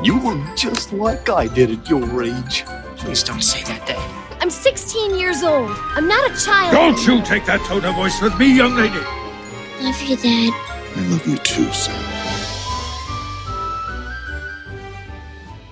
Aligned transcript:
You 0.00 0.20
look 0.20 0.56
just 0.56 0.92
like 0.92 1.28
I 1.28 1.48
did 1.48 1.72
at 1.72 1.90
your 1.90 2.22
age. 2.22 2.64
Please 2.96 3.24
don't 3.24 3.42
say 3.42 3.64
that, 3.64 3.84
Dad. 3.84 4.40
I'm 4.40 4.48
16 4.48 5.18
years 5.18 5.42
old. 5.42 5.72
I'm 5.72 6.06
not 6.06 6.30
a 6.30 6.36
child. 6.40 6.72
Don't 6.72 7.04
you 7.04 7.20
take 7.24 7.44
that 7.46 7.60
tone 7.66 7.84
of 7.84 7.96
voice 7.96 8.22
with 8.22 8.38
me, 8.38 8.56
young 8.56 8.76
lady. 8.76 8.94
Love 9.80 10.00
you, 10.02 10.16
Dad. 10.16 10.52
I 10.94 11.00
love 11.08 11.26
you 11.26 11.36
too, 11.38 11.72
son. 11.72 11.96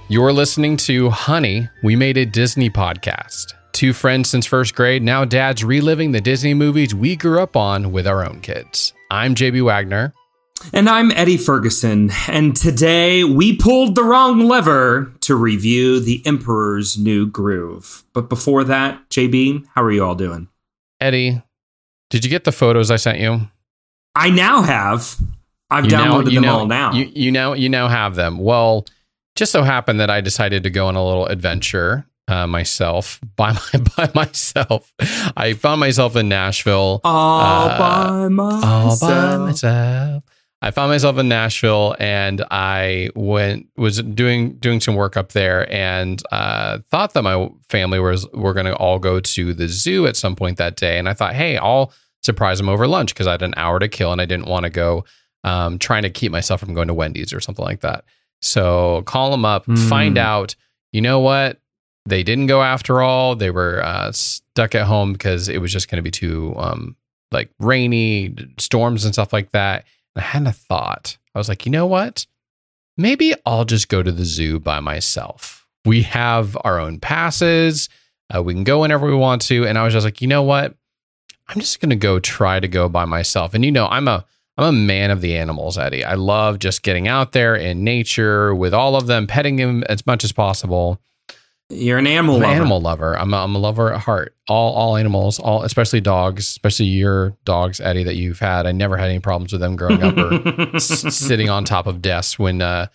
You're 0.08 0.32
listening 0.32 0.76
to 0.78 1.10
Honey, 1.10 1.68
We 1.84 1.94
Made 1.94 2.16
a 2.16 2.26
Disney 2.26 2.68
podcast. 2.68 3.54
Two 3.70 3.92
friends 3.92 4.28
since 4.28 4.44
first 4.44 4.74
grade, 4.74 5.04
now 5.04 5.24
dads 5.24 5.62
reliving 5.62 6.10
the 6.10 6.20
Disney 6.20 6.52
movies 6.54 6.92
we 6.92 7.14
grew 7.14 7.40
up 7.40 7.56
on 7.56 7.92
with 7.92 8.08
our 8.08 8.26
own 8.26 8.40
kids. 8.40 8.92
I'm 9.08 9.36
JB 9.36 9.64
Wagner. 9.64 10.14
And 10.72 10.88
I'm 10.88 11.10
Eddie 11.12 11.36
Ferguson, 11.36 12.10
and 12.28 12.56
today 12.56 13.22
we 13.24 13.56
pulled 13.56 13.94
the 13.94 14.02
wrong 14.02 14.40
lever 14.40 15.12
to 15.20 15.36
review 15.36 16.00
The 16.00 16.22
Emperor's 16.26 16.98
New 16.98 17.26
Groove. 17.26 18.04
But 18.12 18.28
before 18.28 18.64
that, 18.64 19.08
JB, 19.10 19.64
how 19.74 19.82
are 19.84 19.92
you 19.92 20.04
all 20.04 20.14
doing? 20.16 20.48
Eddie, 21.00 21.40
did 22.10 22.24
you 22.24 22.30
get 22.30 22.44
the 22.44 22.52
photos 22.52 22.90
I 22.90 22.96
sent 22.96 23.18
you? 23.20 23.42
I 24.14 24.30
now 24.30 24.62
have. 24.62 25.16
I've 25.70 25.84
You 25.84 25.90
now- 25.92 26.04
downloaded 26.20 26.30
you 26.30 26.34
them 26.40 26.42
now- 26.44 26.58
all 26.58 26.66
now. 26.66 26.92
You, 26.92 27.12
you 27.14 27.30
now 27.30 27.52
you 27.52 27.68
now 27.68 27.88
have 27.88 28.14
them. 28.16 28.38
Well, 28.38 28.86
just 29.36 29.52
so 29.52 29.62
happened 29.62 30.00
that 30.00 30.10
I 30.10 30.20
decided 30.20 30.62
to 30.64 30.70
go 30.70 30.86
on 30.86 30.96
a 30.96 31.04
little 31.04 31.26
adventure 31.26 32.06
uh, 32.28 32.46
myself 32.46 33.20
by 33.36 33.52
my 33.52 33.80
by 33.96 34.10
myself. 34.14 34.92
I 35.36 35.52
found 35.52 35.80
myself 35.80 36.16
in 36.16 36.28
Nashville. 36.28 37.00
all 37.04 37.40
uh, 37.68 37.78
by 37.78 38.28
myself. 38.28 38.64
all 38.64 38.98
by 39.00 39.36
myself. 39.36 40.24
I 40.62 40.70
found 40.70 40.90
myself 40.90 41.18
in 41.18 41.28
Nashville 41.28 41.94
and 41.98 42.42
I 42.50 43.10
went 43.14 43.66
was 43.76 44.02
doing 44.02 44.54
doing 44.54 44.80
some 44.80 44.94
work 44.94 45.16
up 45.16 45.32
there 45.32 45.70
and 45.72 46.22
uh, 46.32 46.78
thought 46.90 47.12
that 47.14 47.22
my 47.22 47.48
family 47.68 48.00
was 48.00 48.26
were 48.32 48.54
going 48.54 48.66
to 48.66 48.74
all 48.74 48.98
go 48.98 49.20
to 49.20 49.52
the 49.54 49.68
zoo 49.68 50.06
at 50.06 50.16
some 50.16 50.34
point 50.34 50.56
that 50.56 50.76
day 50.76 50.98
and 50.98 51.08
I 51.08 51.14
thought 51.14 51.34
hey 51.34 51.56
I'll 51.58 51.92
surprise 52.22 52.58
them 52.58 52.68
over 52.68 52.88
lunch 52.88 53.12
because 53.14 53.26
I 53.26 53.32
had 53.32 53.42
an 53.42 53.54
hour 53.56 53.78
to 53.78 53.86
kill 53.88 54.12
and 54.12 54.20
I 54.20 54.24
didn't 54.24 54.46
want 54.48 54.64
to 54.64 54.70
go 54.70 55.04
um, 55.44 55.78
trying 55.78 56.02
to 56.02 56.10
keep 56.10 56.32
myself 56.32 56.58
from 56.60 56.74
going 56.74 56.88
to 56.88 56.94
Wendy's 56.94 57.32
or 57.32 57.40
something 57.40 57.64
like 57.64 57.80
that. 57.82 58.04
So 58.40 59.02
call 59.06 59.30
them 59.30 59.44
up, 59.44 59.64
find 59.88 60.16
Mm. 60.16 60.20
out. 60.20 60.56
You 60.92 61.02
know 61.02 61.20
what? 61.20 61.60
They 62.06 62.22
didn't 62.22 62.46
go 62.46 62.62
after 62.62 63.00
all. 63.02 63.36
They 63.36 63.50
were 63.50 63.82
uh, 63.84 64.10
stuck 64.12 64.74
at 64.74 64.86
home 64.86 65.12
because 65.12 65.48
it 65.48 65.58
was 65.60 65.72
just 65.72 65.88
going 65.90 65.98
to 65.98 66.02
be 66.02 66.10
too 66.10 66.54
um, 66.56 66.96
like 67.30 67.50
rainy, 67.60 68.34
storms 68.58 69.04
and 69.04 69.12
stuff 69.14 69.32
like 69.32 69.50
that. 69.52 69.84
I 70.16 70.20
had 70.20 70.46
a 70.46 70.52
thought. 70.52 71.18
I 71.34 71.38
was 71.38 71.48
like, 71.48 71.66
you 71.66 71.72
know 71.72 71.86
what? 71.86 72.26
Maybe 72.96 73.34
I'll 73.44 73.64
just 73.64 73.88
go 73.88 74.02
to 74.02 74.10
the 74.10 74.24
zoo 74.24 74.58
by 74.58 74.80
myself. 74.80 75.66
We 75.84 76.02
have 76.02 76.56
our 76.64 76.80
own 76.80 76.98
passes. 76.98 77.88
Uh, 78.34 78.42
we 78.42 78.54
can 78.54 78.64
go 78.64 78.80
whenever 78.80 79.06
we 79.06 79.14
want 79.14 79.42
to. 79.42 79.66
And 79.66 79.78
I 79.78 79.84
was 79.84 79.92
just 79.92 80.04
like, 80.04 80.20
you 80.20 80.28
know 80.28 80.42
what? 80.42 80.74
I'm 81.48 81.60
just 81.60 81.80
gonna 81.80 81.96
go 81.96 82.18
try 82.18 82.58
to 82.58 82.66
go 82.66 82.88
by 82.88 83.04
myself. 83.04 83.54
And 83.54 83.64
you 83.64 83.70
know, 83.70 83.86
I'm 83.86 84.08
a 84.08 84.24
I'm 84.58 84.64
a 84.64 84.72
man 84.72 85.10
of 85.10 85.20
the 85.20 85.36
animals, 85.36 85.76
Eddie. 85.76 86.04
I 86.04 86.14
love 86.14 86.58
just 86.58 86.82
getting 86.82 87.06
out 87.06 87.32
there 87.32 87.54
in 87.54 87.84
nature 87.84 88.54
with 88.54 88.72
all 88.72 88.96
of 88.96 89.06
them, 89.06 89.26
petting 89.26 89.56
them 89.56 89.84
as 89.84 90.06
much 90.06 90.24
as 90.24 90.32
possible. 90.32 91.00
You're 91.68 91.98
an 91.98 92.06
animal 92.06 92.36
I'm 92.36 92.44
an 92.44 92.50
animal 92.50 92.80
lover. 92.80 93.18
I'm 93.18 93.34
a, 93.34 93.38
I'm 93.38 93.54
a 93.56 93.58
lover 93.58 93.92
at 93.92 94.00
heart. 94.00 94.36
All 94.48 94.72
all 94.74 94.96
animals, 94.96 95.40
all 95.40 95.62
especially 95.62 96.00
dogs, 96.00 96.44
especially 96.46 96.86
your 96.86 97.36
dogs, 97.44 97.80
Eddie, 97.80 98.04
that 98.04 98.14
you've 98.14 98.38
had. 98.38 98.66
I 98.66 98.72
never 98.72 98.96
had 98.96 99.10
any 99.10 99.18
problems 99.18 99.52
with 99.52 99.60
them 99.60 99.74
growing 99.74 100.02
up 100.02 100.16
or 100.16 100.32
s- 100.76 101.14
sitting 101.16 101.50
on 101.50 101.64
top 101.64 101.88
of 101.88 102.00
desks 102.00 102.38
when 102.38 102.62
uh, 102.62 102.86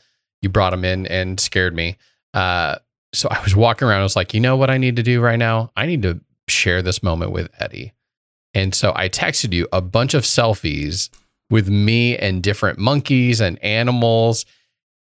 you 0.42 0.48
brought 0.48 0.70
them 0.70 0.86
in 0.86 1.06
and 1.08 1.38
scared 1.40 1.76
me. 1.76 1.98
Uh, 2.34 2.78
so 3.14 3.28
I 3.30 3.42
was 3.44 3.56
walking 3.56 3.90
around. 3.90 4.00
I 4.00 4.04
was 4.04 4.16
like, 4.16 4.34
you 4.34 4.40
know 4.40 4.56
what 4.56 4.70
I 4.70 4.78
need 4.78 4.96
to 4.96 5.04
do 5.04 5.20
right 5.20 5.40
now? 5.40 5.72
I 5.76 5.86
need 5.86 6.02
to 6.04 6.22
share 6.48 6.82
this 6.82 7.04
moment 7.04 7.32
with 7.32 7.50
Eddie. 7.60 7.92
And 8.54 8.74
so 8.74 8.94
I 8.96 9.10
texted 9.10 9.52
you 9.54 9.68
a 9.74 9.82
bunch 9.82 10.14
of 10.14 10.24
selfies 10.24 11.10
with 11.50 11.70
me 11.70 12.18
and 12.18 12.42
different 12.42 12.80
monkeys 12.80 13.42
and 13.42 13.62
animals 13.62 14.46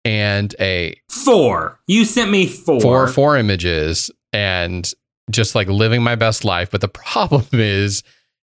and 0.05 0.55
a 0.61 0.95
four. 1.09 1.81
You 1.87 2.05
sent 2.05 2.31
me 2.31 2.47
four. 2.47 2.81
four 2.81 3.09
four 3.09 3.37
images 3.37 4.11
and 4.33 4.91
just 5.31 5.55
like 5.55 5.69
living 5.69 6.03
my 6.03 6.17
best 6.17 6.45
life. 6.45 6.71
But 6.71 6.81
the 6.81 6.89
problem 6.89 7.47
is 7.53 8.03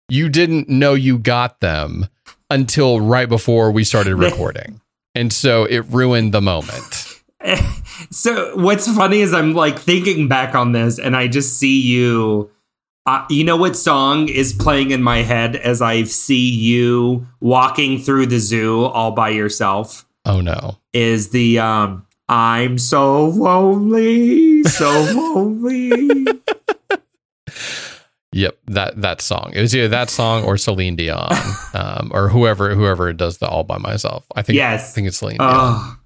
you 0.09 0.29
didn't 0.29 0.69
know 0.69 0.93
you 0.93 1.17
got 1.17 1.59
them 1.59 2.07
until 2.49 3.01
right 3.01 3.27
before 3.27 3.71
we 3.71 3.83
started 3.83 4.15
recording. 4.17 4.81
And 5.15 5.33
so 5.33 5.65
it 5.65 5.79
ruined 5.89 6.33
the 6.33 6.41
moment. 6.41 7.21
so 8.11 8.55
what's 8.55 8.93
funny 8.93 9.21
is 9.21 9.33
I'm 9.33 9.53
like 9.53 9.79
thinking 9.79 10.27
back 10.27 10.55
on 10.55 10.71
this, 10.71 10.99
and 10.99 11.15
I 11.15 11.27
just 11.27 11.57
see 11.57 11.81
you. 11.81 12.51
Uh, 13.05 13.25
you 13.29 13.45
know 13.45 13.55
what 13.55 13.77
song 13.77 14.27
is 14.27 14.51
playing 14.51 14.91
in 14.91 15.01
my 15.01 15.19
head 15.19 15.55
as 15.55 15.81
I 15.81 16.03
see 16.03 16.49
you 16.49 17.25
walking 17.39 17.99
through 17.99 18.25
the 18.25 18.37
zoo 18.37 18.83
all 18.83 19.11
by 19.11 19.29
yourself? 19.29 20.05
Oh 20.27 20.41
no. 20.41 20.77
Is 20.93 21.29
the 21.29 21.59
um 21.59 22.05
I'm 22.29 22.77
so 22.77 23.27
lonely, 23.27 24.61
so 24.63 24.89
lonely. 25.15 26.27
Yep, 28.33 28.57
that 28.67 29.01
that 29.01 29.21
song. 29.21 29.51
It 29.55 29.61
was 29.61 29.73
either 29.73 29.87
that 29.87 30.09
song 30.09 30.43
or 30.43 30.57
Celine 30.57 30.97
Dion, 30.97 31.31
um, 31.73 32.11
or 32.13 32.27
whoever 32.29 32.75
whoever 32.75 33.13
does 33.13 33.37
the 33.37 33.47
all 33.47 33.63
by 33.63 33.77
myself. 33.77 34.25
I 34.35 34.41
think 34.41 34.57
Yes. 34.57 34.91
I 34.91 34.95
think 34.95 35.07
it's 35.07 35.17
Celine 35.17 35.37
Dion. 35.37 35.49
Oh, 35.49 35.97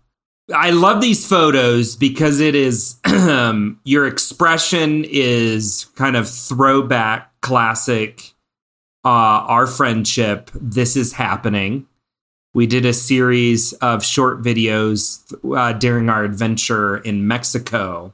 I 0.55 0.69
love 0.69 1.01
these 1.01 1.27
photos 1.27 1.95
because 1.95 2.39
it 2.39 2.53
is 2.53 2.99
um, 3.05 3.79
your 3.83 4.05
expression 4.05 5.03
is 5.07 5.87
kind 5.95 6.15
of 6.15 6.29
throwback 6.29 7.31
classic. 7.41 8.33
Uh, 9.03 9.41
our 9.49 9.65
friendship. 9.65 10.51
This 10.53 10.95
is 10.95 11.13
happening. 11.13 11.87
We 12.53 12.67
did 12.67 12.85
a 12.85 12.93
series 12.93 13.73
of 13.73 14.03
short 14.03 14.41
videos 14.41 15.33
uh, 15.55 15.73
during 15.73 16.09
our 16.09 16.23
adventure 16.23 16.97
in 16.97 17.27
Mexico, 17.27 18.13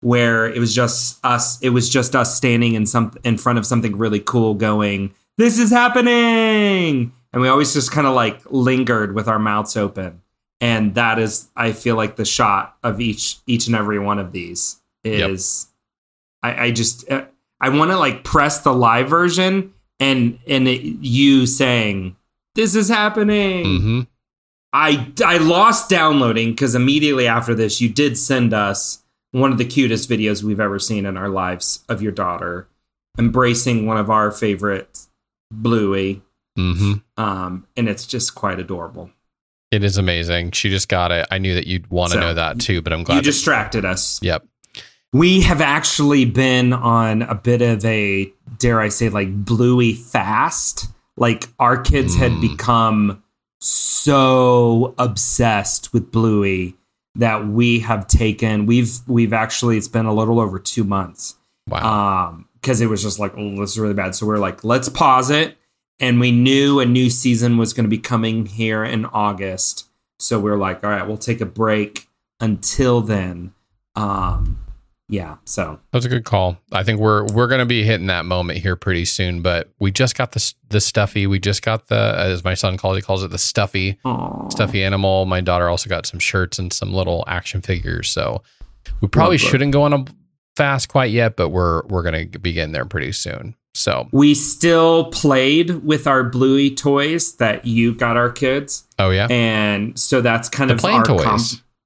where 0.00 0.46
it 0.46 0.58
was 0.58 0.74
just 0.74 1.18
us. 1.24 1.60
It 1.62 1.70
was 1.70 1.88
just 1.88 2.14
us 2.14 2.36
standing 2.36 2.74
in 2.74 2.86
some 2.86 3.16
in 3.24 3.38
front 3.38 3.58
of 3.58 3.66
something 3.66 3.96
really 3.96 4.20
cool, 4.20 4.54
going, 4.54 5.14
"This 5.38 5.58
is 5.58 5.70
happening," 5.70 7.12
and 7.32 7.42
we 7.42 7.48
always 7.48 7.72
just 7.72 7.90
kind 7.90 8.06
of 8.06 8.14
like 8.14 8.40
lingered 8.50 9.14
with 9.14 9.28
our 9.28 9.38
mouths 9.38 9.76
open 9.76 10.20
and 10.60 10.94
that 10.94 11.18
is 11.18 11.48
i 11.56 11.72
feel 11.72 11.96
like 11.96 12.16
the 12.16 12.24
shot 12.24 12.76
of 12.82 13.00
each 13.00 13.38
each 13.46 13.66
and 13.66 13.74
every 13.74 13.98
one 13.98 14.18
of 14.18 14.32
these 14.32 14.80
is 15.04 15.68
I, 16.42 16.66
I 16.66 16.70
just 16.70 17.10
uh, 17.10 17.24
i 17.60 17.68
want 17.70 17.90
to 17.90 17.96
like 17.96 18.24
press 18.24 18.60
the 18.60 18.72
live 18.72 19.08
version 19.08 19.72
and 19.98 20.38
and 20.46 20.68
it, 20.68 20.82
you 20.82 21.46
saying 21.46 22.16
this 22.54 22.74
is 22.74 22.88
happening 22.88 23.64
hmm 23.80 24.00
i 24.72 25.10
i 25.24 25.36
lost 25.38 25.88
downloading 25.88 26.50
because 26.50 26.74
immediately 26.74 27.26
after 27.26 27.54
this 27.54 27.80
you 27.80 27.88
did 27.88 28.16
send 28.16 28.52
us 28.54 29.02
one 29.32 29.50
of 29.52 29.58
the 29.58 29.64
cutest 29.64 30.08
videos 30.08 30.42
we've 30.42 30.60
ever 30.60 30.78
seen 30.78 31.06
in 31.06 31.16
our 31.16 31.28
lives 31.28 31.84
of 31.88 32.00
your 32.02 32.12
daughter 32.12 32.68
embracing 33.18 33.86
one 33.86 33.96
of 33.96 34.10
our 34.10 34.30
favorite 34.30 35.06
bluey 35.52 36.22
hmm 36.56 36.94
um 37.16 37.66
and 37.76 37.88
it's 37.88 38.06
just 38.06 38.34
quite 38.34 38.58
adorable 38.60 39.10
It 39.72 39.84
is 39.84 39.96
amazing. 39.98 40.50
She 40.50 40.68
just 40.68 40.88
got 40.88 41.12
it. 41.12 41.26
I 41.30 41.38
knew 41.38 41.54
that 41.54 41.66
you'd 41.68 41.86
want 41.90 42.10
to 42.12 42.18
So, 42.18 42.20
know 42.20 42.34
that 42.34 42.58
too, 42.58 42.82
but 42.82 42.92
I'm 42.92 43.04
glad. 43.04 43.14
you 43.16 43.20
that- 43.22 43.24
distracted 43.24 43.84
us 43.84 44.18
yep. 44.22 44.44
We 45.12 45.40
have 45.42 45.60
actually 45.60 46.24
been 46.24 46.72
on 46.72 47.22
a 47.22 47.34
bit 47.34 47.62
of 47.62 47.84
a, 47.84 48.32
dare 48.58 48.80
I 48.80 48.90
say, 48.90 49.08
like 49.08 49.44
bluey 49.44 49.92
fast. 49.94 50.86
Like 51.16 51.48
our 51.58 51.76
kids 51.80 52.16
had 52.16 52.32
Mm. 52.32 52.40
become 52.40 53.22
so 53.58 54.94
obsessed 54.98 55.92
with 55.92 56.10
bluey 56.10 56.76
that 57.14 57.46
we 57.46 57.80
have 57.80 58.06
taken. 58.06 58.66
We've 58.66 58.90
we've 59.06 59.32
actually 59.32 59.76
it's 59.76 59.88
been 59.88 60.06
a 60.06 60.14
little 60.14 60.40
over 60.40 60.58
two 60.58 60.84
months. 60.84 61.36
Wow. 61.68 62.28
Um, 62.28 62.46
because 62.60 62.80
it 62.82 62.86
was 62.90 63.02
just 63.02 63.18
like, 63.18 63.32
oh, 63.38 63.56
this 63.60 63.70
is 63.72 63.78
really 63.78 63.94
bad. 63.94 64.14
So 64.14 64.26
we're 64.26 64.36
like, 64.38 64.62
let's 64.64 64.88
pause 64.90 65.30
it. 65.30 65.56
And 65.98 66.20
we 66.20 66.30
knew 66.30 66.78
a 66.80 66.84
new 66.84 67.08
season 67.08 67.56
was 67.56 67.72
going 67.72 67.84
to 67.84 67.88
be 67.90 67.96
coming 67.98 68.44
here 68.46 68.84
in 68.84 69.06
August. 69.06 69.88
So 70.18 70.38
we 70.38 70.50
are 70.50 70.58
like, 70.58 70.84
all 70.84 70.90
right, 70.90 71.06
we'll 71.06 71.16
take 71.16 71.40
a 71.40 71.46
break 71.46 72.06
until 72.38 73.00
then. 73.00 73.54
Um, 73.96 74.58
yeah. 75.10 75.36
So 75.44 75.78
That 75.90 75.98
was 75.98 76.04
a 76.06 76.08
good 76.08 76.24
call. 76.24 76.56
I 76.72 76.82
think 76.84 77.00
we're 77.00 77.24
we're 77.34 77.48
going 77.48 77.58
to 77.58 77.66
be 77.66 77.82
hitting 77.82 78.06
that 78.06 78.24
moment 78.24 78.60
here 78.60 78.76
pretty 78.76 79.04
soon. 79.04 79.42
But 79.42 79.68
we 79.78 79.90
just 79.90 80.16
got 80.16 80.32
the 80.32 80.54
the 80.70 80.80
stuffy. 80.80 81.26
We 81.26 81.38
just 81.38 81.62
got 81.62 81.88
the 81.88 82.14
as 82.16 82.44
my 82.44 82.54
son 82.54 82.76
calls 82.78 82.96
he 82.96 83.02
calls 83.02 83.22
it 83.22 83.30
the 83.30 83.38
stuffy 83.38 83.98
Aw. 84.04 84.48
stuffy 84.48 84.82
animal. 84.82 85.26
My 85.26 85.40
daughter 85.40 85.68
also 85.68 85.90
got 85.90 86.06
some 86.06 86.20
shirts 86.20 86.58
and 86.58 86.72
some 86.72 86.94
little 86.94 87.24
action 87.26 87.60
figures. 87.60 88.08
So 88.10 88.42
we 89.00 89.08
probably 89.08 89.36
Love 89.38 89.50
shouldn't 89.50 89.72
go 89.72 89.82
on 89.82 89.92
a 89.92 90.04
fast 90.56 90.88
quite 90.88 91.10
yet, 91.10 91.36
but 91.36 91.50
we're 91.50 91.82
we're 91.88 92.02
going 92.02 92.30
to 92.30 92.38
be 92.38 92.52
getting 92.52 92.72
there 92.72 92.84
pretty 92.86 93.12
soon. 93.12 93.56
So 93.74 94.08
we 94.12 94.34
still 94.34 95.10
played 95.12 95.84
with 95.84 96.06
our 96.08 96.24
bluey 96.24 96.74
toys 96.74 97.36
that 97.36 97.64
you 97.64 97.94
got 97.94 98.16
our 98.16 98.30
kids. 98.30 98.84
oh 98.98 99.10
yeah, 99.10 99.28
And 99.30 99.96
so 99.98 100.20
that's 100.20 100.48
kind 100.48 100.70
the 100.70 100.74
of 100.74 100.84
our 100.84 101.04
toys. 101.04 101.22
com- 101.24 101.40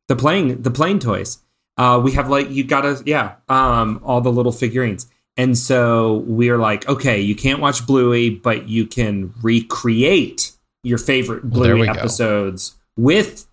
the 0.09 0.17
playing 0.17 0.63
the 0.63 0.71
playing 0.71 0.99
toys. 0.99 1.39
Uh, 1.77 2.01
we 2.03 2.13
have 2.13 2.29
like 2.29 2.51
you 2.51 2.65
gotta 2.65 3.03
yeah, 3.05 3.37
um, 3.49 4.01
all 4.05 4.21
the 4.21 4.33
little 4.33 4.53
figurines. 4.53 5.07
And 5.37 5.59
so 5.59 6.19
we're 6.27 6.59
like, 6.59 6.89
okay, 6.89 7.21
you 7.21 7.35
can't 7.35 7.61
watch 7.61 7.85
Bluey, 7.87 8.31
but 8.31 8.69
you 8.69 8.87
can 8.87 9.35
recreate 9.43 10.53
your 10.85 10.99
favorite 10.99 11.45
Well, 11.45 11.65
Bluey 11.65 11.87
go. 11.87 11.93
episodes 11.93 12.77
with 12.97 13.47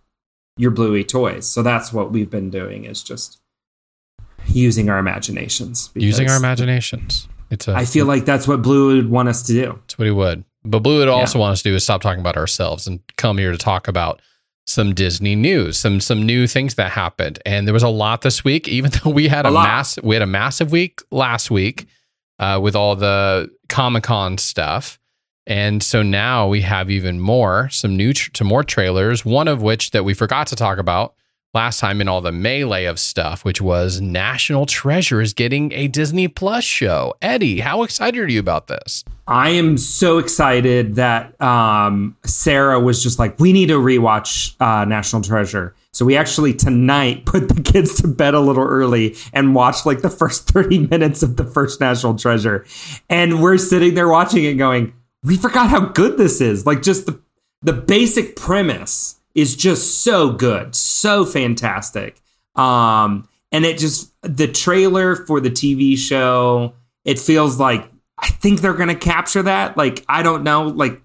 your 0.58 0.70
Bluey 0.70 1.04
toys. 1.04 1.50
So 1.50 1.64
that's 1.64 1.92
what 1.92 2.12
we've 2.12 2.30
been 2.30 2.52
doing 2.52 2.86
is 2.86 3.02
just 3.02 3.40
using 4.46 4.90
our 4.90 5.00
imaginations. 5.00 5.90
Using 5.96 6.30
our 6.30 6.38
imaginations. 6.38 7.28
It's 7.50 7.68
a 7.68 7.74
I 7.74 7.86
feel 7.86 8.06
like 8.06 8.26
that's 8.26 8.48
what 8.48 8.62
Blue 8.62 8.96
would 8.96 9.10
want 9.10 9.30
us 9.30 9.42
to 9.44 9.54
do. 9.54 9.80
That's 9.82 9.98
what 9.98 10.06
he 10.06 10.12
would. 10.12 10.44
But 10.64 10.80
Blue 10.80 11.00
would 11.00 11.08
also 11.08 11.40
want 11.40 11.54
us 11.54 11.64
to 11.64 11.70
do 11.70 11.76
is 11.76 11.84
stop 11.84 12.02
talking 12.02 12.20
about 12.20 12.38
ourselves 12.38 12.86
and 12.86 13.00
come 13.18 13.40
here 13.40 13.52
to 13.52 13.58
talk 13.58 13.88
about 13.88 14.22
some 14.72 14.94
Disney 14.94 15.36
news, 15.36 15.78
some 15.78 16.00
some 16.00 16.26
new 16.26 16.48
things 16.48 16.76
that 16.76 16.92
happened. 16.92 17.40
And 17.46 17.68
there 17.68 17.74
was 17.74 17.84
a 17.84 17.90
lot 17.90 18.22
this 18.22 18.44
week, 18.44 18.68
even 18.78 18.92
though 18.92 19.12
we 19.12 19.28
had 19.28 19.46
a, 19.46 19.50
A 19.50 19.64
mass 19.64 20.02
we 20.02 20.16
had 20.16 20.22
a 20.22 20.28
massive 20.28 20.72
week 20.72 21.02
last 21.12 21.52
week 21.52 21.88
uh, 22.40 22.60
with 22.62 22.76
all 22.76 22.96
the 22.96 23.50
Comic 23.70 24.04
Con 24.04 24.38
stuff. 24.38 25.00
And 25.48 25.82
so 25.82 26.04
now 26.04 26.48
we 26.48 26.62
have 26.62 26.90
even 26.90 27.20
more, 27.20 27.68
some 27.70 27.98
new, 27.98 28.14
some 28.14 28.48
more 28.48 28.64
trailers. 28.64 29.26
One 29.26 29.48
of 29.48 29.62
which 29.62 29.92
that 29.92 30.06
we 30.06 30.14
forgot 30.14 30.48
to 30.48 30.56
talk 30.56 30.78
about 30.78 31.16
last 31.54 31.80
time 31.80 32.00
in 32.00 32.08
all 32.08 32.22
the 32.22 32.32
melee 32.32 32.86
of 32.86 33.00
stuff, 33.00 33.44
which 33.44 33.62
was 33.62 34.00
National 34.00 34.66
Treasure 34.66 35.22
is 35.22 35.34
getting 35.34 35.72
a 35.74 35.88
Disney 35.88 36.28
Plus 36.28 36.64
show. 36.64 37.14
Eddie, 37.22 37.60
how 37.60 37.84
excited 37.84 38.20
are 38.20 38.28
you 38.28 38.40
about 38.40 38.68
this? 38.68 39.04
I 39.28 39.50
am 39.50 39.78
so 39.78 40.18
excited 40.18 40.96
that 40.96 41.40
um, 41.42 42.16
Sarah 42.26 42.80
was 42.80 43.04
just 43.04 43.20
like, 43.20 43.40
we 43.40 43.54
need 43.54 43.68
to 43.68 43.80
rewatch 43.80 44.56
uh, 44.60 44.86
National 44.86 45.22
Treasure. 45.22 45.76
So 45.92 46.06
we 46.06 46.16
actually 46.16 46.54
tonight 46.54 47.26
put 47.26 47.50
the 47.50 47.62
kids 47.62 48.02
to 48.02 48.08
bed 48.08 48.34
a 48.34 48.40
little 48.40 48.64
early 48.64 49.16
and 49.34 49.54
watched 49.54 49.86
like 49.86 50.02
the 50.02 50.10
first 50.10 50.48
30 50.50 50.88
minutes 50.92 51.22
of 51.22 51.38
the 51.38 51.46
first 51.46 51.82
National 51.82 52.16
Treasure. 52.16 52.66
And 53.10 53.42
we're 53.42 53.58
sitting 53.58 53.94
there 53.94 54.08
watching 54.08 54.46
it 54.46 54.54
going, 54.54 54.94
we 55.24 55.38
forgot 55.38 55.70
how 55.70 55.82
good 55.82 56.18
this 56.18 56.42
is. 56.42 56.66
Like 56.66 56.82
just 56.82 57.06
the 57.06 57.20
the 57.64 57.74
basic 57.74 58.36
premise 58.36 59.21
is 59.36 59.56
just 59.56 60.04
so 60.04 60.32
good, 60.32 60.76
so 60.76 61.26
fantastic. 61.26 62.22
Um, 62.56 63.28
and 63.52 63.66
it 63.66 63.78
just 63.78 64.12
the 64.22 64.48
trailer 64.48 65.16
for 65.16 65.40
the 65.40 65.50
TV 65.50 65.98
show, 65.98 66.74
it 67.06 67.20
feels 67.20 67.60
like 67.60 67.90
I 68.18 68.28
think 68.28 68.62
they're 68.62 68.74
gonna 68.74 68.96
capture 68.96 69.44
that. 69.44 69.78
Like, 69.78 70.04
I 70.08 70.22
don't 70.24 70.44
know, 70.44 70.64
like 70.68 71.02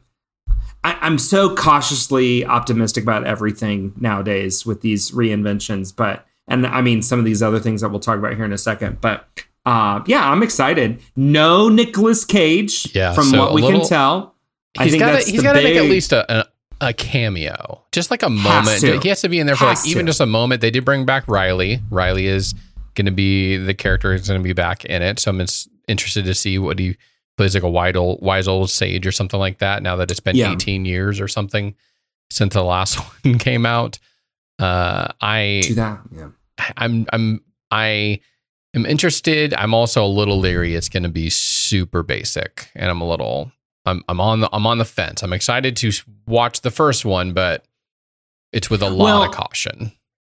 I, 0.85 0.97
I'm 1.01 1.19
so 1.19 1.55
cautiously 1.55 2.45
optimistic 2.45 3.03
about 3.03 3.25
everything 3.27 3.93
nowadays 3.97 4.65
with 4.67 4.81
these 4.83 5.11
reinventions, 5.13 5.95
but 5.95 6.27
and 6.49 6.67
I 6.67 6.81
mean 6.81 7.03
some 7.03 7.19
of 7.19 7.25
these 7.25 7.43
other 7.43 7.59
things 7.59 7.81
that 7.81 7.89
we'll 7.91 8.01
talk 8.01 8.19
about 8.19 8.35
here 8.35 8.45
in 8.45 8.53
a 8.53 8.59
second. 8.59 9.01
But 9.01 9.27
uh, 9.65 10.03
yeah, 10.07 10.31
I'm 10.31 10.43
excited. 10.45 11.01
No 11.17 11.69
Nicolas 11.69 12.25
Cage, 12.25 12.95
Yeah, 12.95 13.13
from 13.15 13.25
so 13.25 13.39
what 13.39 13.55
we 13.55 13.63
little- 13.63 13.81
can 13.81 13.89
tell. 13.89 14.35
He's 14.81 14.95
got 14.97 15.19
to 15.23 15.33
make 15.55 15.75
at 15.77 15.85
least 15.85 16.13
a, 16.13 16.41
a 16.41 16.45
a 16.81 16.93
cameo, 16.93 17.83
just 17.93 18.11
like 18.11 18.23
a 18.23 18.31
moment. 18.31 18.81
to. 18.81 18.99
He 19.01 19.09
has 19.09 19.21
to 19.23 19.29
be 19.29 19.39
in 19.41 19.47
there 19.47 19.57
for 19.57 19.67
like 19.67 19.87
even 19.87 20.07
just 20.07 20.21
a 20.21 20.27
moment. 20.27 20.61
They 20.61 20.71
did 20.71 20.85
bring 20.85 21.05
back 21.07 21.27
Riley. 21.29 21.81
Riley 21.91 22.27
is 22.27 22.55
going 22.95 23.07
to 23.07 23.13
be 23.13 23.57
the 23.57 23.75
character 23.75 24.13
is 24.13 24.29
going 24.29 24.41
to 24.41 24.45
be 24.45 24.53
back 24.53 24.85
in 24.85 25.03
it. 25.03 25.19
So 25.19 25.31
I'm 25.31 25.41
ins- 25.41 25.69
interested 25.89 26.25
to 26.27 26.35
see 26.35 26.59
what 26.59 26.79
he 26.79 26.97
plays 27.37 27.55
like 27.55 27.63
a 27.63 27.69
wide 27.71 27.97
old, 27.97 28.21
wise 28.23 28.49
old 28.49 28.71
sage 28.71 29.07
or 29.07 29.13
something 29.13 29.39
like 29.41 29.59
that. 29.59 29.83
Now 29.83 29.97
that 29.97 30.11
it's 30.11 30.21
been 30.21 30.37
Yeah. 30.37 30.53
18 30.53 30.85
years 30.85 31.21
or 31.21 31.29
something 31.29 31.75
since 32.31 32.55
the 32.55 32.63
last 32.65 32.97
one 33.25 33.39
came 33.39 33.65
out, 33.67 33.99
uh, 34.59 35.09
I 35.21 35.63
Do 35.65 35.75
that. 35.75 36.01
Yeah. 36.15 36.29
I'm 36.77 37.07
I'm 37.13 37.41
I 37.71 38.21
am 38.75 38.87
interested. 38.87 39.53
I'm 39.55 39.75
also 39.75 40.05
a 40.05 40.09
little 40.09 40.39
leery. 40.39 40.75
It's 40.75 40.89
going 40.89 41.03
to 41.03 41.09
be 41.11 41.29
super 41.29 42.03
basic, 42.03 42.71
and 42.75 42.89
I'm 42.91 43.01
a 43.03 43.09
little 43.09 43.53
I'm 43.87 44.03
I'm 44.09 44.21
on 44.21 44.41
the 44.41 44.49
I'm 44.53 44.67
on 44.67 44.79
the 44.79 44.85
fence. 44.85 45.23
I'm 45.23 45.33
excited 45.33 45.77
to 45.79 45.93
watch 46.27 46.61
the 46.61 46.71
first 46.71 47.05
one, 47.05 47.33
but 47.33 47.65
it's 48.53 48.69
with 48.71 48.83
a 48.83 48.91
lot 48.91 49.05
Well, 49.05 49.23
of 49.25 49.33
caution. 49.33 49.93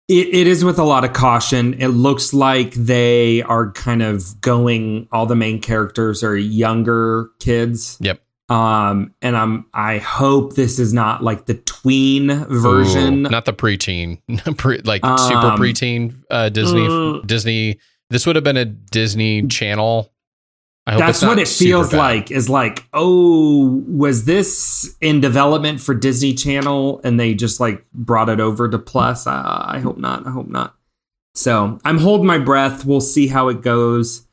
It, 0.08 0.26
it 0.34 0.46
is 0.48 0.64
with 0.64 0.78
a 0.78 0.82
lot 0.82 1.04
of 1.04 1.12
caution. 1.12 1.74
It 1.74 1.88
looks 1.88 2.34
like 2.34 2.72
they 2.74 3.42
are 3.42 3.70
kind 3.72 4.02
of 4.02 4.40
going. 4.40 5.06
All 5.12 5.26
the 5.26 5.36
main 5.36 5.60
characters 5.60 6.24
are 6.24 6.36
younger 6.36 7.30
kids. 7.38 7.96
Yep. 8.00 8.20
Um, 8.48 9.14
and 9.22 9.36
I'm. 9.36 9.66
I 9.72 9.98
hope 9.98 10.56
this 10.56 10.80
is 10.80 10.92
not 10.92 11.22
like 11.22 11.46
the 11.46 11.54
tween 11.54 12.28
version. 12.46 13.26
Ooh, 13.26 13.30
not 13.30 13.44
the 13.44 13.52
preteen, 13.52 14.18
pre, 14.58 14.78
like 14.78 15.02
super 15.02 15.46
Um, 15.46 15.58
preteen 15.60 16.14
uh, 16.30 16.48
Disney 16.48 16.80
mm. 16.88 17.26
Disney. 17.26 17.78
This 18.10 18.26
would 18.26 18.34
have 18.34 18.44
been 18.44 18.56
a 18.56 18.64
Disney 18.64 19.46
Channel. 19.46 20.12
I 20.86 20.92
hope 20.92 21.00
That's 21.00 21.22
what 21.22 21.38
it 21.38 21.46
feels 21.46 21.90
bad. 21.90 21.98
like. 21.98 22.30
Is 22.30 22.48
like, 22.48 22.84
oh, 22.92 23.82
was 23.86 24.24
this 24.24 24.96
in 25.00 25.20
development 25.20 25.80
for 25.80 25.94
Disney 25.94 26.34
Channel 26.34 27.00
and 27.04 27.20
they 27.20 27.34
just 27.34 27.60
like 27.60 27.84
brought 27.92 28.28
it 28.28 28.40
over 28.40 28.68
to 28.68 28.78
Plus? 28.78 29.26
Uh, 29.26 29.64
I 29.66 29.78
hope 29.80 29.98
not. 29.98 30.26
I 30.26 30.30
hope 30.30 30.48
not. 30.48 30.74
So 31.34 31.78
I'm 31.84 31.98
holding 31.98 32.26
my 32.26 32.38
breath. 32.38 32.84
We'll 32.84 33.00
see 33.00 33.28
how 33.28 33.48
it 33.48 33.62
goes. 33.62 34.26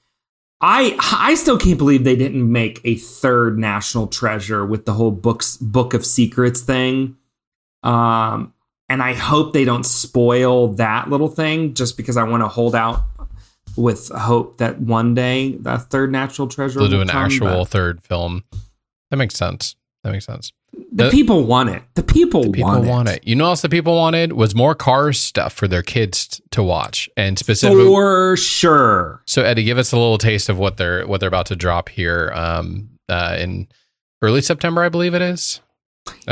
I 0.60 0.98
I 1.00 1.36
still 1.36 1.60
can't 1.60 1.78
believe 1.78 2.04
they 2.04 2.16
didn't 2.16 2.52
make 2.52 2.82
a 2.84 2.96
third 2.96 3.60
National 3.60 4.08
Treasure 4.08 4.66
with 4.66 4.86
the 4.86 4.94
whole 4.94 5.12
books 5.12 5.58
Book 5.58 5.94
of 5.94 6.04
Secrets 6.06 6.62
thing. 6.62 7.18
Um, 7.84 8.54
and 8.90 9.04
I 9.04 9.14
hope 9.14 9.54
they 9.54 9.66
don't 9.66 9.86
spoil 9.86 10.70
that 10.76 11.10
little 11.10 11.28
thing 11.28 11.76
just 11.76 11.98
because 11.98 12.18
I 12.18 12.24
want 12.24 12.42
to 12.42 12.48
hold 12.48 12.74
out 12.74 13.04
with 13.78 14.10
hope 14.10 14.58
that 14.58 14.80
one 14.82 15.14
day 15.14 15.54
that 15.62 15.84
third 15.90 16.12
National 16.12 16.48
Treasure 16.48 16.80
They'll 16.80 16.90
do 16.90 17.02
an 17.02 17.08
come, 17.08 17.26
actual 17.26 17.66
third 17.66 18.02
film. 18.04 18.44
That 19.12 19.18
makes 19.18 19.36
sense. 19.36 19.76
That 20.04 20.12
makes 20.12 20.26
sense. 20.26 20.52
The 20.92 21.06
the- 21.06 21.10
people 21.12 21.44
want 21.46 21.70
it. 21.70 21.84
The 21.96 22.04
people, 22.04 22.44
The 22.44 22.52
people 22.52 22.70
want, 22.70 22.86
want, 22.86 23.10
it. 23.10 23.18
it. 23.18 23.28
You 23.28 23.36
know 23.36 23.46
what 23.46 23.52
else 23.52 23.62
the 23.62 23.70
people 23.70 23.96
wanted 23.96 24.34
was 24.34 24.54
more 24.54 24.76
Cars 24.76 25.20
stuff 25.20 25.54
for 25.54 25.68
their 25.68 25.82
kids 25.82 26.42
to 26.52 26.62
watch, 26.62 27.10
and 27.16 27.40
specifically. 27.40 27.86
for 27.86 28.36
sure. 28.36 29.22
so 29.26 29.44
Eddie, 29.44 29.64
give 29.64 29.78
us 29.78 29.92
a 29.94 29.96
little 29.98 30.18
taste 30.18 30.50
of 30.50 30.58
what 30.60 30.78
they're 30.78 31.08
what 31.08 31.20
they're 31.20 31.28
about 31.30 31.46
to 31.48 31.56
drop 31.56 31.88
here 31.90 32.32
um, 32.36 32.90
uh, 33.08 33.38
in 33.40 33.68
early 34.22 34.42
September, 34.42 34.82
I 34.84 34.90
believe 34.90 35.14
it 35.14 35.22
is. 35.22 35.62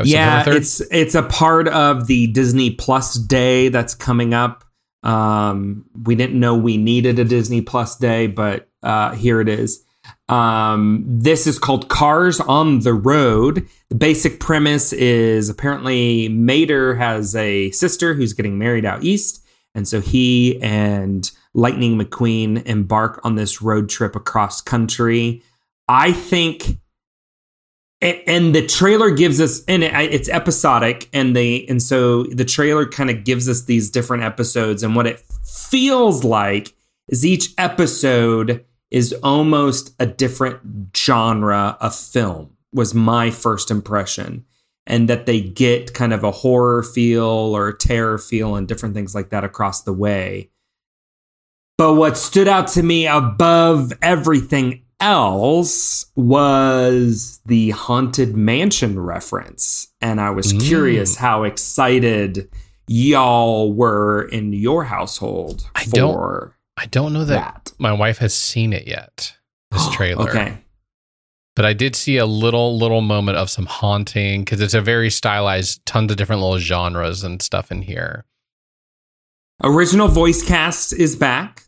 Yeah, 0.03 0.43
it's 0.47 0.81
it's 0.91 1.15
a 1.15 1.23
part 1.23 1.67
of 1.69 2.07
the 2.07 2.27
Disney 2.27 2.71
Plus 2.71 3.15
Day 3.15 3.69
that's 3.69 3.95
coming 3.95 4.33
up. 4.33 4.64
Um, 5.05 5.85
we 6.03 6.15
didn't 6.15 6.39
know 6.39 6.55
we 6.55 6.77
needed 6.77 7.19
a 7.19 7.23
Disney 7.23 7.61
Plus 7.61 7.95
Day, 7.95 8.27
but 8.27 8.67
uh, 8.83 9.13
here 9.13 9.39
it 9.39 9.47
is. 9.47 9.83
Um, 10.27 11.03
this 11.07 11.45
is 11.45 11.59
called 11.59 11.89
Cars 11.89 12.39
on 12.39 12.79
the 12.79 12.93
Road. 12.93 13.67
The 13.89 13.95
basic 13.95 14.39
premise 14.39 14.91
is 14.93 15.49
apparently 15.49 16.27
Mater 16.29 16.95
has 16.95 17.35
a 17.35 17.69
sister 17.71 18.15
who's 18.15 18.33
getting 18.33 18.57
married 18.57 18.85
out 18.85 19.03
east, 19.03 19.45
and 19.75 19.87
so 19.87 20.01
he 20.01 20.59
and 20.61 21.29
Lightning 21.53 21.99
McQueen 21.99 22.65
embark 22.65 23.21
on 23.23 23.35
this 23.35 23.61
road 23.61 23.89
trip 23.89 24.15
across 24.15 24.61
country. 24.61 25.43
I 25.87 26.11
think 26.11 26.79
and 28.05 28.53
the 28.53 28.65
trailer 28.65 29.11
gives 29.11 29.39
us 29.39 29.63
and 29.67 29.83
it, 29.83 29.93
it's 30.13 30.29
episodic 30.29 31.09
and 31.13 31.35
they 31.35 31.65
and 31.67 31.81
so 31.81 32.23
the 32.23 32.45
trailer 32.45 32.85
kind 32.85 33.09
of 33.09 33.23
gives 33.23 33.47
us 33.49 33.65
these 33.65 33.89
different 33.89 34.23
episodes 34.23 34.83
and 34.83 34.95
what 34.95 35.07
it 35.07 35.23
feels 35.43 36.23
like 36.23 36.73
is 37.07 37.25
each 37.25 37.53
episode 37.57 38.65
is 38.91 39.13
almost 39.23 39.93
a 39.99 40.05
different 40.05 40.95
genre 40.95 41.77
of 41.81 41.95
film 41.95 42.55
was 42.73 42.93
my 42.93 43.31
first 43.31 43.71
impression. 43.71 44.45
And 44.87 45.09
that 45.09 45.25
they 45.25 45.41
get 45.41 45.95
kind 45.95 46.13
of 46.13 46.23
a 46.23 46.29
horror 46.29 46.83
feel 46.83 47.23
or 47.23 47.69
a 47.69 47.77
terror 47.77 48.19
feel 48.19 48.55
and 48.55 48.67
different 48.67 48.93
things 48.93 49.15
like 49.15 49.31
that 49.31 49.43
across 49.43 49.81
the 49.81 49.93
way. 49.93 50.51
But 51.77 51.95
what 51.95 52.17
stood 52.17 52.47
out 52.47 52.67
to 52.69 52.83
me 52.83 53.07
above 53.07 53.93
everything 54.03 54.83
else 54.99 56.05
was 56.15 57.39
the 57.45 57.71
Haunted 57.71 58.35
Mansion 58.35 58.99
reference. 58.99 59.87
And 60.01 60.19
I 60.21 60.29
was 60.31 60.53
Mm. 60.53 60.61
curious 60.67 61.15
how 61.17 61.43
excited 61.43 62.49
y'all 62.87 63.73
were 63.73 64.23
in 64.29 64.53
your 64.53 64.83
household 64.83 65.67
I 65.75 65.85
for 65.85 65.89
don't 65.95 66.53
I 66.77 66.85
don't 66.87 67.13
know 67.13 67.25
that, 67.25 67.65
that. 67.65 67.71
my 67.79 67.91
wife 67.93 68.17
has 68.19 68.33
seen 68.35 68.73
it 68.73 68.85
yet. 68.87 69.33
This 69.71 69.89
trailer, 69.93 70.29
Okay. 70.29 70.57
but 71.55 71.65
I 71.65 71.73
did 71.73 71.95
see 71.95 72.17
a 72.17 72.25
little 72.25 72.77
little 72.77 73.01
moment 73.01 73.37
of 73.37 73.49
some 73.49 73.65
haunting 73.65 74.41
because 74.43 74.61
it's 74.61 74.73
a 74.73 74.81
very 74.81 75.09
stylized, 75.09 75.85
tons 75.85 76.11
of 76.11 76.17
different 76.17 76.41
little 76.41 76.59
genres 76.59 77.23
and 77.23 77.41
stuff 77.41 77.71
in 77.71 77.81
here. 77.83 78.25
Original 79.63 80.07
voice 80.09 80.43
cast 80.45 80.93
is 80.93 81.15
back. 81.15 81.63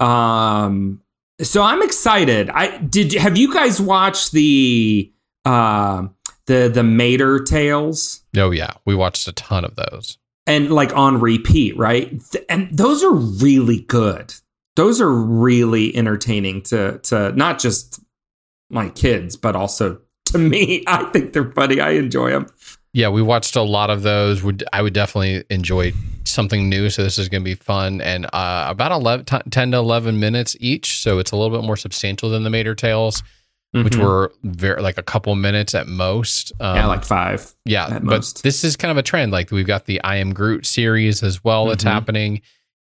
Um 0.00 1.00
so 1.42 1.62
I'm 1.62 1.82
excited. 1.82 2.50
I 2.50 2.78
did 2.78 3.12
have 3.14 3.36
you 3.36 3.52
guys 3.52 3.80
watched 3.80 4.32
the 4.32 5.12
uh 5.44 6.06
the 6.46 6.70
the 6.72 6.82
Mater 6.82 7.40
tales? 7.40 8.22
Oh 8.36 8.50
yeah, 8.50 8.72
we 8.84 8.94
watched 8.94 9.26
a 9.28 9.32
ton 9.32 9.64
of 9.64 9.76
those. 9.76 10.18
and 10.46 10.70
like 10.70 10.94
on 10.96 11.20
repeat, 11.20 11.76
right? 11.76 12.20
And 12.48 12.68
those 12.76 13.02
are 13.04 13.12
really 13.12 13.80
good. 13.80 14.34
Those 14.76 15.00
are 15.00 15.10
really 15.12 15.94
entertaining 15.96 16.62
to 16.62 16.98
to 17.04 17.32
not 17.32 17.58
just 17.58 18.00
my 18.70 18.88
kids, 18.90 19.36
but 19.36 19.54
also 19.56 20.00
to 20.26 20.38
me. 20.38 20.84
I 20.88 21.04
think 21.04 21.32
they're 21.32 21.52
funny. 21.52 21.80
I 21.80 21.90
enjoy 21.92 22.30
them. 22.30 22.46
Yeah, 22.92 23.08
we 23.08 23.22
watched 23.22 23.54
a 23.54 23.62
lot 23.62 23.90
of 23.90 24.02
those. 24.02 24.42
Would 24.42 24.64
I 24.72 24.82
would 24.82 24.92
definitely 24.94 25.44
enjoy 25.50 25.92
something 26.24 26.68
new. 26.68 26.90
So 26.90 27.02
this 27.02 27.18
is 27.18 27.28
going 27.28 27.42
to 27.42 27.44
be 27.44 27.54
fun 27.54 28.00
and 28.00 28.26
uh, 28.32 28.66
about 28.68 28.92
11, 28.92 29.24
10 29.50 29.70
to 29.72 29.76
eleven 29.78 30.20
minutes 30.20 30.56
each. 30.60 31.00
So 31.02 31.18
it's 31.18 31.32
a 31.32 31.36
little 31.36 31.56
bit 31.58 31.64
more 31.66 31.76
substantial 31.76 32.30
than 32.30 32.44
the 32.44 32.50
Mater 32.50 32.74
Tales, 32.74 33.22
which 33.72 33.94
Mhm. 33.94 34.02
were 34.02 34.32
very 34.42 34.82
like 34.82 34.98
a 34.98 35.02
couple 35.02 35.34
minutes 35.34 35.74
at 35.74 35.86
most. 35.86 36.52
Um, 36.60 36.76
yeah, 36.76 36.86
like 36.86 37.04
five. 37.04 37.52
yeah, 37.64 37.86
at 37.86 38.04
but 38.04 38.16
most. 38.16 38.42
this 38.42 38.64
is 38.64 38.76
kind 38.76 38.90
of 38.90 38.96
a 38.98 39.02
trend. 39.02 39.32
Like 39.32 39.50
we've 39.50 39.66
got 39.66 39.86
the 39.86 40.00
I 40.02 40.16
Am 40.16 40.32
Groot 40.34 40.66
series 40.66 41.22
as 41.22 41.42
well. 41.44 41.66
That's 41.66 41.84
Mhm. 41.84 41.90
happening 41.92 42.40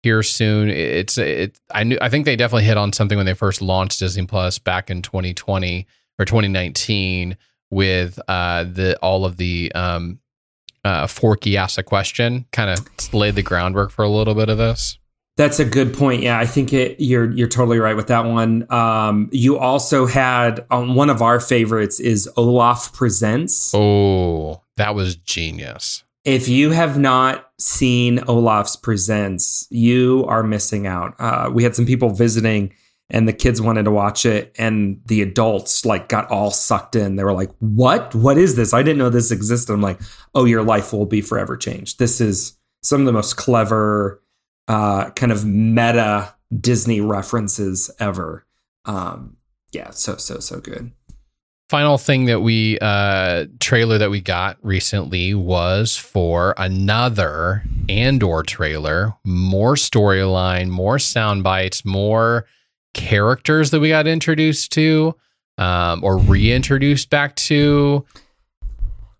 here 0.03 0.21
soon. 0.23 0.69
It's 0.69 1.17
it. 1.17 1.57
I 1.73 1.83
knew. 1.85 1.97
I 2.01 2.09
think 2.09 2.25
they 2.25 2.35
definitely 2.35 2.65
hit 2.65 2.77
on 2.77 2.91
something 2.93 3.17
when 3.17 3.25
they 3.25 3.33
first 3.33 3.61
launched 3.61 3.99
Disney 3.99 4.25
Plus 4.25 4.59
back 4.59 4.89
in 4.89 5.01
2020 5.01 5.87
or 6.19 6.25
2019 6.25 7.37
with 7.71 8.19
uh 8.27 8.65
the 8.65 8.97
all 9.01 9.25
of 9.25 9.37
the 9.37 9.71
um 9.73 10.19
uh 10.83 11.07
Forky 11.07 11.57
asked 11.57 11.77
a 11.77 11.83
question, 11.83 12.45
kind 12.51 12.69
of 12.69 13.13
laid 13.13 13.35
the 13.35 13.43
groundwork 13.43 13.91
for 13.91 14.03
a 14.03 14.09
little 14.09 14.35
bit 14.35 14.49
of 14.49 14.57
this. 14.57 14.97
That's 15.35 15.59
a 15.59 15.65
good 15.65 15.95
point. 15.95 16.21
Yeah, 16.21 16.37
I 16.37 16.45
think 16.45 16.73
it, 16.73 16.99
you're 16.99 17.31
you're 17.31 17.47
totally 17.47 17.79
right 17.79 17.95
with 17.95 18.07
that 18.07 18.25
one. 18.25 18.71
Um, 18.71 19.29
you 19.31 19.57
also 19.57 20.05
had 20.05 20.63
um, 20.69 20.93
one 20.93 21.09
of 21.09 21.23
our 21.23 21.39
favorites 21.39 21.99
is 21.99 22.29
Olaf 22.37 22.93
Presents. 22.93 23.71
Oh, 23.73 24.61
that 24.77 24.93
was 24.93 25.15
genius. 25.15 26.03
If 26.23 26.47
you 26.47 26.69
have 26.69 26.99
not 26.99 27.49
seen 27.59 28.19
Olaf's 28.27 28.75
Presents, 28.75 29.67
you 29.71 30.23
are 30.27 30.43
missing 30.43 30.85
out. 30.85 31.15
Uh, 31.19 31.49
we 31.51 31.63
had 31.63 31.75
some 31.75 31.85
people 31.85 32.11
visiting, 32.11 32.71
and 33.09 33.27
the 33.27 33.33
kids 33.33 33.61
wanted 33.61 33.83
to 33.83 33.91
watch 33.91 34.25
it, 34.25 34.53
and 34.57 34.99
the 35.05 35.21
adults 35.21 35.85
like 35.85 36.09
got 36.09 36.29
all 36.31 36.51
sucked 36.51 36.95
in. 36.95 37.15
They 37.15 37.23
were 37.23 37.33
like, 37.33 37.51
"What? 37.59 38.15
What 38.15 38.37
is 38.37 38.55
this? 38.55 38.73
I 38.73 38.81
didn't 38.83 38.97
know 38.97 39.09
this 39.09 39.31
existed." 39.31 39.73
I'm 39.73 39.81
like, 39.81 39.99
"Oh, 40.33 40.45
your 40.45 40.63
life 40.63 40.93
will 40.93 41.05
be 41.05 41.21
forever 41.21 41.57
changed. 41.57 41.99
This 41.99 42.19
is 42.21 42.57
some 42.81 43.01
of 43.01 43.05
the 43.05 43.13
most 43.13 43.35
clever, 43.37 44.21
uh, 44.67 45.09
kind 45.11 45.31
of 45.31 45.45
meta 45.45 46.33
Disney 46.59 47.01
references 47.01 47.91
ever." 47.99 48.45
Um, 48.85 49.37
yeah, 49.71 49.91
so 49.91 50.15
so 50.17 50.39
so 50.39 50.59
good. 50.59 50.91
final 51.69 51.97
thing 51.97 52.25
that 52.25 52.41
we 52.41 52.77
uh 52.81 53.45
trailer 53.59 53.97
that 53.97 54.11
we 54.11 54.21
got 54.21 54.57
recently 54.61 55.33
was 55.33 55.97
for 55.97 56.53
another 56.57 57.63
Andor 57.89 58.43
trailer, 58.43 59.13
more 59.23 59.73
storyline, 59.75 60.69
more 60.69 60.99
sound 60.99 61.43
bites, 61.43 61.83
more 61.83 62.45
characters 62.93 63.71
that 63.71 63.79
we 63.79 63.89
got 63.89 64.07
introduced 64.07 64.71
to 64.73 65.15
um 65.57 66.03
or 66.03 66.17
reintroduced 66.17 67.09
back 67.09 67.35
to 67.35 68.05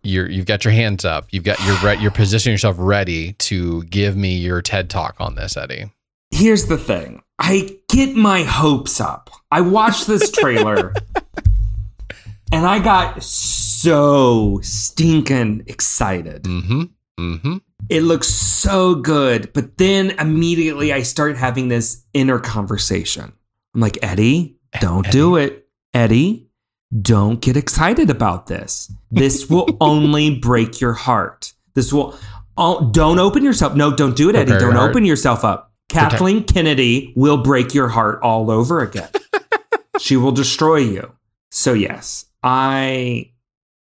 you're 0.03 0.29
you've 0.29 0.45
got 0.45 0.65
your 0.65 0.73
hands 0.73 1.05
up. 1.05 1.27
You've 1.31 1.43
got 1.45 1.63
your 1.65 1.77
re- 1.77 1.97
you're 2.01 2.11
positioning 2.11 2.53
yourself 2.53 2.75
ready 2.77 3.33
to 3.33 3.83
give 3.83 4.17
me 4.17 4.35
your 4.35 4.61
TED 4.61 4.89
talk 4.89 5.15
on 5.19 5.35
this, 5.35 5.55
Eddie. 5.55 5.91
here's 6.31 6.65
the 6.65 6.77
thing 6.77 7.21
I 7.39 7.77
get 7.89 8.15
my 8.15 8.43
hopes 8.43 8.99
up. 8.99 9.29
I 9.51 9.61
watched 9.61 10.07
this 10.07 10.29
trailer 10.39 10.93
and 12.51 12.65
I 12.65 12.79
got 12.79 13.23
so 13.23 14.59
stinking 14.61 15.63
excited. 15.67 16.43
Mm-hmm. 16.43 16.83
Mm-hmm. 17.19 17.57
It 17.89 18.01
looks 18.01 18.27
so 18.27 18.95
good. 18.95 19.51
But 19.53 19.77
then 19.77 20.11
immediately 20.19 20.91
I 20.93 21.03
start 21.03 21.37
having 21.37 21.67
this 21.69 22.03
inner 22.13 22.39
conversation. 22.39 23.33
I'm 23.73 23.81
like, 23.81 23.97
Eddie, 24.01 24.57
don't 24.79 25.09
do 25.11 25.35
it. 25.35 25.67
Eddie, 25.93 26.49
don't 27.01 27.41
get 27.41 27.57
excited 27.57 28.09
about 28.09 28.47
this. 28.47 28.91
This 29.11 29.49
will 29.49 29.77
only 29.81 30.37
break 30.37 30.79
your 30.79 30.93
heart. 30.93 31.53
This 31.73 31.91
will, 31.91 32.17
oh, 32.57 32.91
don't 32.91 33.19
open 33.19 33.43
yourself. 33.43 33.75
No, 33.75 33.95
don't 33.95 34.15
do 34.15 34.29
it, 34.29 34.35
Eddie. 34.35 34.51
Prepare 34.51 34.71
Don't 34.71 34.89
open 34.89 35.05
yourself 35.05 35.43
up. 35.43 35.73
Kathleen 35.89 36.43
Kennedy 36.43 37.13
will 37.15 37.37
break 37.37 37.73
your 37.73 37.87
heart 37.87 38.19
all 38.21 38.49
over 38.49 38.81
again. 38.81 39.09
she 39.99 40.17
will 40.17 40.31
destroy 40.31 40.77
you. 40.77 41.11
So 41.51 41.73
yes, 41.73 42.25
I 42.41 43.31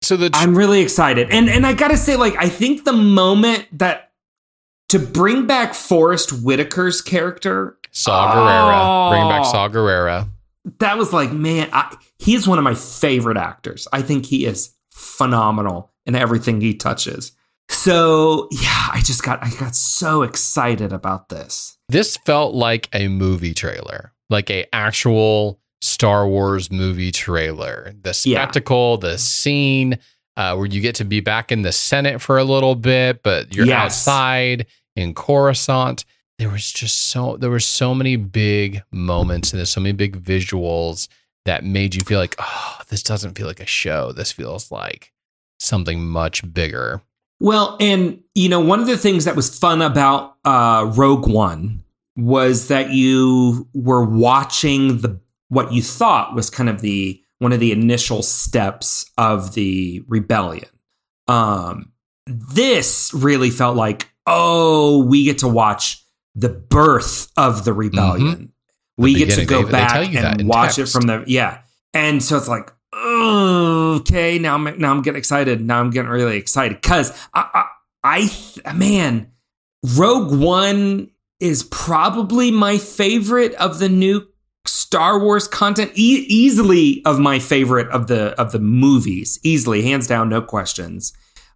So 0.01 0.15
the 0.15 0.29
I'm 0.33 0.55
really 0.55 0.81
excited. 0.81 1.31
And 1.31 1.49
and 1.49 1.65
I 1.65 1.73
gotta 1.73 1.97
say, 1.97 2.15
like, 2.15 2.35
I 2.37 2.49
think 2.49 2.83
the 2.83 2.93
moment 2.93 3.67
that 3.79 4.11
to 4.89 4.99
bring 4.99 5.47
back 5.47 5.73
Forrest 5.73 6.29
Whitaker's 6.29 7.01
character, 7.01 7.79
Saw 7.93 8.33
Gerrera, 8.35 9.09
bring 9.11 9.29
back 9.29 9.45
Oh. 9.45 9.51
Saw 9.51 9.69
Gerrera. 9.69 10.27
that 10.79 10.97
was 10.97 11.13
like, 11.13 11.31
man, 11.31 11.69
I, 11.73 11.95
he's 12.19 12.47
one 12.47 12.57
of 12.57 12.63
my 12.63 12.73
favorite 12.73 13.37
actors. 13.37 13.87
I 13.93 14.01
think 14.01 14.25
he 14.25 14.45
is 14.45 14.73
phenomenal 14.91 15.91
in 16.05 16.15
everything 16.15 16.59
he 16.61 16.73
touches. 16.73 17.31
So 17.69 18.47
yeah, 18.51 18.87
I 18.91 19.01
just 19.03 19.23
got 19.23 19.43
I 19.43 19.49
got 19.59 19.75
so 19.75 20.21
excited 20.23 20.91
about 20.91 21.29
this. 21.29 21.77
this 21.89 22.17
felt 22.17 22.53
like 22.53 22.89
a 22.93 23.07
movie 23.07 23.53
trailer, 23.53 24.11
like 24.29 24.49
a 24.49 24.65
actual 24.75 25.59
Star 25.81 26.27
Wars 26.27 26.71
movie 26.71 27.11
trailer. 27.11 27.93
The 28.01 28.09
Yeah. 28.25 28.41
spectacle, 28.41 28.97
the 28.97 29.17
scene 29.17 29.97
uh, 30.35 30.55
where 30.55 30.65
you 30.65 30.81
get 30.81 30.95
to 30.95 31.05
be 31.05 31.19
back 31.19 31.51
in 31.51 31.61
the 31.61 31.71
Senate 31.71 32.19
for 32.21 32.37
a 32.37 32.43
little 32.43 32.75
bit, 32.75 33.21
but 33.23 33.53
you're 33.55 33.65
Yes. 33.67 33.81
outside 34.07 34.65
in 34.95 35.13
Coruscant. 35.13 36.05
There 36.39 36.49
was 36.49 36.71
just 36.71 37.11
so 37.11 37.37
there 37.37 37.49
were 37.49 37.59
so 37.59 37.93
many 37.93 38.15
big 38.15 38.83
moments 38.91 39.51
and 39.51 39.59
there's 39.59 39.69
so 39.69 39.81
many 39.81 39.93
big 39.93 40.21
visuals 40.21 41.07
that 41.45 41.63
made 41.63 41.95
you 41.95 42.01
feel 42.01 42.19
like, 42.19 42.35
oh, 42.39 42.77
this 42.89 43.03
doesn't 43.03 43.37
feel 43.37 43.47
like 43.47 43.59
a 43.59 43.65
show. 43.65 44.11
This 44.11 44.31
feels 44.31 44.71
like 44.71 45.11
something 45.59 46.05
much 46.05 46.53
bigger. 46.53 47.01
Well, 47.39 47.77
and 47.79 48.21
you 48.35 48.49
know, 48.49 48.59
one 48.59 48.79
of 48.79 48.87
the 48.87 48.97
things 48.97 49.25
that 49.25 49.35
was 49.35 49.57
fun 49.57 49.81
about 49.81 50.37
uh, 50.45 50.91
Rogue 50.95 51.27
One 51.27 51.83
was 52.15 52.67
that 52.67 52.91
you 52.91 53.67
were 53.73 54.03
watching 54.03 54.99
the 54.99 55.19
what 55.49 55.71
you 55.71 55.81
thought 55.81 56.35
was 56.35 56.49
kind 56.49 56.69
of 56.69 56.81
the 56.81 57.21
one 57.39 57.51
of 57.51 57.59
the 57.59 57.71
initial 57.71 58.23
steps 58.23 59.05
of 59.17 59.53
the 59.53 60.03
rebellion. 60.07 60.69
Um, 61.27 61.91
this 62.25 63.13
really 63.13 63.49
felt 63.49 63.75
like, 63.75 64.09
oh, 64.25 65.05
we 65.05 65.25
get 65.25 65.39
to 65.39 65.47
watch 65.47 66.02
the 66.35 66.49
birth 66.49 67.31
of 67.37 67.65
the 67.65 67.73
rebellion. 67.73 68.53
We 68.97 69.13
get 69.15 69.31
to 69.31 69.45
go 69.45 69.59
They- 69.59 69.65
they 69.65 69.71
back 69.71 70.11
that 70.13 70.39
and 70.39 70.47
watch 70.49 70.77
it 70.79 70.87
from 70.87 71.03
the 71.07 71.23
yeah. 71.27 71.59
And 71.93 72.23
so 72.23 72.37
it's 72.37 72.47
like, 72.47 72.71
okay, 72.95 74.39
now 74.39 74.55
I'm 74.55 74.77
now 74.79 74.91
I'm 74.91 75.01
getting 75.01 75.17
excited. 75.17 75.61
Now 75.61 75.79
I'm 75.79 75.89
getting 75.89 76.09
really 76.09 76.37
excited 76.37 76.81
because 76.81 77.11
I, 77.33 77.65
I, 78.03 78.31
I 78.65 78.73
man, 78.73 79.31
Rogue 79.95 80.33
One 80.39 81.09
is 81.39 81.63
probably 81.63 82.51
my 82.51 82.77
favorite 82.77 83.53
of 83.55 83.79
the 83.79 83.89
new 83.89 84.27
Star 84.65 85.19
Wars 85.19 85.47
content. 85.47 85.91
E- 85.95 86.25
easily 86.29 87.01
of 87.05 87.19
my 87.19 87.39
favorite 87.39 87.89
of 87.89 88.07
the 88.07 88.39
of 88.39 88.51
the 88.51 88.59
movies. 88.59 89.39
Easily, 89.43 89.81
hands 89.83 90.07
down, 90.07 90.29
no 90.29 90.41
questions. 90.41 91.13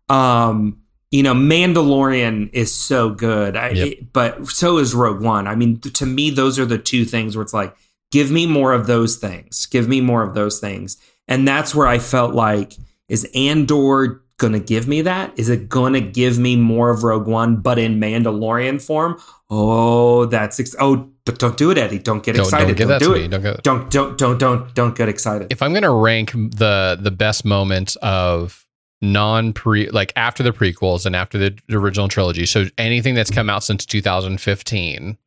Um, 0.09 0.81
you 1.11 1.23
know, 1.23 1.33
Mandalorian 1.33 2.49
is 2.53 2.73
so 2.73 3.09
good, 3.09 3.55
I, 3.55 3.69
Yep. 3.69 3.87
it- 3.87 4.13
but 4.13 4.47
so 4.47 4.77
is 4.77 4.93
Rogue 4.93 5.21
One. 5.21 5.47
I 5.47 5.55
mean, 5.55 5.79
to 5.79 6.05
me, 6.05 6.29
those 6.29 6.59
are 6.59 6.65
the 6.65 6.77
two 6.77 7.05
things 7.05 7.35
where 7.35 7.43
it's 7.43 7.53
like, 7.53 7.75
give 8.11 8.31
me 8.31 8.45
more 8.45 8.73
of 8.73 8.87
those 8.87 9.15
things. 9.17 9.65
Give 9.67 9.87
me 9.87 10.01
more 10.01 10.23
of 10.23 10.33
those 10.33 10.59
things. 10.59 10.97
And 11.27 11.47
that's 11.47 11.73
where 11.75 11.87
I 11.87 11.99
felt 11.99 12.33
like, 12.33 12.73
is 13.09 13.25
Andor 13.35 14.21
going 14.37 14.53
to 14.53 14.59
give 14.59 14.87
me 14.87 15.01
that? 15.01 15.33
Is 15.37 15.49
it 15.49 15.67
going 15.67 15.93
to 15.93 16.01
give 16.01 16.37
me 16.37 16.55
more 16.55 16.89
of 16.89 17.03
Rogue 17.03 17.27
One, 17.27 17.57
but 17.57 17.79
in 17.79 17.99
Mandalorian 17.99 18.81
form? 18.81 19.17
Oh, 19.49 20.25
that's 20.25 20.59
ex- 20.59 20.75
oh, 20.79 21.09
but 21.25 21.39
don't 21.39 21.57
do 21.57 21.71
it, 21.71 21.77
Eddie. 21.77 21.99
Don't 21.99 22.21
get 22.23 22.35
Don't, 22.35 22.45
excited. 22.45 22.77
don't 22.77 22.87
that 22.89 22.99
do 22.99 23.13
to 23.13 23.19
it. 23.23 23.27
Don't 23.29 23.41
get 23.41 23.63
Don't 23.63 23.89
don't 23.89 24.17
don't 24.17 24.37
don't 24.37 24.73
don't 24.75 24.95
get 24.95 25.07
excited. 25.09 25.47
if 25.51 25.61
I'm 25.61 25.73
gonna 25.73 25.93
rank 25.93 26.31
the 26.33 26.97
the 27.01 27.11
best 27.11 27.45
moments 27.45 27.95
of 28.01 28.65
non 29.01 29.53
pre 29.53 29.89
like 29.89 30.11
after 30.15 30.41
the 30.43 30.51
prequels 30.51 31.05
and 31.05 31.15
after 31.15 31.37
the 31.37 31.57
original 31.71 32.07
trilogy, 32.07 32.45
so 32.45 32.65
anything 32.77 33.13
that's 33.15 33.31
come 33.31 33.49
out 33.49 33.63
since 33.63 33.85
2015, 33.85 35.17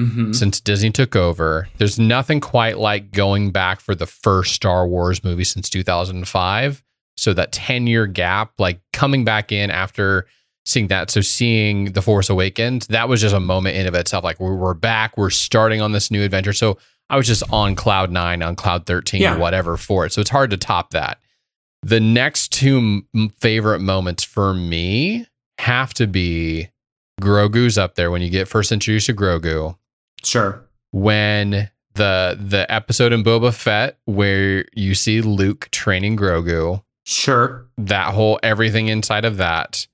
Mhm. 0.00 0.34
since 0.34 0.58
Disney 0.60 0.90
took 0.90 1.14
over, 1.14 1.68
there's 1.76 1.98
nothing 1.98 2.40
quite 2.40 2.78
like 2.78 3.12
going 3.12 3.50
back 3.50 3.80
for 3.80 3.94
the 3.94 4.06
first 4.06 4.54
Star 4.54 4.86
Wars 4.88 5.22
movie 5.22 5.44
since 5.44 5.68
2005. 5.68 6.82
So 7.16 7.34
that 7.34 7.52
10 7.52 7.86
year 7.86 8.06
gap, 8.06 8.52
like 8.58 8.80
coming 8.92 9.24
back 9.24 9.52
in 9.52 9.70
after 9.70 10.26
seeing 10.64 10.86
that, 10.88 11.10
so 11.10 11.20
seeing 11.20 11.92
The 11.92 12.00
Force 12.00 12.30
Awakens, 12.30 12.86
that 12.86 13.08
was 13.08 13.20
just 13.20 13.34
a 13.34 13.40
moment 13.40 13.76
in 13.76 13.86
of 13.86 13.94
itself. 13.94 14.24
Like 14.24 14.40
we're, 14.40 14.54
we're 14.54 14.74
back, 14.74 15.18
we're 15.18 15.28
starting 15.30 15.80
on 15.82 15.92
this 15.92 16.10
new 16.10 16.22
adventure. 16.24 16.52
So 16.54 16.78
I 17.10 17.16
was 17.16 17.26
just 17.26 17.42
on 17.52 17.74
cloud 17.74 18.10
nine, 18.10 18.42
on 18.42 18.56
cloud 18.56 18.86
13, 18.86 19.20
Yeah. 19.20 19.34
or 19.34 19.38
whatever 19.38 19.76
for 19.76 20.06
it. 20.06 20.12
So 20.14 20.20
it's 20.22 20.30
hard 20.30 20.50
to 20.50 20.56
top 20.56 20.90
that. 20.92 21.18
The 21.82 22.00
next 22.00 22.52
two 22.52 23.02
m- 23.14 23.28
favorite 23.40 23.80
moments 23.80 24.22
for 24.24 24.54
me 24.54 25.26
have 25.58 25.92
to 25.94 26.06
be 26.06 26.68
Grogu's 27.20 27.76
up 27.78 27.94
there 27.94 28.10
when 28.10 28.22
you 28.22 28.30
get 28.30 28.48
first 28.48 28.72
introduced 28.72 29.06
to 29.06 29.14
Grogu. 29.14 29.76
Sure. 30.24 30.64
When 30.92 31.70
the 31.94 32.38
the 32.40 32.66
episode 32.72 33.12
in 33.12 33.22
Boba 33.24 33.52
Fett 33.52 33.98
where 34.06 34.64
you 34.74 34.94
see 34.94 35.20
Luke 35.20 35.68
training 35.72 36.16
Grogu, 36.16 36.82
Sure. 37.04 37.66
that 37.76 38.14
whole 38.14 38.38
everything 38.42 38.88
inside 38.88 39.24
of 39.24 39.36
that, 39.38 39.86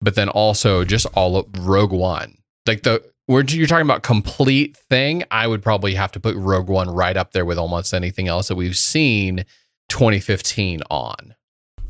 but 0.00 0.14
then 0.14 0.28
also 0.28 0.84
just 0.84 1.06
all 1.14 1.36
of 1.36 1.46
Rogue 1.58 1.92
One. 1.92 2.36
Like 2.66 2.82
the 2.82 3.02
where 3.26 3.44
you're 3.44 3.66
talking 3.66 3.86
about 3.86 4.02
complete 4.02 4.76
thing, 4.76 5.22
I 5.30 5.46
would 5.46 5.62
probably 5.62 5.94
have 5.94 6.12
to 6.12 6.20
put 6.20 6.34
Rogue 6.36 6.68
One 6.68 6.90
right 6.90 7.16
up 7.16 7.32
there 7.32 7.44
with 7.44 7.58
almost 7.58 7.94
anything 7.94 8.26
else 8.28 8.48
that 8.48 8.56
we've 8.56 8.76
seen 8.76 9.44
2015 9.88 10.82
on. 10.90 11.34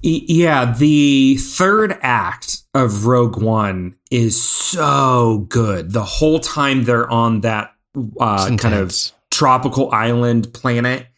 Yeah, 0.02 0.73
the 0.73 1.37
third 1.38 1.99
act 2.02 2.62
of 2.73 3.07
Rogue 3.07 3.43
One 3.43 3.97
is 4.11 4.40
so 4.40 5.47
good. 5.49 5.93
The 5.93 6.05
whole 6.05 6.38
time 6.38 6.85
they're 6.85 7.11
on 7.11 7.40
that 7.40 7.73
uh, 8.21 8.57
kind 8.57 8.75
of 8.75 8.95
tropical 9.33 9.90
island 9.90 10.52
planet, 10.55 11.09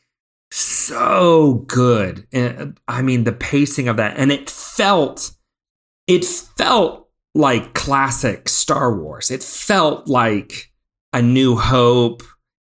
so 0.50 1.64
good. 1.66 2.26
And 2.32 2.78
I 2.88 3.02
mean, 3.02 3.24
the 3.24 3.32
pacing 3.32 3.88
of 3.88 3.98
that, 3.98 4.16
and 4.16 4.32
it 4.32 4.48
felt, 4.48 5.32
it 6.06 6.24
felt 6.24 7.08
like 7.34 7.74
classic 7.74 8.48
Star 8.48 8.96
Wars. 8.96 9.30
It 9.30 9.42
felt 9.42 10.08
like 10.08 10.72
A 11.12 11.22
New 11.22 11.56
Hope. 11.56 12.22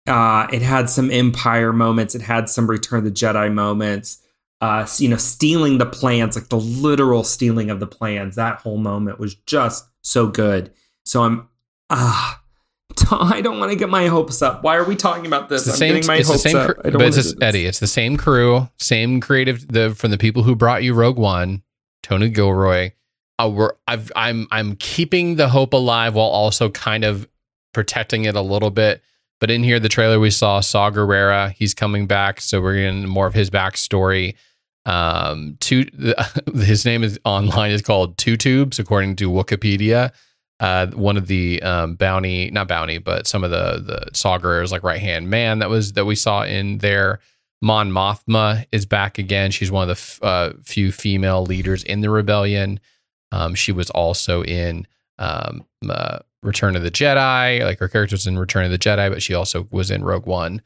Uh, 0.06 0.48
it 0.52 0.62
had 0.62 0.90
some 0.90 1.10
Empire 1.12 1.72
moments. 1.72 2.16
It 2.16 2.22
had 2.22 2.50
some 2.50 2.70
Return 2.70 3.00
of 3.00 3.06
the 3.06 3.12
Jedi 3.12 3.52
moments 3.54 4.24
uh, 4.64 4.88
you 4.98 5.10
know, 5.10 5.18
stealing 5.18 5.78
the 5.78 5.86
plans, 5.86 6.38
like 6.38 6.48
the 6.48 6.58
literal 6.58 7.26
stealing 7.26 7.70
of 7.70 7.82
the 7.82 7.86
plans. 7.86 8.38
That 8.38 8.60
whole 8.60 8.78
moment 8.78 9.20
was 9.20 9.36
just 9.36 9.86
so 10.02 10.28
good. 10.28 10.72
So 11.04 11.24
I'm, 11.24 11.50
ah, 11.90 12.42
I 13.12 13.42
don't 13.42 13.60
want 13.60 13.74
to 13.74 13.76
get 13.78 13.90
my 13.90 14.08
hopes 14.08 14.42
up. 14.42 14.64
Why 14.64 14.78
are 14.78 14.86
we 14.86 14.96
talking 14.96 15.26
about 15.26 15.50
this? 15.50 15.64
It's 15.64 15.66
the 15.66 15.72
I'm 15.74 15.78
same, 15.78 15.94
getting 15.96 16.08
my 16.08 16.16
it's 16.16 16.28
the 16.28 16.34
hopes 16.34 16.44
same 16.44 16.56
up. 16.56 16.68
cr- 16.68 16.82
but 16.82 16.86
it's 16.86 16.96
wanna 16.96 17.10
just, 17.12 17.40
this. 17.40 17.46
Eddie. 17.46 17.66
It's 17.66 17.80
the 17.80 17.88
same 17.88 18.16
crew, 18.16 18.70
same 18.78 19.20
creative 19.20 19.68
the 19.68 19.94
from 19.96 20.12
the 20.12 20.18
people 20.18 20.44
who 20.44 20.56
brought 20.56 20.82
you 20.82 20.94
Rogue 20.94 21.20
One, 21.20 21.64
Tony 22.02 22.30
Gilroy. 22.30 22.92
Uh, 23.38 23.52
we're, 23.54 23.74
I've, 23.86 24.14
I'm 24.16 24.48
I'm 24.50 24.78
keeping 24.78 25.36
the 25.36 25.50
hope 25.50 25.74
alive 25.74 26.16
while 26.16 26.28
also 26.28 26.70
kind 26.70 27.04
of 27.04 27.28
protecting 27.74 28.24
it 28.24 28.38
a 28.38 28.42
little 28.42 28.72
bit. 28.72 29.04
But 29.44 29.52
in 29.52 29.62
here, 29.62 29.78
the 29.78 29.90
trailer 29.90 30.22
we 30.22 30.30
saw 30.30 30.62
Saw 30.62 30.90
Gerrera. 30.90 31.52
He's 31.52 31.74
coming 31.74 32.08
back, 32.08 32.40
so 32.40 32.62
we're 32.62 32.76
getting 32.76 33.06
more 33.06 33.28
of 33.28 33.34
his 33.34 33.50
backstory. 33.50 34.36
Um, 34.86 35.58
two, 35.60 35.86
his 36.56 36.86
name 36.86 37.04
is 37.04 37.20
online 37.26 37.72
is 37.72 37.82
called 37.82 38.18
Two 38.18 38.38
Tubes, 38.38 38.80
according 38.80 39.18
to 39.18 39.30
Wikipedia. 39.30 40.14
Uh, 40.62 40.88
one 40.92 41.18
of 41.18 41.28
the 41.28 41.62
um, 41.62 41.96
bounty, 41.96 42.52
not 42.52 42.70
bounty, 42.70 43.00
but 43.00 43.28
some 43.28 43.44
of 43.44 43.52
the 43.52 43.84
the 43.86 44.12
Saw 44.14 44.40
Gerrera's 44.40 44.72
like 44.72 44.82
right 44.82 45.02
hand 45.02 45.30
man 45.30 45.60
that 45.60 45.70
was 45.70 45.92
that 45.92 46.06
we 46.06 46.16
saw 46.16 46.44
in 46.44 46.78
there. 46.78 47.20
Mon 47.62 47.92
Mothma 47.92 48.66
is 48.72 48.86
back 48.86 49.18
again. 49.18 49.52
She's 49.52 49.70
one 49.70 49.90
of 49.90 49.90
the 49.90 50.02
f- 50.02 50.20
uh, 50.24 50.54
few 50.64 50.94
female 50.94 51.44
leaders 51.44 51.84
in 51.84 52.00
the 52.00 52.10
rebellion. 52.10 52.80
Um, 53.34 53.56
she 53.56 53.74
was 53.74 53.90
also 53.90 54.42
in 54.42 54.88
um, 55.20 55.66
uh, 55.90 56.20
Return 56.44 56.76
of 56.76 56.84
the 56.84 56.92
Jedi. 56.92 57.64
Like 57.64 57.80
her 57.80 57.88
character 57.88 58.14
was 58.16 58.28
in 58.28 58.38
Return 58.38 58.66
of 58.66 58.72
the 58.72 58.78
Jedi, 58.80 59.10
but 59.10 59.22
she 59.22 59.34
also 59.34 59.68
was 59.72 59.90
in 59.92 60.04
Rogue 60.04 60.26
One, 60.26 60.62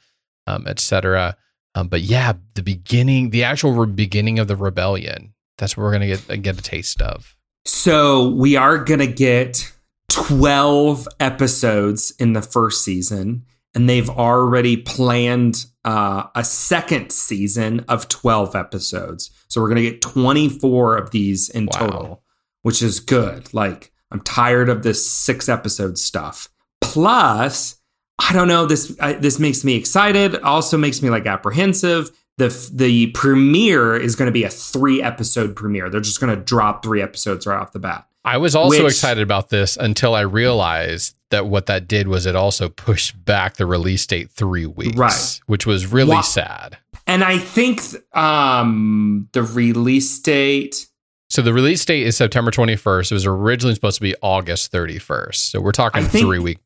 um, 0.48 0.66
etc. 0.68 1.38
Um, 1.76 1.88
but 1.88 2.02
yeah, 2.02 2.34
the 2.56 2.64
beginning, 2.64 3.30
the 3.30 3.44
actual 3.44 3.74
re- 3.74 3.88
beginning 3.92 4.40
of 4.40 4.48
the 4.48 4.56
rebellion. 4.56 5.34
That's 5.58 5.76
what 5.78 5.84
we're 5.84 5.92
gonna 5.92 6.08
get 6.08 6.42
get 6.42 6.58
a 6.60 6.62
taste 6.62 7.02
of. 7.02 7.36
So 7.66 8.30
we 8.30 8.56
are 8.56 8.78
going 8.78 9.02
to 9.02 9.08
get 9.08 9.74
12 10.10 11.08
episodes 11.20 12.12
in 12.20 12.32
the 12.34 12.42
first 12.42 12.84
season, 12.84 13.44
and 13.76 13.90
they've 13.90 14.10
already 14.10 14.78
planned 14.78 15.66
uh, 15.84 16.24
a 16.34 16.44
second 16.46 17.12
season 17.12 17.84
of 17.90 18.08
12 18.08 18.56
episodes. 18.56 19.32
So 19.50 19.60
we're 19.62 19.68
going 19.68 19.84
to 19.84 19.90
get 19.92 20.02
24 20.02 20.98
of 20.98 21.12
these 21.12 21.50
in 21.50 21.66
Wow. 21.74 21.80
total, 21.80 22.24
which 22.62 22.82
is 22.82 23.00
good. 23.02 23.54
Like, 23.54 23.92
I'm 24.12 24.22
tired 24.22 24.70
of 24.70 24.84
this 24.84 25.10
six 25.10 25.50
episode 25.50 25.98
stuff. 25.98 26.50
Plus, 26.82 27.76
I 28.20 28.34
don't 28.34 28.48
know. 28.48 28.65
This 28.65 28.96
I, 29.00 29.13
this 29.13 29.39
makes 29.39 29.63
me 29.63 29.76
excited. 29.76 30.36
Also 30.41 30.78
makes 30.78 31.02
me 31.02 31.10
like 31.10 31.26
apprehensive. 31.26 32.10
the 32.38 32.48
The 32.74 33.08
premiere 33.08 33.96
is 33.96 34.15
going 34.15 34.28
to 34.28 34.32
be 34.32 34.43
a 34.43 34.50
three 34.50 35.02
episode 35.02 35.56
premiere. 35.56 35.89
They're 35.89 36.02
just 36.02 36.20
going 36.20 36.36
to 36.36 36.41
drop 36.41 36.84
three 36.84 37.02
episodes 37.02 37.46
right 37.46 37.60
off 37.60 37.74
the 37.74 37.80
bat. 37.80 38.06
I 38.26 38.38
was 38.38 38.56
also 38.56 38.84
Which- 38.84 38.93
excited 38.93 39.22
about 39.24 39.50
this 39.50 39.78
until 39.78 40.13
I 40.15 40.22
realized 40.22 41.15
that 41.30 41.46
what 41.48 41.65
that 41.67 41.88
did 41.88 42.08
was 42.08 42.26
it 42.26 42.36
also 42.36 42.70
pushed 42.70 43.24
back 43.26 43.56
the 43.56 43.65
release 43.65 44.06
date 44.06 44.32
three 44.32 44.65
weeks, 44.65 44.98
Right. 44.98 45.39
Which 45.46 45.65
was 45.65 45.86
really 45.88 46.22
sad. 46.24 46.78
And 47.06 47.24
I 47.24 47.38
think 47.38 47.82
um, 48.15 49.30
the 49.34 49.43
release 49.43 50.20
date. 50.20 50.87
So 51.30 51.42
the 51.42 51.54
release 51.54 51.84
date 51.84 52.04
is 52.08 52.16
September 52.16 52.52
21st. 52.52 53.12
It 53.12 53.16
was 53.16 53.26
originally 53.26 53.76
supposed 53.76 53.96
to 53.98 54.02
be 54.02 54.16
August 54.22 54.72
31st. 54.72 55.36
So 55.36 55.60
we're 55.62 55.72
talking 55.72 56.04
think- 56.06 56.26
three 56.26 56.40
week 56.40 56.60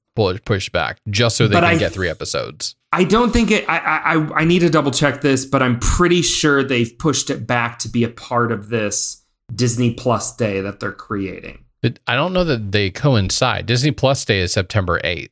push 0.45 0.69
back 0.69 0.99
just 1.09 1.35
so 1.37 1.47
they 1.47 1.55
can 1.55 1.63
I- 1.63 1.77
get 1.77 1.93
three 1.93 2.09
episodes. 2.09 2.75
I 2.91 3.05
don't 3.05 3.31
think 3.31 3.49
it. 3.51 3.67
I, 3.69 3.77
I 3.77 4.13
I- 4.15 4.39
I 4.41 4.43
need 4.45 4.59
to 4.59 4.69
double 4.69 4.91
check 4.91 5.21
this, 5.21 5.45
but 5.45 5.63
I'm 5.63 5.79
pretty 5.79 6.21
sure 6.21 6.63
they've 6.63 6.95
pushed 6.99 7.29
it 7.29 7.47
back 7.47 7.79
to 7.79 7.89
be 7.89 8.03
a 8.03 8.09
part 8.09 8.51
of 8.51 8.69
this 8.69 9.23
Disney 9.55 9.93
Plus 9.93 10.35
day 10.35 10.59
that 10.61 10.79
they're 10.79 10.91
creating. 10.91 11.63
But 11.81 11.99
I 12.05 12.15
don't 12.15 12.33
know 12.33 12.43
that 12.43 12.71
they 12.71 12.91
coincide. 12.91 13.65
Disney 13.65 13.91
Plus 13.91 14.23
Day 14.25 14.41
is 14.41 14.51
September 14.53 14.99
8th. 15.03 15.29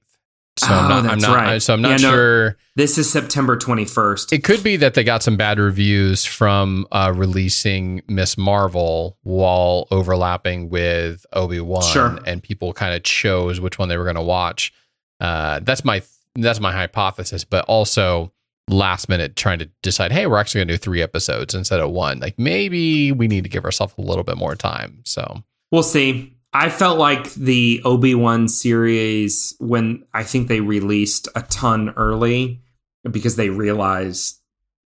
So 0.59 0.67
I'm 0.67 0.85
Oh, 0.85 0.87
not, 0.89 0.97
I'm 0.99 1.05
that's 1.05 1.21
not, 1.23 1.35
right. 1.35 1.61
so 1.61 1.73
I'm 1.73 1.81
not 1.81 1.99
Yeah, 2.01 2.07
no. 2.09 2.11
sure. 2.13 2.57
This 2.75 2.97
is 2.97 3.09
September 3.09 3.57
21st. 3.57 4.31
It 4.33 4.43
could 4.43 4.61
be 4.63 4.75
that 4.77 4.93
they 4.93 5.03
got 5.03 5.23
some 5.23 5.37
bad 5.37 5.57
reviews 5.59 6.25
from 6.25 6.85
uh, 6.91 7.11
releasing 7.15 8.01
Miss 8.07 8.37
Marvel 8.37 9.17
while 9.23 9.87
overlapping 9.91 10.69
with 10.69 11.25
Obi 11.33 11.59
Wan, 11.59 11.81
Sure. 11.83 12.19
and 12.25 12.43
people 12.43 12.73
kind 12.73 12.93
of 12.93 13.03
chose 13.03 13.59
which 13.59 13.79
one 13.79 13.89
they 13.89 13.97
were 13.97 14.03
going 14.03 14.15
to 14.15 14.21
watch. 14.21 14.73
Uh, 15.19 15.59
that's 15.63 15.83
my 15.83 16.01
that's 16.35 16.59
my 16.59 16.71
hypothesis, 16.71 17.43
but 17.43 17.65
also 17.65 18.31
last 18.69 19.09
minute 19.09 19.35
trying 19.35 19.59
to 19.59 19.69
decide, 19.81 20.11
hey, 20.11 20.27
we're 20.27 20.37
actually 20.37 20.59
going 20.59 20.67
to 20.69 20.73
do 20.75 20.77
three 20.77 21.01
episodes 21.01 21.53
instead 21.55 21.79
of 21.79 21.89
one. 21.89 22.19
Like 22.19 22.37
maybe 22.37 23.11
we 23.11 23.27
need 23.27 23.43
to 23.43 23.49
give 23.49 23.65
ourselves 23.65 23.93
a 23.97 24.01
little 24.01 24.23
bit 24.23 24.37
more 24.37 24.55
time. 24.55 25.01
So 25.05 25.43
We'll 25.71 25.83
see. 25.83 26.35
I 26.51 26.69
felt 26.69 26.97
like 26.97 27.31
the 27.33 27.81
Obi 27.85 28.15
Wan 28.15 28.47
series 28.47 29.55
when 29.59 30.05
I 30.13 30.23
think 30.23 30.47
they 30.47 30.61
released 30.61 31.27
a 31.35 31.43
ton 31.43 31.93
early 31.95 32.61
because 33.09 33.35
they 33.35 33.49
realized 33.49 34.39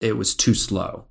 it 0.00 0.16
was 0.16 0.34
too 0.34 0.54
slow. 0.54 1.06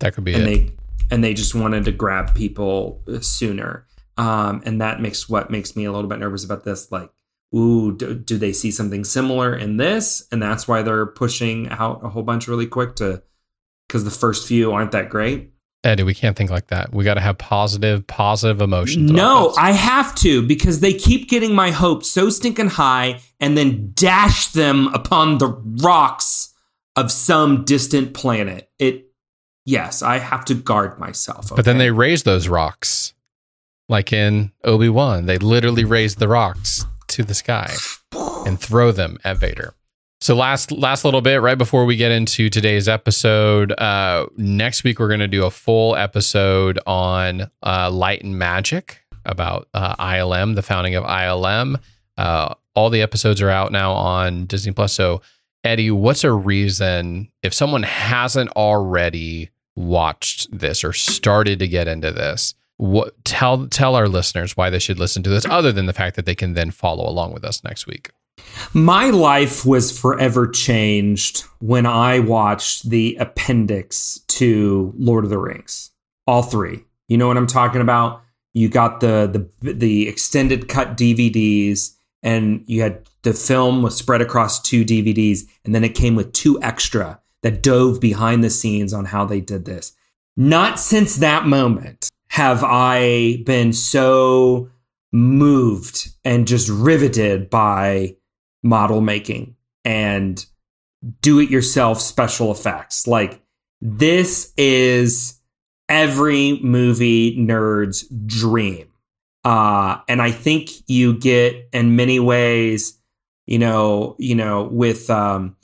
that 0.00 0.14
could 0.14 0.24
be 0.24 0.34
and 0.34 0.42
it. 0.42 0.46
they 0.46 0.72
and 1.10 1.22
they 1.22 1.34
just 1.34 1.54
wanted 1.54 1.84
to 1.84 1.92
grab 1.92 2.34
people 2.34 3.02
sooner 3.20 3.86
um, 4.16 4.62
and 4.64 4.80
that 4.80 5.00
makes 5.00 5.28
what 5.28 5.50
makes 5.50 5.76
me 5.76 5.84
a 5.84 5.92
little 5.92 6.08
bit 6.08 6.18
nervous 6.18 6.44
about 6.44 6.64
this 6.64 6.90
like 6.90 7.10
ooh 7.54 7.96
do, 7.96 8.14
do 8.14 8.38
they 8.38 8.52
see 8.52 8.70
something 8.70 9.04
similar 9.04 9.54
in 9.54 9.76
this 9.76 10.26
and 10.32 10.42
that's 10.42 10.66
why 10.66 10.82
they're 10.82 11.06
pushing 11.06 11.68
out 11.68 12.04
a 12.04 12.08
whole 12.08 12.22
bunch 12.22 12.48
really 12.48 12.66
quick 12.66 12.96
to 12.96 13.22
because 13.86 14.04
the 14.04 14.10
first 14.10 14.46
few 14.48 14.72
aren't 14.72 14.92
that 14.92 15.10
great 15.10 15.51
Eddie, 15.84 16.04
we 16.04 16.14
can't 16.14 16.36
think 16.36 16.48
like 16.50 16.68
that. 16.68 16.92
We 16.94 17.02
got 17.02 17.14
to 17.14 17.20
have 17.20 17.38
positive, 17.38 18.06
positive 18.06 18.60
emotions. 18.60 19.10
no 19.10 19.52
i 19.58 19.72
have 19.72 20.14
to 20.16 20.46
because 20.46 20.78
they 20.80 20.92
keep 20.92 21.28
getting 21.28 21.54
my 21.54 21.70
hopes 21.72 22.08
so 22.10 22.30
stinking 22.30 22.68
high 22.68 23.20
and 23.40 23.56
then 23.58 23.90
dash 23.94 24.48
them 24.48 24.86
upon 24.94 25.38
the 25.38 25.48
rocks 25.82 26.54
of 26.94 27.10
some 27.10 27.64
distant 27.64 28.14
planet 28.14 28.70
it 28.78 29.06
yes 29.64 30.02
i 30.02 30.18
have 30.18 30.44
to 30.44 30.54
guard 30.54 30.98
myself 30.98 31.50
But 31.54 31.64
then 31.64 31.78
they 31.78 31.90
raise 31.90 32.22
those 32.22 32.46
rocks, 32.48 33.12
like 33.88 34.12
in 34.12 34.52
Obi 34.64 34.88
Wan. 34.88 35.26
They 35.26 35.38
literally 35.38 35.84
raise 35.84 36.14
the 36.16 36.28
rocks 36.28 36.86
to 37.08 37.24
the 37.24 37.34
sky 37.34 37.74
and 38.46 38.58
throw 38.60 38.92
them 38.92 39.18
at 39.24 39.38
Vader. 39.38 39.74
So 40.22 40.36
last 40.36 40.70
last 40.70 41.04
little 41.04 41.20
bit 41.20 41.42
right 41.42 41.58
before 41.58 41.84
we 41.84 41.96
get 41.96 42.12
into 42.12 42.48
today's 42.48 42.86
episode. 42.86 43.72
Uh, 43.72 44.28
next 44.36 44.84
week 44.84 45.00
we're 45.00 45.08
going 45.08 45.18
to 45.18 45.26
do 45.26 45.44
a 45.44 45.50
full 45.50 45.96
episode 45.96 46.78
on 46.86 47.50
uh, 47.60 47.90
light 47.90 48.22
and 48.22 48.38
magic 48.38 49.02
about 49.24 49.66
uh, 49.74 49.96
ILM, 49.96 50.54
the 50.54 50.62
founding 50.62 50.94
of 50.94 51.02
ILM. 51.02 51.74
Uh, 52.16 52.54
all 52.76 52.88
the 52.88 53.02
episodes 53.02 53.42
are 53.42 53.50
out 53.50 53.72
now 53.72 53.90
on 53.94 54.46
Disney 54.46 54.70
Plus. 54.70 54.92
So 54.92 55.22
Eddie, 55.64 55.90
what's 55.90 56.22
a 56.22 56.30
reason 56.30 57.28
if 57.42 57.52
someone 57.52 57.82
hasn't 57.82 58.50
already 58.50 59.50
watched 59.74 60.56
this 60.56 60.84
or 60.84 60.92
started 60.92 61.58
to 61.58 61.66
get 61.66 61.88
into 61.88 62.12
this? 62.12 62.54
What 62.76 63.24
tell 63.24 63.66
tell 63.66 63.96
our 63.96 64.06
listeners 64.06 64.56
why 64.56 64.70
they 64.70 64.78
should 64.78 65.00
listen 65.00 65.24
to 65.24 65.30
this, 65.30 65.46
other 65.46 65.72
than 65.72 65.86
the 65.86 65.92
fact 65.92 66.14
that 66.14 66.26
they 66.26 66.36
can 66.36 66.52
then 66.52 66.70
follow 66.70 67.08
along 67.08 67.32
with 67.32 67.44
us 67.44 67.64
next 67.64 67.88
week. 67.88 68.10
My 68.72 69.10
life 69.10 69.64
was 69.64 69.96
forever 69.96 70.48
changed 70.48 71.44
when 71.60 71.86
I 71.86 72.18
watched 72.20 72.88
the 72.90 73.16
appendix 73.20 74.20
to 74.28 74.94
Lord 74.96 75.24
of 75.24 75.30
the 75.30 75.38
Rings. 75.38 75.90
All 76.26 76.42
three. 76.42 76.84
You 77.08 77.18
know 77.18 77.26
what 77.26 77.36
I'm 77.36 77.46
talking 77.46 77.80
about? 77.80 78.22
you 78.54 78.68
got 78.68 79.00
the 79.00 79.48
the 79.62 79.72
the 79.72 80.08
extended 80.08 80.68
cut 80.68 80.96
DVDs, 80.96 81.94
and 82.22 82.64
you 82.66 82.82
had 82.82 83.08
the 83.22 83.32
film 83.32 83.82
was 83.82 83.96
spread 83.96 84.20
across 84.20 84.60
two 84.60 84.84
DVDs, 84.84 85.42
and 85.64 85.74
then 85.74 85.84
it 85.84 85.94
came 85.94 86.14
with 86.14 86.32
two 86.32 86.60
extra 86.62 87.20
that 87.42 87.62
dove 87.62 88.00
behind 88.00 88.44
the 88.44 88.50
scenes 88.50 88.92
on 88.92 89.06
how 89.06 89.24
they 89.24 89.40
did 89.40 89.64
this. 89.64 89.92
Not 90.36 90.78
since 90.78 91.16
that 91.16 91.46
moment 91.46 92.10
have 92.28 92.62
I 92.64 93.42
been 93.44 93.72
so 93.72 94.70
moved 95.12 96.10
and 96.24 96.46
just 96.46 96.68
riveted 96.70 97.50
by 97.50 98.16
model 98.62 99.00
making 99.00 99.56
and 99.84 100.44
do 101.20 101.40
it 101.40 101.50
yourself 101.50 102.00
special 102.00 102.50
effects. 102.52 103.06
Like 103.06 103.42
this 103.80 104.52
is 104.56 105.40
every 105.88 106.58
movie 106.62 107.36
nerd's 107.36 108.08
dream. 108.26 108.88
Uh, 109.44 109.98
and 110.08 110.22
I 110.22 110.30
think 110.30 110.70
you 110.86 111.18
get 111.18 111.68
in 111.72 111.96
many 111.96 112.20
ways, 112.20 112.98
you 113.46 113.58
know, 113.58 114.14
you 114.18 114.36
know, 114.36 114.64
with 114.64 115.10
um, 115.10 115.56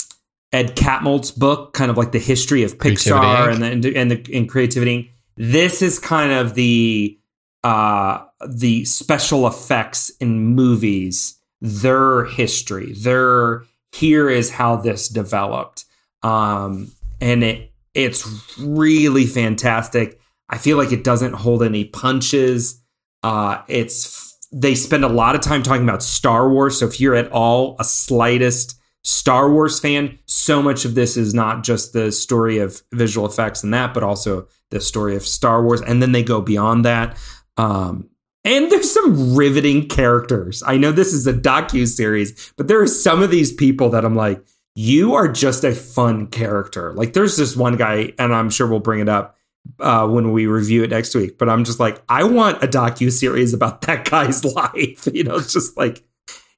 Ed 0.52 0.74
Catmull's 0.74 1.30
book, 1.30 1.74
kind 1.74 1.90
of 1.90 1.96
like 1.96 2.12
the 2.12 2.18
history 2.18 2.64
of 2.64 2.78
Pixar 2.78 3.52
and 3.52 3.84
the 3.84 3.96
and 3.96 4.10
the 4.10 4.36
and 4.36 4.48
creativity. 4.48 5.12
This 5.36 5.80
is 5.80 6.00
kind 6.00 6.32
of 6.32 6.54
the 6.54 7.18
uh, 7.62 8.24
the 8.48 8.84
special 8.84 9.46
effects 9.46 10.10
in 10.20 10.44
movies, 10.44 11.37
their 11.60 12.24
history, 12.24 12.92
their 12.92 13.64
here 13.92 14.28
is 14.28 14.50
how 14.50 14.76
this 14.76 15.08
developed, 15.08 15.84
um, 16.22 16.92
and 17.20 17.42
it 17.42 17.72
it's 17.94 18.58
really 18.58 19.26
fantastic. 19.26 20.20
I 20.48 20.58
feel 20.58 20.76
like 20.76 20.92
it 20.92 21.04
doesn't 21.04 21.34
hold 21.34 21.62
any 21.62 21.84
punches. 21.84 22.82
Uh, 23.22 23.62
it's 23.68 24.28
they 24.52 24.74
spend 24.74 25.04
a 25.04 25.08
lot 25.08 25.34
of 25.34 25.40
time 25.40 25.62
talking 25.62 25.82
about 25.82 26.02
Star 26.02 26.48
Wars. 26.50 26.78
So 26.78 26.86
if 26.86 27.00
you're 27.00 27.14
at 27.14 27.30
all 27.32 27.76
a 27.78 27.84
slightest 27.84 28.78
Star 29.04 29.50
Wars 29.50 29.78
fan, 29.80 30.18
so 30.26 30.62
much 30.62 30.84
of 30.84 30.94
this 30.94 31.16
is 31.16 31.34
not 31.34 31.64
just 31.64 31.92
the 31.92 32.12
story 32.12 32.58
of 32.58 32.82
visual 32.92 33.26
effects 33.26 33.62
and 33.62 33.72
that, 33.74 33.94
but 33.94 34.02
also 34.02 34.46
the 34.70 34.80
story 34.80 35.16
of 35.16 35.26
Star 35.26 35.62
Wars. 35.62 35.80
And 35.82 36.02
then 36.02 36.12
they 36.12 36.22
go 36.22 36.40
beyond 36.40 36.84
that. 36.84 37.16
Um, 37.56 38.10
and 38.44 38.70
there's 38.70 38.92
some 38.92 39.34
riveting 39.34 39.88
characters. 39.88 40.62
I 40.66 40.76
know 40.76 40.92
this 40.92 41.12
is 41.12 41.26
a 41.26 41.32
docu 41.32 41.86
series, 41.86 42.52
but 42.56 42.68
there 42.68 42.80
are 42.80 42.86
some 42.86 43.22
of 43.22 43.30
these 43.30 43.52
people 43.52 43.90
that 43.90 44.04
I'm 44.04 44.14
like, 44.14 44.42
you 44.74 45.14
are 45.14 45.28
just 45.28 45.64
a 45.64 45.74
fun 45.74 46.28
character. 46.28 46.92
Like 46.92 47.12
there's 47.12 47.36
this 47.36 47.56
one 47.56 47.76
guy, 47.76 48.12
and 48.18 48.34
I'm 48.34 48.50
sure 48.50 48.66
we'll 48.66 48.80
bring 48.80 49.00
it 49.00 49.08
up 49.08 49.36
uh, 49.80 50.06
when 50.06 50.32
we 50.32 50.46
review 50.46 50.84
it 50.84 50.90
next 50.90 51.14
week. 51.14 51.36
But 51.36 51.48
I'm 51.48 51.64
just 51.64 51.80
like, 51.80 52.02
I 52.08 52.24
want 52.24 52.62
a 52.62 52.68
docu 52.68 53.10
series 53.10 53.52
about 53.52 53.80
that 53.88 54.08
guy's 54.08 54.44
life. 54.44 55.08
You 55.12 55.24
know, 55.24 55.36
it's 55.36 55.52
just 55.52 55.76
like 55.76 56.04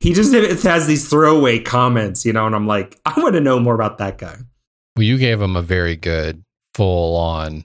he 0.00 0.12
just 0.12 0.32
has 0.34 0.86
these 0.86 1.08
throwaway 1.08 1.60
comments. 1.60 2.24
You 2.24 2.32
know, 2.32 2.46
and 2.46 2.54
I'm 2.54 2.66
like, 2.66 3.00
I 3.06 3.18
want 3.18 3.34
to 3.34 3.40
know 3.40 3.58
more 3.58 3.74
about 3.74 3.98
that 3.98 4.18
guy. 4.18 4.36
Well, 4.96 5.04
you 5.04 5.18
gave 5.18 5.40
him 5.40 5.56
a 5.56 5.62
very 5.62 5.96
good 5.96 6.44
full 6.74 7.16
on 7.16 7.64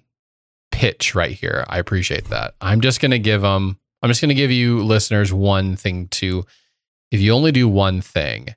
pitch 0.71 1.15
right 1.15 1.31
here. 1.31 1.65
I 1.67 1.79
appreciate 1.79 2.29
that. 2.29 2.55
I'm 2.61 2.81
just 2.81 3.01
going 3.01 3.11
to 3.11 3.19
give 3.19 3.41
them, 3.41 3.77
I'm 4.01 4.09
just 4.09 4.21
going 4.21 4.29
to 4.29 4.35
give 4.35 4.51
you 4.51 4.83
listeners 4.83 5.33
one 5.33 5.75
thing 5.75 6.07
to, 6.09 6.45
if 7.11 7.19
you 7.19 7.33
only 7.33 7.51
do 7.51 7.67
one 7.67 8.01
thing, 8.01 8.55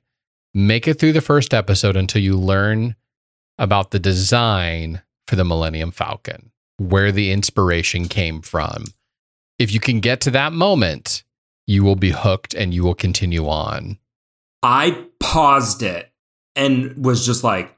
make 0.53 0.87
it 0.87 0.99
through 0.99 1.13
the 1.13 1.21
first 1.21 1.53
episode 1.53 1.95
until 1.95 2.21
you 2.21 2.35
learn 2.35 2.95
about 3.57 3.91
the 3.91 3.99
design 3.99 5.01
for 5.27 5.35
the 5.35 5.45
Millennium 5.45 5.91
Falcon, 5.91 6.51
where 6.77 7.11
the 7.11 7.31
inspiration 7.31 8.07
came 8.07 8.41
from. 8.41 8.85
If 9.57 9.73
you 9.73 9.79
can 9.79 9.99
get 9.99 10.21
to 10.21 10.31
that 10.31 10.53
moment, 10.53 11.23
you 11.67 11.83
will 11.83 11.95
be 11.95 12.11
hooked 12.11 12.53
and 12.53 12.73
you 12.73 12.83
will 12.83 12.95
continue 12.95 13.47
on. 13.47 13.99
I 14.63 15.05
paused 15.19 15.83
it 15.83 16.11
and 16.55 17.03
was 17.03 17.25
just 17.25 17.43
like, 17.43 17.75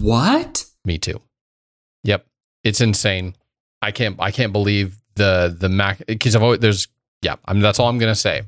what? 0.00 0.66
Me 0.84 0.98
too. 0.98 1.20
Yep. 2.04 2.26
It's 2.64 2.80
insane. 2.80 3.36
I 3.80 3.90
can't 3.90 4.16
I 4.20 4.30
can't 4.30 4.52
believe 4.52 5.01
the 5.14 5.54
the 5.58 5.68
Mac 5.68 6.02
because 6.06 6.36
I've 6.36 6.42
always 6.42 6.60
there's 6.60 6.88
yeah, 7.22 7.36
I 7.44 7.52
mean 7.52 7.62
that's 7.62 7.78
all 7.78 7.88
I'm 7.88 7.98
gonna 7.98 8.14
say 8.14 8.42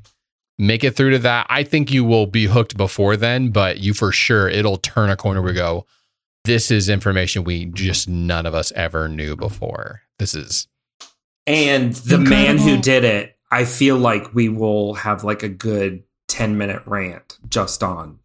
make 0.59 0.85
it 0.85 0.97
through 0.97 1.11
to 1.11 1.19
that. 1.21 1.47
I 1.49 1.65
think 1.65 1.93
you 1.93 2.05
will 2.05 2.27
be 2.27 2.47
hooked 2.47 2.77
before 2.77 3.17
then, 3.17 3.51
but 3.51 3.79
you 3.79 3.95
for 3.95 4.13
sure 4.13 4.49
it'll 4.49 4.77
turn 4.77 5.11
a 5.11 5.17
corner. 5.17 5.43
We 5.43 5.53
go, 5.53 5.87
this 6.45 6.71
is 6.71 6.89
information 6.89 7.45
we 7.45 7.67
just 7.67 8.09
none 8.09 8.47
of 8.47 8.55
us 8.55 8.73
ever 8.73 9.09
knew 9.09 9.37
before. 9.37 10.03
This 10.19 10.35
is 10.35 10.69
and 11.47 11.93
the 11.93 12.17
incredible. 12.17 12.31
man 12.31 12.59
who 12.59 12.81
did 12.81 13.05
it. 13.05 13.37
I 13.51 13.65
feel 13.65 13.97
like 13.97 14.35
we 14.35 14.49
will 14.49 14.95
have 14.95 15.25
like 15.25 15.43
a 15.43 15.49
good 15.49 16.03
ten 16.29 16.59
minute 16.59 16.83
rant 16.87 17.39
just 17.49 17.83
on 17.83 18.19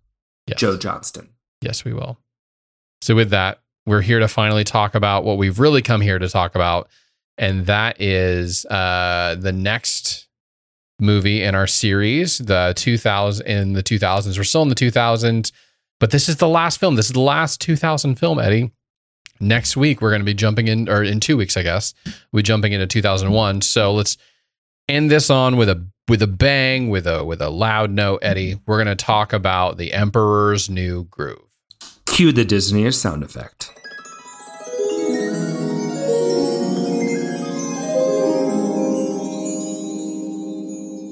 yes. 0.47 0.59
Joe 0.59 0.77
Johnston. 0.77 1.29
Yes, 1.61 1.83
we 1.83 1.93
will. 1.93 2.19
So 3.01 3.15
with 3.15 3.29
that, 3.29 3.61
we're 3.85 4.01
here 4.01 4.19
to 4.19 4.27
finally 4.27 4.63
talk 4.63 4.95
about 4.95 5.23
what 5.23 5.37
we've 5.37 5.59
really 5.59 5.81
come 5.81 6.01
here 6.01 6.19
to 6.19 6.29
talk 6.29 6.55
about, 6.55 6.89
and 7.39 7.65
that 7.67 7.99
is 8.01 8.65
uh, 8.65 9.35
the 9.39 9.53
next 9.53 10.27
movie 10.99 11.41
in 11.41 11.55
our 11.55 11.67
series, 11.67 12.37
the 12.37 12.73
2000 12.75 13.47
in 13.47 13.73
the 13.73 13.81
2000s. 13.81 14.37
We're 14.37 14.43
still 14.43 14.61
in 14.61 14.69
the 14.69 14.75
2000s, 14.75 15.51
but 16.01 16.11
this 16.11 16.27
is 16.27 16.35
the 16.35 16.49
last 16.49 16.81
film. 16.81 16.95
This 16.95 17.07
is 17.07 17.13
the 17.13 17.21
last 17.21 17.61
2000 17.61 18.15
film, 18.15 18.39
Eddie. 18.39 18.71
Next 19.39 19.77
week 19.77 20.01
we're 20.01 20.09
going 20.09 20.21
to 20.21 20.25
be 20.25 20.33
jumping 20.33 20.67
in, 20.67 20.89
or 20.89 21.01
in 21.01 21.21
two 21.21 21.37
weeks, 21.37 21.55
I 21.55 21.63
guess, 21.63 21.93
we're 22.33 22.43
jumping 22.43 22.73
into 22.73 22.85
2001. 22.85 23.61
So 23.61 23.93
let's 23.93 24.17
end 24.89 25.09
this 25.09 25.29
on 25.29 25.55
with 25.55 25.69
a 25.69 25.87
with 26.09 26.21
a 26.21 26.27
bang, 26.27 26.89
with 26.89 27.07
a 27.07 27.23
with 27.23 27.41
a 27.41 27.49
loud 27.49 27.89
note, 27.89 28.19
Eddie. 28.21 28.59
We're 28.65 28.83
going 28.83 28.97
to 28.97 29.01
talk 29.01 29.31
about 29.31 29.77
the 29.77 29.93
Emperor's 29.93 30.69
New 30.69 31.05
Groove. 31.05 31.39
Cue 32.05 32.33
the 32.33 32.43
Disney 32.43 32.91
sound 32.91 33.23
effect. 33.23 33.78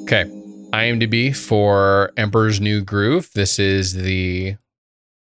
Okay. 0.08 0.24
IMDb 0.72 1.36
for 1.36 2.14
Emperor's 2.16 2.62
New 2.62 2.80
Groove. 2.80 3.30
This 3.36 3.60
is 3.60 3.94
the 3.94 4.56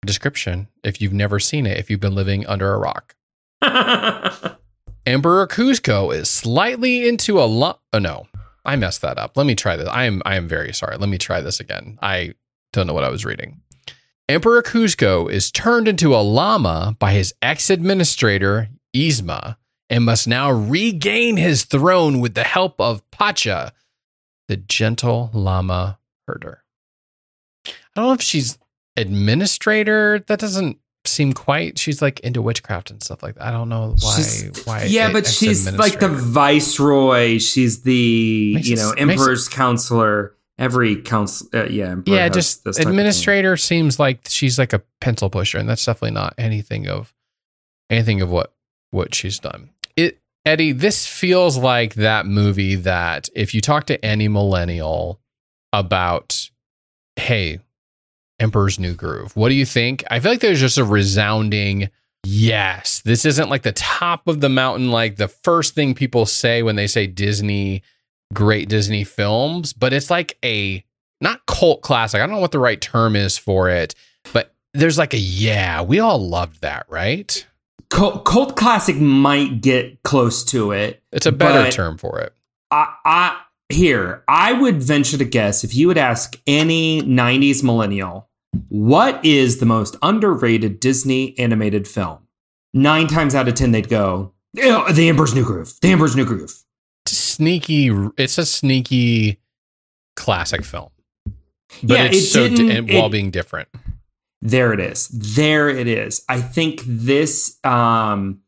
description 0.05 0.67
if 0.83 1.01
you've 1.01 1.11
never 1.11 1.39
seen 1.39 1.65
it, 1.65 1.79
if 1.79 1.89
you've 1.89 1.99
been 1.99 2.13
living 2.13 2.45
under 2.45 2.71
a 2.71 2.77
rock. 2.77 3.15
Emperor 5.07 5.47
Kuzco 5.47 6.13
is 6.13 6.29
slightly 6.29 7.09
into 7.09 7.41
a 7.41 7.45
lump. 7.45 7.79
Oh 7.93 7.97
no, 7.97 8.27
I 8.63 8.75
messed 8.75 9.01
that 9.01 9.17
up. 9.17 9.35
Let 9.35 9.47
me 9.47 9.55
try 9.55 9.75
this. 9.75 9.89
I 9.89 10.03
am 10.03 10.21
I 10.23 10.35
am 10.35 10.47
very 10.47 10.71
sorry. 10.71 10.97
Let 10.97 11.09
me 11.09 11.17
try 11.17 11.41
this 11.41 11.59
again. 11.59 11.97
I 12.03 12.35
don't 12.71 12.85
know 12.85 12.93
what 12.93 13.03
I 13.03 13.09
was 13.09 13.25
reading. 13.25 13.61
Emperor 14.29 14.61
Kuzco 14.61 15.31
is 15.31 15.49
turned 15.49 15.87
into 15.87 16.13
a 16.13 16.21
llama 16.21 16.95
by 16.99 17.13
his 17.13 17.33
ex-administrator 17.41 18.69
Yzma 18.95 19.55
and 19.89 20.05
must 20.05 20.27
now 20.27 20.51
regain 20.51 21.37
his 21.37 21.63
throne 21.63 22.19
with 22.19 22.35
the 22.35 22.43
help 22.43 22.79
of 22.79 23.01
Pacha, 23.09 23.73
the 24.47 24.57
gentle 24.57 25.29
llama 25.33 25.99
herder. 26.27 26.63
I 27.67 27.71
don't 27.95 28.05
know 28.05 28.13
if 28.13 28.21
she's 28.21 28.57
administrator. 28.97 30.19
That 30.27 30.39
doesn't 30.39 30.79
seem 31.07 31.33
quite. 31.33 31.79
She's 31.79 32.01
like 32.01 32.19
into 32.21 32.41
witchcraft 32.41 32.91
and 32.91 33.01
stuff 33.01 33.23
like 33.23 33.35
that. 33.35 33.43
I 33.43 33.51
don't 33.51 33.69
know 33.69 33.95
why. 33.99 34.15
She's, 34.15 34.65
why? 34.65 34.83
Yeah, 34.83 35.11
but 35.11 35.27
she's 35.27 35.71
like 35.73 35.99
the 35.99 36.09
viceroy. 36.09 37.39
She's 37.39 37.83
the 37.83 38.55
makes 38.55 38.67
you 38.67 38.75
know 38.75 38.91
it, 38.91 38.99
emperor's 38.99 39.47
counselor. 39.47 40.33
Every 40.57 41.01
council, 41.01 41.49
uh, 41.53 41.65
yeah, 41.65 41.95
yeah. 42.05 42.29
Just 42.29 42.65
administrator 42.65 43.57
seems 43.57 43.99
like 43.99 44.21
she's 44.29 44.57
like 44.57 44.71
a 44.71 44.81
pencil 45.01 45.29
pusher, 45.29 45.57
and 45.57 45.67
that's 45.67 45.83
definitely 45.83 46.11
not 46.11 46.33
anything 46.37 46.87
of 46.87 47.13
anything 47.89 48.21
of 48.21 48.29
what 48.31 48.53
what 48.91 49.13
she's 49.13 49.37
done. 49.37 49.71
It 49.97 50.21
Eddie, 50.45 50.73
this 50.73 51.07
feels 51.07 51.57
like 51.57 51.95
that 51.95 52.27
movie 52.27 52.75
that 52.75 53.29
if 53.35 53.55
you 53.55 53.61
talk 53.61 53.85
to 53.85 54.03
any 54.05 54.27
millennial 54.27 55.19
about, 55.73 56.49
hey, 57.15 57.59
Emperor's 58.39 58.77
New 58.77 58.93
Groove, 58.93 59.35
what 59.35 59.49
do 59.49 59.55
you 59.55 59.65
think? 59.65 60.03
I 60.11 60.19
feel 60.19 60.31
like 60.31 60.41
there's 60.41 60.59
just 60.59 60.77
a 60.77 60.83
resounding 60.83 61.89
yes. 62.23 63.01
This 63.01 63.25
isn't 63.25 63.49
like 63.49 63.63
the 63.63 63.71
top 63.71 64.27
of 64.27 64.39
the 64.39 64.49
mountain, 64.49 64.91
like 64.91 65.15
the 65.15 65.27
first 65.27 65.73
thing 65.73 65.95
people 65.95 66.25
say 66.25 66.61
when 66.61 66.75
they 66.75 66.87
say 66.87 67.07
Disney, 67.07 67.81
great 68.33 68.69
Disney 68.69 69.03
films, 69.03 69.73
but 69.73 69.93
it's 69.93 70.11
like 70.11 70.37
a 70.45 70.83
not 71.21 71.45
cult 71.47 71.81
classic. 71.81 72.21
I 72.21 72.27
don't 72.27 72.35
know 72.35 72.41
what 72.41 72.51
the 72.51 72.59
right 72.59 72.79
term 72.79 73.15
is 73.15 73.37
for 73.37 73.69
it, 73.69 73.95
but 74.31 74.53
there's 74.73 74.97
like 74.97 75.13
a 75.13 75.19
yeah, 75.19 75.81
we 75.81 75.99
all 75.99 76.19
loved 76.19 76.61
that, 76.61 76.85
right? 76.87 77.45
Cult, 77.95 78.25
cult 78.25 78.55
classic 78.55 78.97
might 78.97 79.61
get 79.61 80.03
close 80.03 80.43
to 80.45 80.71
it. 80.71 81.01
It's 81.11 81.25
a 81.25 81.31
better 81.31 81.71
term 81.71 81.97
for 81.97 82.19
it. 82.19 82.33
I, 82.71 82.93
I 83.05 83.41
here 83.69 84.23
I 84.27 84.53
would 84.53 84.81
venture 84.83 85.17
to 85.17 85.25
guess 85.25 85.63
if 85.63 85.73
you 85.75 85.87
would 85.87 85.97
ask 85.97 86.39
any 86.45 87.01
'90s 87.01 87.63
millennial, 87.63 88.29
what 88.69 89.23
is 89.25 89.57
the 89.59 89.65
most 89.65 89.95
underrated 90.01 90.79
Disney 90.79 91.37
animated 91.39 91.87
film? 91.87 92.19
Nine 92.73 93.07
times 93.07 93.33
out 93.33 93.47
of 93.47 93.53
ten, 93.55 93.71
they'd 93.71 93.89
go, 93.89 94.33
oh, 94.61 94.91
"The 94.91 95.09
Emperor's 95.09 95.33
New 95.33 95.45
Groove." 95.45 95.73
The 95.81 95.89
Emperor's 95.91 96.15
New 96.15 96.25
Groove. 96.25 96.53
sneaky. 97.07 97.89
It's 98.17 98.37
a 98.37 98.45
sneaky 98.45 99.39
classic 100.15 100.63
film, 100.65 100.89
but 101.83 101.97
Yeah, 101.97 102.03
it's 102.05 102.17
it 102.17 102.21
so 102.21 102.49
di- 102.49 102.81
while 102.97 103.07
it- 103.07 103.11
being 103.11 103.31
different. 103.31 103.69
There 104.45 104.71
it 104.73 104.79
is. 104.79 105.07
There 105.07 105.69
it 105.69 105.87
is. 105.87 106.23
I 106.29 106.39
think 106.39 106.81
this 106.85 107.57
um 107.65 108.41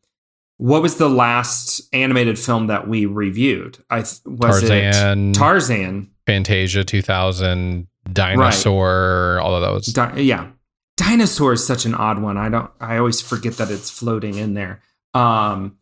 what 0.58 0.80
was 0.80 0.96
the 0.96 1.08
last 1.08 1.80
animated 1.92 2.38
film 2.38 2.68
that 2.68 2.86
we 2.88 3.04
reviewed? 3.06 3.78
I 3.90 4.02
th- 4.02 4.20
was 4.24 4.60
Tarzan, 4.60 5.30
it 5.30 5.34
Tarzan. 5.34 6.10
Fantasia, 6.24 6.84
two 6.84 7.02
thousand, 7.02 7.88
Dinosaur, 8.12 9.40
all 9.40 9.56
of 9.56 9.62
those. 9.62 9.86
Di- 9.86 10.20
yeah. 10.20 10.50
Dinosaur 10.96 11.52
is 11.52 11.66
such 11.66 11.84
an 11.84 11.94
odd 11.94 12.20
one. 12.22 12.36
I 12.36 12.48
don't 12.48 12.70
I 12.80 12.98
always 12.98 13.20
forget 13.20 13.54
that 13.54 13.70
it's 13.70 13.90
floating 13.90 14.36
in 14.36 14.54
there. 14.54 14.80
Um 15.14 15.78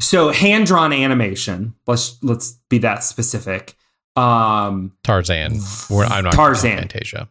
so 0.00 0.30
hand 0.30 0.66
drawn 0.66 0.94
animation. 0.94 1.74
Let's 1.86 2.16
let's 2.22 2.52
be 2.70 2.78
that 2.78 3.04
specific. 3.04 3.76
Um 4.16 4.92
Tarzan. 5.04 5.58
We're, 5.90 6.04
I'm 6.04 6.24
not 6.24 6.32
Tarzan. 6.32 6.70
Tarzan. 6.70 6.78
Fantasia. 6.78 7.28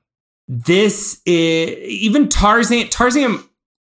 This 0.48 1.22
is 1.26 1.78
even 1.80 2.30
Tarzan. 2.30 2.88
Tarzan. 2.90 3.44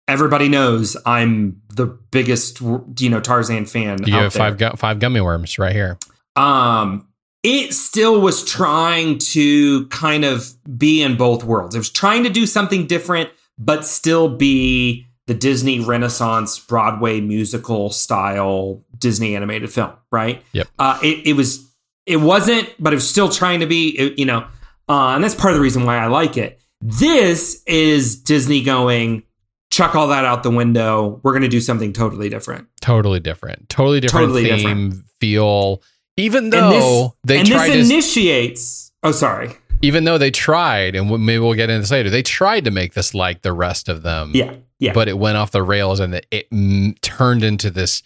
Everybody 0.08 0.50
knows 0.50 0.98
I'm 1.06 1.62
the 1.74 1.86
biggest, 1.86 2.60
you 2.60 3.10
know, 3.10 3.22
Tarzan 3.22 3.66
fan. 3.66 4.04
You 4.06 4.16
out 4.16 4.24
have 4.24 4.34
five 4.34 4.58
gu- 4.58 4.76
five 4.76 5.00
gummy 5.00 5.22
worms 5.22 5.58
right 5.58 5.72
here. 5.74 5.98
Um, 6.36 7.08
it 7.42 7.74
still 7.74 8.20
was 8.20 8.44
trying 8.44 9.18
to 9.20 9.88
kind 9.88 10.26
of 10.26 10.54
be 10.78 11.02
in 11.02 11.16
both 11.16 11.44
worlds. 11.46 11.74
It 11.76 11.78
was 11.78 11.90
trying 11.90 12.24
to 12.24 12.30
do 12.30 12.46
something 12.46 12.86
different, 12.86 13.30
but 13.58 13.86
still 13.86 14.28
be 14.28 15.08
the 15.28 15.34
Disney 15.34 15.80
Renaissance 15.80 16.60
Broadway 16.60 17.22
musical 17.22 17.90
style 17.90 18.84
Disney 18.98 19.38
animated 19.38 19.72
film, 19.72 19.94
right? 20.12 20.44
Yep. 20.52 20.68
Uh, 20.78 21.00
it, 21.02 21.28
it 21.28 21.34
was, 21.34 21.70
it 22.06 22.18
wasn't, 22.18 22.70
but 22.78 22.92
it 22.92 22.98
was 22.98 23.08
still 23.10 23.30
trying 23.30 23.62
to 23.62 23.66
be, 23.66 23.90
it- 23.98 24.20
you 24.20 24.26
know, 24.26 24.46
uh, 24.90 25.10
and 25.16 25.24
that's 25.24 25.36
part 25.36 25.54
of 25.54 25.58
the 25.58 25.62
reason 25.64 25.86
why 25.86 25.98
I 25.98 26.08
like 26.08 26.38
it. 26.38 26.60
This 26.82 27.64
is 27.66 28.22
Disney 28.22 28.62
going, 28.64 29.24
chuck 29.72 29.96
all 29.96 30.08
that 30.10 30.26
out 30.26 30.44
the 30.44 30.52
window. 30.52 31.20
We're 31.24 31.32
going 31.32 31.44
to 31.44 31.48
do 31.48 31.62
something 31.62 31.94
totally 31.94 32.30
different. 32.30 32.68
Totally 32.82 33.20
different. 33.20 33.70
Totally 33.70 34.00
different 34.02 34.28
Totally 34.34 34.44
theme, 34.46 35.04
feel. 35.20 35.82
Even 36.18 36.46
And 36.46 36.54
though 36.54 37.16
this, 37.24 37.36
they 37.36 37.40
and 37.40 37.48
tried 37.48 37.70
this 37.70 37.88
to, 37.88 37.94
initiates. 37.94 38.92
Oh, 39.02 39.12
sorry. 39.12 39.52
even 39.82 40.04
though 40.04 40.18
they 40.18 40.30
tried, 40.32 40.96
and 40.96 41.10
maybe 41.26 41.40
we'll 41.40 41.54
get 41.56 41.70
into 41.70 41.82
this 41.82 41.92
later, 41.92 42.10
they 42.10 42.22
tried 42.22 42.66
to 42.66 42.72
make 42.72 42.94
this 42.94 43.14
like 43.14 43.42
the 43.42 43.52
rest 43.54 43.90
of 43.90 44.04
them. 44.04 44.32
Yeah, 44.36 44.56
yeah. 44.80 44.94
But 44.94 45.08
it 45.08 45.18
went 45.18 45.38
off 45.38 45.52
the 45.52 45.64
rails, 45.64 46.00
and 46.00 46.14
it, 46.16 46.26
it 46.32 46.50
mm, 46.52 47.00
turned 47.02 47.44
into 47.44 47.70
this 47.72 48.04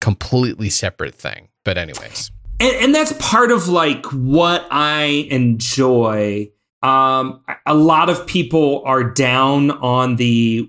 completely 0.00 0.68
separate 0.70 1.14
thing. 1.14 1.48
But 1.64 1.78
anyways, 1.78 2.30
and, 2.60 2.76
and 2.76 2.94
that's 2.94 3.12
part 3.14 3.50
of 3.50 3.68
like 3.68 4.06
what 4.06 4.66
I 4.70 5.26
enjoy. 5.30 6.50
Um, 6.82 7.42
a 7.66 7.74
lot 7.74 8.08
of 8.08 8.26
people 8.26 8.82
are 8.84 9.02
down 9.02 9.70
on 9.70 10.16
the 10.16 10.68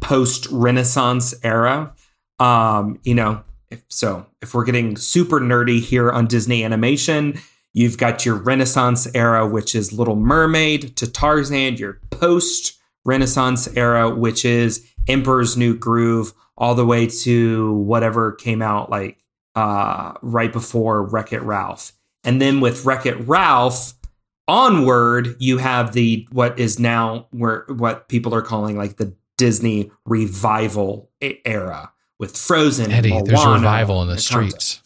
post 0.00 0.46
Renaissance 0.50 1.34
era. 1.42 1.94
Um, 2.38 2.98
you 3.02 3.14
know, 3.14 3.44
if 3.70 3.82
so, 3.88 4.26
if 4.40 4.54
we're 4.54 4.64
getting 4.64 4.96
super 4.96 5.40
nerdy 5.40 5.80
here 5.80 6.10
on 6.10 6.26
Disney 6.26 6.64
animation, 6.64 7.38
you've 7.72 7.98
got 7.98 8.24
your 8.24 8.36
Renaissance 8.36 9.06
era, 9.14 9.46
which 9.46 9.74
is 9.74 9.92
Little 9.92 10.16
Mermaid 10.16 10.96
to 10.96 11.10
Tarzan, 11.10 11.76
your 11.76 12.00
post 12.10 12.78
Renaissance 13.04 13.68
era, 13.76 14.12
which 14.12 14.44
is 14.44 14.86
Emperor's 15.06 15.56
New 15.56 15.76
Groove, 15.76 16.32
all 16.56 16.74
the 16.74 16.86
way 16.86 17.06
to 17.06 17.72
whatever 17.74 18.32
came 18.32 18.62
out 18.62 18.90
like 18.90 19.19
uh, 19.54 20.14
right 20.22 20.52
before 20.52 21.02
Wreck 21.02 21.32
It 21.32 21.42
Ralph. 21.42 21.92
And 22.24 22.40
then 22.40 22.60
with 22.60 22.84
Wreck 22.84 23.06
It 23.06 23.16
Ralph 23.26 23.94
onward, 24.46 25.36
you 25.38 25.58
have 25.58 25.92
the 25.92 26.26
what 26.32 26.58
is 26.58 26.78
now 26.78 27.28
where 27.30 27.64
what 27.68 28.08
people 28.08 28.34
are 28.34 28.42
calling 28.42 28.76
like 28.76 28.96
the 28.96 29.14
Disney 29.38 29.90
revival 30.04 31.10
era 31.20 31.92
with 32.18 32.36
Frozen. 32.36 32.92
Eddie, 32.92 33.16
and 33.16 33.26
there's 33.26 33.42
a 33.42 33.50
revival 33.50 34.02
in 34.02 34.08
the 34.08 34.18
streets. 34.18 34.82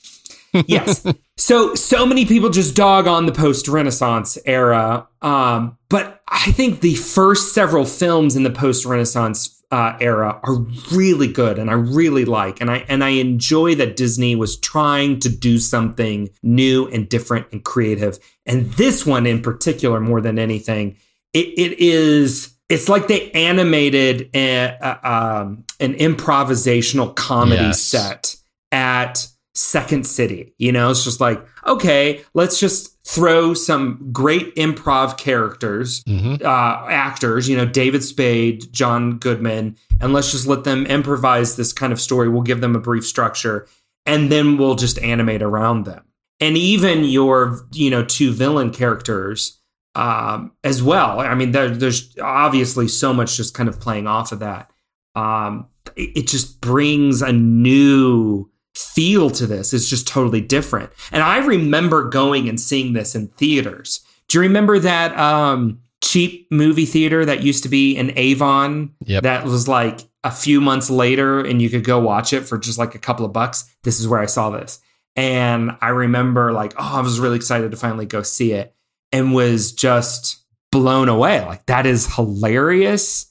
yes. 0.67 1.05
So 1.37 1.75
so 1.75 2.07
many 2.07 2.25
people 2.25 2.51
just 2.51 2.77
dog 2.77 3.09
on 3.09 3.27
the 3.27 3.33
post 3.33 3.67
Renaissance 3.67 4.39
era, 4.47 5.09
um, 5.21 5.77
but 5.89 6.23
I 6.29 6.53
think 6.53 6.81
the 6.81 6.95
first 6.95 7.53
several 7.53 7.85
films 7.85 8.37
in 8.37 8.45
the 8.45 8.51
post 8.51 8.85
Renaissance 8.85 9.64
uh, 9.75 9.97
era 10.01 10.39
are 10.45 10.59
really 10.93 11.27
good, 11.27 11.59
and 11.59 11.69
I 11.69 11.75
really 11.75 12.25
like, 12.25 12.61
and 12.61 12.71
I 12.71 12.79
and 12.89 13.03
I 13.03 13.09
enjoy 13.27 13.75
that 13.75 13.97
Disney 13.97 14.37
was 14.37 14.57
trying 14.61 15.19
to 15.21 15.29
do 15.29 15.59
something 15.59 16.29
new 16.43 16.87
and 16.95 17.09
different 17.09 17.47
and 17.53 17.65
creative, 17.65 18.15
and 18.47 18.73
this 18.75 19.05
one 19.05 19.27
in 19.27 19.43
particular, 19.43 19.99
more 20.01 20.21
than 20.21 20.39
anything, 20.39 20.97
it, 21.33 21.49
it 21.59 21.81
is. 21.81 22.55
It's 22.71 22.89
like 22.89 23.09
they 23.09 23.31
animated 23.33 24.31
a, 24.35 24.77
a, 24.81 25.13
um, 25.13 25.65
an 25.81 25.95
improvisational 25.95 27.15
comedy 27.15 27.63
Yes. 27.63 27.83
set 27.83 28.37
at 28.73 29.27
Second 29.55 30.07
City. 30.07 30.55
You 30.57 30.73
know, 30.73 30.91
it's 30.91 31.05
just 31.05 31.21
like, 31.21 31.45
okay, 31.67 32.23
let's 32.33 32.59
just 32.59 32.94
throw 33.07 33.53
some 33.55 34.09
great 34.13 34.55
improv 34.57 35.19
characters, 35.19 36.03
Mhm. 36.05 36.43
uh, 36.43 36.87
actors, 36.89 37.49
you 37.49 37.57
know, 37.57 37.67
David 37.67 38.03
Spade, 38.03 38.73
John 38.73 39.19
Goodman, 39.19 39.77
and 40.01 40.13
let's 40.13 40.33
just 40.33 40.47
let 40.47 40.65
them 40.65 40.87
improvise 40.87 41.57
this 41.57 41.73
kind 41.73 41.93
of 41.93 42.01
story. 42.01 42.29
We'll 42.29 42.43
give 42.43 42.61
them 42.63 42.75
a 42.75 42.81
brief 42.81 43.05
structure 43.07 43.67
and 44.07 44.33
then 44.33 44.57
we'll 44.57 44.75
just 44.75 44.99
animate 45.01 45.43
around 45.43 45.85
them. 45.85 46.03
And 46.41 46.57
even 46.57 47.05
your, 47.05 47.67
you 47.73 47.91
know, 47.91 48.05
two 48.05 48.33
villain 48.33 48.71
characters 48.71 49.61
um, 49.95 50.51
as 50.65 50.83
well. 50.83 51.21
I 51.21 51.35
mean, 51.37 51.53
there, 51.53 51.69
there's 51.69 52.17
obviously 52.21 52.89
so 52.89 53.13
much 53.13 53.37
just 53.37 53.55
kind 53.55 53.69
of 53.69 53.79
playing 53.79 54.07
off 54.09 54.33
of 54.33 54.41
that. 54.41 54.71
Um, 55.15 55.67
it, 55.95 56.11
it 56.17 56.27
just 56.27 56.61
brings 56.61 57.23
a 57.23 57.33
new 57.33 58.51
feel 58.75 59.31
to 59.31 59.47
this. 59.47 59.73
is 59.73 59.89
just 59.89 60.07
totally 60.07 60.41
different. 60.41 60.91
And 61.13 61.23
I 61.23 61.39
remember 61.39 62.09
going 62.09 62.49
and 62.49 62.61
seeing 62.61 62.93
this 62.93 63.15
in 63.15 63.29
theaters. 63.29 64.05
Do 64.29 64.39
you 64.39 64.43
remember 64.43 64.79
that 64.79 65.17
um, 65.19 65.81
cheap 66.03 66.47
movie 66.51 66.87
theater 66.87 67.25
that 67.25 67.43
used 67.43 67.63
to 67.65 67.69
be 67.69 67.97
in 67.97 68.13
Avon? 68.17 68.95
Yep. 69.05 69.23
That 69.23 69.45
was 69.45 69.69
like 69.69 70.01
a 70.25 70.31
few 70.31 70.61
months 70.61 70.89
later, 70.91 71.41
and 71.41 71.61
you 71.61 71.69
could 71.69 71.85
go 71.85 71.99
watch 71.99 72.33
it 72.33 72.43
for 72.43 72.57
just 72.59 72.79
like 72.79 72.95
a 72.95 72.99
couple 72.99 73.27
of 73.27 73.33
bucks. 73.33 73.71
This 73.83 74.01
is 74.01 74.09
where 74.09 74.21
I 74.21 74.27
saw 74.27 74.51
this. 74.51 74.81
And 75.17 75.77
I 75.81 75.91
remember 75.91 76.53
like, 76.53 76.73
oh, 76.77 76.99
I 76.99 77.01
was 77.01 77.21
really 77.21 77.37
excited 77.37 77.71
to 77.71 77.77
finally 77.77 78.07
go 78.07 78.23
see 78.23 78.53
it 78.53 78.75
and 79.13 79.35
was 79.35 79.71
just 79.73 80.43
blown 80.73 81.09
away. 81.09 81.45
Like, 81.45 81.67
that 81.67 81.87
is 81.87 82.13
hilarious. 82.17 83.31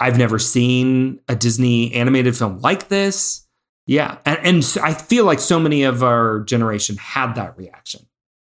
I've 0.00 0.18
never 0.18 0.38
seen 0.38 1.20
a 1.28 1.36
Disney 1.36 1.92
animated 1.92 2.36
film 2.36 2.58
like 2.60 2.88
this. 2.88 3.39
Yeah. 3.90 4.18
And, 4.24 4.38
and 4.44 4.64
so 4.64 4.80
I 4.82 4.94
feel 4.94 5.24
like 5.24 5.40
so 5.40 5.58
many 5.58 5.82
of 5.82 6.04
our 6.04 6.40
generation 6.44 6.96
had 6.96 7.34
that 7.34 7.58
reaction. 7.58 8.06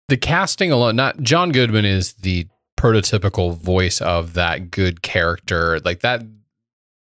the 0.09 0.17
casting 0.17 0.71
alone 0.71 0.95
not 0.95 1.21
john 1.21 1.51
goodman 1.51 1.85
is 1.85 2.13
the 2.13 2.45
prototypical 2.77 3.55
voice 3.55 4.01
of 4.01 4.33
that 4.33 4.71
good 4.71 5.01
character 5.01 5.79
like 5.85 5.99
that 6.01 6.23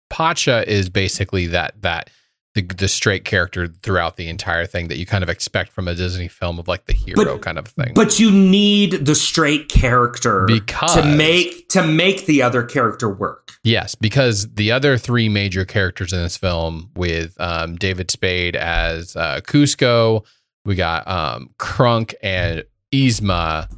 pacha 0.10 0.70
is 0.70 0.90
basically 0.90 1.48
that 1.48 1.74
that 1.82 2.10
the, 2.56 2.62
the 2.64 2.88
straight 2.88 3.26
character 3.26 3.68
throughout 3.68 4.16
the 4.18 4.28
entire 4.28 4.66
thing 4.66 4.88
that 4.88 4.98
you 4.98 5.06
kind 5.06 5.24
of 5.24 5.30
expect 5.30 5.72
from 5.72 5.88
a 5.88 5.94
disney 5.96 6.28
film 6.28 6.58
of 6.60 6.68
like 6.68 6.86
the 6.86 6.94
hero 6.94 7.16
But- 7.36 7.42
kind 7.42 7.58
of 7.60 7.68
thing 7.68 7.94
But 7.94 8.20
you 8.20 8.32
need 8.32 9.06
the 9.06 9.16
straight 9.16 9.70
character 9.70 10.46
Because- 10.48 10.96
to 10.96 11.06
make 11.06 11.70
to 11.70 11.84
make 11.86 12.26
the 12.26 12.42
other 12.42 12.64
character 12.64 13.08
work. 13.08 13.52
yes 13.64 13.94
because 13.96 14.52
the 14.56 14.72
other 14.72 14.98
three 14.98 15.30
major 15.30 15.64
characters 15.66 16.12
in 16.12 16.22
this 16.24 16.38
film 16.38 16.90
with 16.96 17.40
um, 17.40 17.76
david 17.76 18.10
spade 18.10 18.56
as 18.56 19.16
uh, 19.16 19.42
Kuzco 19.44 20.26
we 20.66 20.76
got 20.76 21.08
um, 21.08 21.50
Kronk 21.58 22.14
and 22.22 22.64
Yzma, 22.92 23.70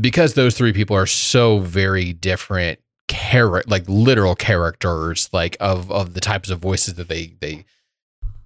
because 0.00 0.34
those 0.34 0.56
three 0.56 0.72
people 0.72 0.96
are 0.96 1.06
so 1.06 1.58
very 1.60 2.12
different 2.12 2.78
character 3.08 3.68
like 3.70 3.84
literal 3.88 4.34
characters 4.34 5.28
like 5.32 5.56
of 5.60 5.90
of 5.92 6.14
the 6.14 6.20
types 6.20 6.48
of 6.50 6.58
voices 6.60 6.94
that 6.94 7.08
they 7.08 7.34
they 7.40 7.64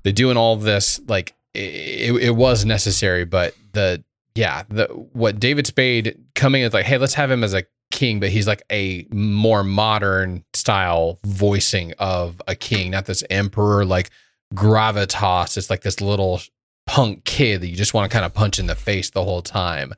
they 0.06 0.12
do 0.12 0.30
in 0.30 0.36
all 0.36 0.56
this 0.56 1.00
like 1.08 1.34
it, 1.54 2.14
it 2.22 2.36
was 2.36 2.64
necessary 2.64 3.24
but 3.24 3.54
the 3.72 4.02
yeah 4.34 4.62
the 4.68 4.86
what 5.12 5.40
david 5.40 5.66
spade 5.66 6.18
coming 6.34 6.62
is 6.62 6.72
like 6.72 6.86
hey 6.86 6.96
let's 6.98 7.14
have 7.14 7.30
him 7.30 7.42
as 7.42 7.54
a 7.54 7.64
king 7.90 8.20
but 8.20 8.30
he's 8.30 8.46
like 8.46 8.62
a 8.70 9.06
more 9.10 9.62
modern 9.62 10.44
style 10.54 11.18
voicing 11.24 11.92
of 11.98 12.40
a 12.46 12.54
king 12.54 12.90
not 12.90 13.06
this 13.06 13.22
emperor 13.30 13.84
like 13.84 14.10
gravitas. 14.54 15.56
It's 15.56 15.70
like 15.70 15.82
this 15.82 16.00
little 16.00 16.40
punk 16.86 17.24
kid 17.24 17.60
that 17.60 17.68
you 17.68 17.76
just 17.76 17.94
want 17.94 18.10
to 18.10 18.14
kind 18.14 18.24
of 18.24 18.32
punch 18.32 18.58
in 18.58 18.66
the 18.66 18.74
face 18.74 19.10
the 19.10 19.24
whole 19.24 19.42
time. 19.42 19.94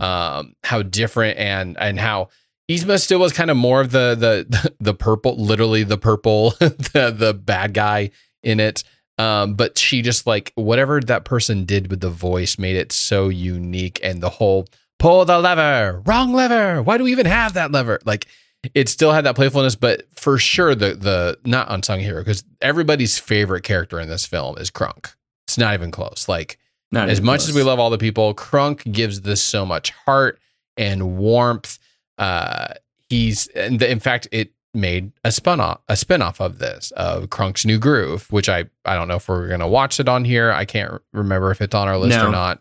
Um 0.00 0.54
how 0.64 0.82
different 0.82 1.38
and 1.38 1.76
and 1.78 1.98
how 1.98 2.28
Yzma 2.70 3.00
still 3.00 3.20
was 3.20 3.32
kind 3.32 3.50
of 3.50 3.56
more 3.56 3.80
of 3.80 3.90
the 3.90 4.14
the 4.14 4.72
the 4.80 4.94
purple 4.94 5.36
literally 5.36 5.82
the 5.82 5.98
purple 5.98 6.50
the 6.58 7.14
the 7.16 7.34
bad 7.34 7.74
guy 7.74 8.10
in 8.42 8.60
it 8.60 8.82
Um, 9.18 9.54
but 9.54 9.78
she 9.78 10.02
just 10.02 10.26
like 10.26 10.52
whatever 10.54 11.00
that 11.00 11.24
person 11.24 11.64
did 11.64 11.90
with 11.90 12.00
the 12.00 12.10
voice 12.10 12.58
made 12.58 12.76
it 12.76 12.92
so 12.92 13.28
unique 13.28 14.00
and 14.02 14.22
the 14.22 14.30
whole 14.30 14.66
pull 14.98 15.24
the 15.24 15.38
lever, 15.38 16.02
wrong 16.06 16.32
lever. 16.32 16.82
Why 16.82 16.98
do 16.98 17.04
we 17.04 17.12
even 17.12 17.26
have 17.26 17.54
that 17.54 17.70
lever? 17.72 18.00
Like 18.04 18.26
it 18.74 18.88
still 18.88 19.12
had 19.12 19.24
that 19.24 19.34
playfulness, 19.36 19.74
but 19.76 20.04
for 20.14 20.38
sure 20.38 20.74
the 20.74 20.94
the 20.94 21.38
not 21.44 21.66
unsung 21.70 22.00
hero 22.00 22.20
because 22.20 22.44
everybody's 22.60 23.18
favorite 23.18 23.62
character 23.62 24.00
in 24.00 24.08
this 24.08 24.24
film 24.24 24.56
is 24.58 24.70
Kronk. 24.70 25.14
It's 25.46 25.58
not 25.58 25.74
even 25.74 25.90
close. 25.90 26.26
Like 26.28 26.58
Not 26.90 27.10
as 27.10 27.20
much 27.20 27.40
close. 27.40 27.48
as 27.50 27.54
we 27.54 27.62
love 27.62 27.78
all 27.78 27.90
the 27.90 27.98
people, 27.98 28.32
Kronk 28.34 28.84
gives 28.90 29.20
this 29.22 29.42
so 29.42 29.66
much 29.66 29.90
heart 29.90 30.38
and 30.76 31.18
warmth. 31.18 31.78
Uh, 32.16 32.68
he's 33.08 33.48
and 33.48 33.78
the, 33.78 33.90
in 33.90 34.00
fact 34.00 34.28
it 34.32 34.52
made 34.74 35.12
a 35.22 35.30
spin 35.30 35.60
off 35.60 35.80
a 35.88 35.96
spin-off 35.96 36.40
of 36.40 36.58
this 36.58 36.90
of 36.92 37.28
Kronk's 37.28 37.66
New 37.66 37.78
Groove, 37.78 38.30
which 38.32 38.48
I 38.48 38.64
I 38.84 38.94
don't 38.94 39.08
know 39.08 39.16
if 39.16 39.28
we're 39.28 39.48
gonna 39.48 39.68
watch 39.68 40.00
it 40.00 40.08
on 40.08 40.24
here. 40.24 40.50
I 40.52 40.64
can't 40.64 41.00
remember 41.12 41.50
if 41.50 41.60
it's 41.60 41.74
on 41.74 41.88
our 41.88 41.98
list 41.98 42.16
No. 42.16 42.28
or 42.28 42.30
not. 42.32 42.60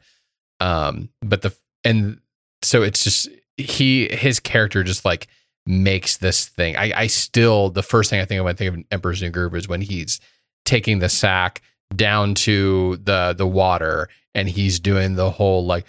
Um, 0.59 1.09
but 1.21 1.41
the 1.41 1.55
and 1.85 2.19
so 2.61 2.81
it's 2.83 3.03
just 3.03 3.29
he 3.57 4.07
his 4.09 4.39
character 4.39 4.83
just 4.83 5.05
like 5.05 5.27
makes 5.65 6.17
this 6.17 6.47
thing. 6.47 6.75
I 6.75 6.91
I 6.95 7.07
still 7.07 7.69
the 7.69 7.83
first 7.83 8.09
thing 8.09 8.19
I 8.19 8.25
think 8.25 8.39
of 8.39 8.45
when 8.45 8.53
I 8.53 8.57
think 8.57 8.75
of 8.77 8.83
Emperor's 8.91 9.21
New 9.21 9.29
Groove 9.29 9.55
is 9.55 9.67
when 9.67 9.81
he's 9.81 10.19
taking 10.65 10.99
the 10.99 11.09
sack 11.09 11.61
down 11.95 12.35
to 12.35 12.97
the 13.03 13.33
the 13.37 13.47
water 13.47 14.09
and 14.35 14.47
he's 14.49 14.79
doing 14.79 15.15
the 15.15 15.29
whole 15.31 15.65
like 15.65 15.85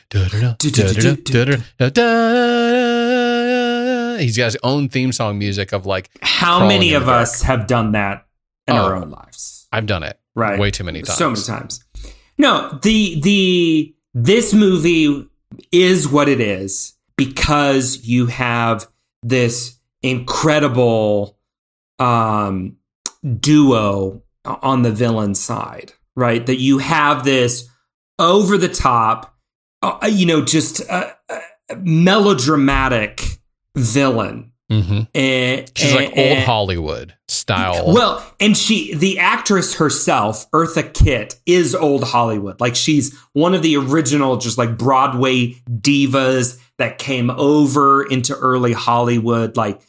he's 4.18 4.36
got 4.36 4.46
his 4.46 4.58
own 4.62 4.88
theme 4.88 5.12
song 5.12 5.38
music 5.38 5.72
of 5.72 5.86
like 5.86 6.10
How 6.22 6.66
many 6.66 6.94
of 6.94 7.08
us 7.08 7.42
have 7.42 7.66
done 7.66 7.92
that 7.92 8.26
in 8.66 8.76
our 8.76 8.94
Oh. 8.96 9.02
own 9.02 9.10
lives? 9.10 9.66
I've 9.72 9.86
done 9.86 10.02
it 10.02 10.18
Right. 10.34 10.58
way 10.58 10.70
too 10.70 10.84
many 10.84 11.02
times. 11.02 11.18
So 11.18 11.30
many 11.30 11.42
times. 11.42 11.84
No, 12.38 12.78
the 12.82 13.20
the 13.22 13.94
this 14.14 14.52
movie 14.54 15.26
is 15.70 16.08
what 16.08 16.28
it 16.28 16.40
is 16.40 16.94
because 17.16 18.00
you 18.04 18.26
have 18.26 18.86
this 19.22 19.76
incredible 20.02 21.38
um 21.98 22.76
duo 23.38 24.22
on 24.44 24.82
the 24.82 24.90
villain 24.90 25.34
side, 25.34 25.92
right? 26.16 26.44
That 26.46 26.58
you 26.58 26.78
have 26.78 27.24
this 27.24 27.68
over 28.18 28.56
the 28.56 28.68
top 28.68 29.36
uh, 29.82 30.08
you 30.10 30.26
know 30.26 30.42
just 30.44 30.80
uh, 30.90 31.10
uh, 31.28 31.40
melodramatic 31.80 33.38
villain 33.76 34.52
Mhm. 34.70 35.06
and 35.14 35.70
She's 35.74 35.94
like 35.94 36.08
old 36.10 36.18
and- 36.18 36.44
Hollywood 36.44 37.14
style. 37.28 37.92
well, 37.92 38.24
and 38.40 38.56
she, 38.56 38.94
the 38.94 39.18
actress 39.18 39.74
herself, 39.74 40.50
Eartha 40.52 40.94
Kitt, 40.94 41.36
is 41.44 41.74
old 41.74 42.04
Hollywood. 42.04 42.58
Like 42.60 42.74
she's 42.74 43.14
one 43.34 43.54
of 43.54 43.62
the 43.62 43.76
original, 43.76 44.38
just 44.38 44.56
like 44.56 44.78
Broadway 44.78 45.56
divas 45.70 46.58
that 46.78 46.96
came 46.98 47.28
over 47.30 48.02
into 48.02 48.34
early 48.34 48.72
Hollywood. 48.72 49.56
Like 49.58 49.82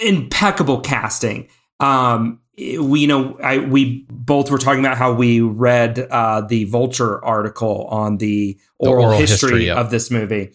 impeccable 0.00 0.80
casting. 0.80 1.48
Um, 1.80 2.38
we, 2.56 3.00
you 3.00 3.06
know, 3.06 3.38
I 3.42 3.58
we 3.58 4.06
both 4.10 4.50
were 4.50 4.58
talking 4.58 4.80
about 4.80 4.96
how 4.96 5.12
we 5.12 5.40
read 5.40 5.98
uh, 5.98 6.42
the 6.42 6.64
Vulture 6.64 7.22
article 7.24 7.86
on 7.90 8.18
the 8.18 8.58
The 8.80 8.88
oral, 8.88 9.04
oral 9.06 9.18
history, 9.18 9.64
history, 9.66 9.70
of 9.70 9.90
this 9.90 10.10
movie. 10.10 10.52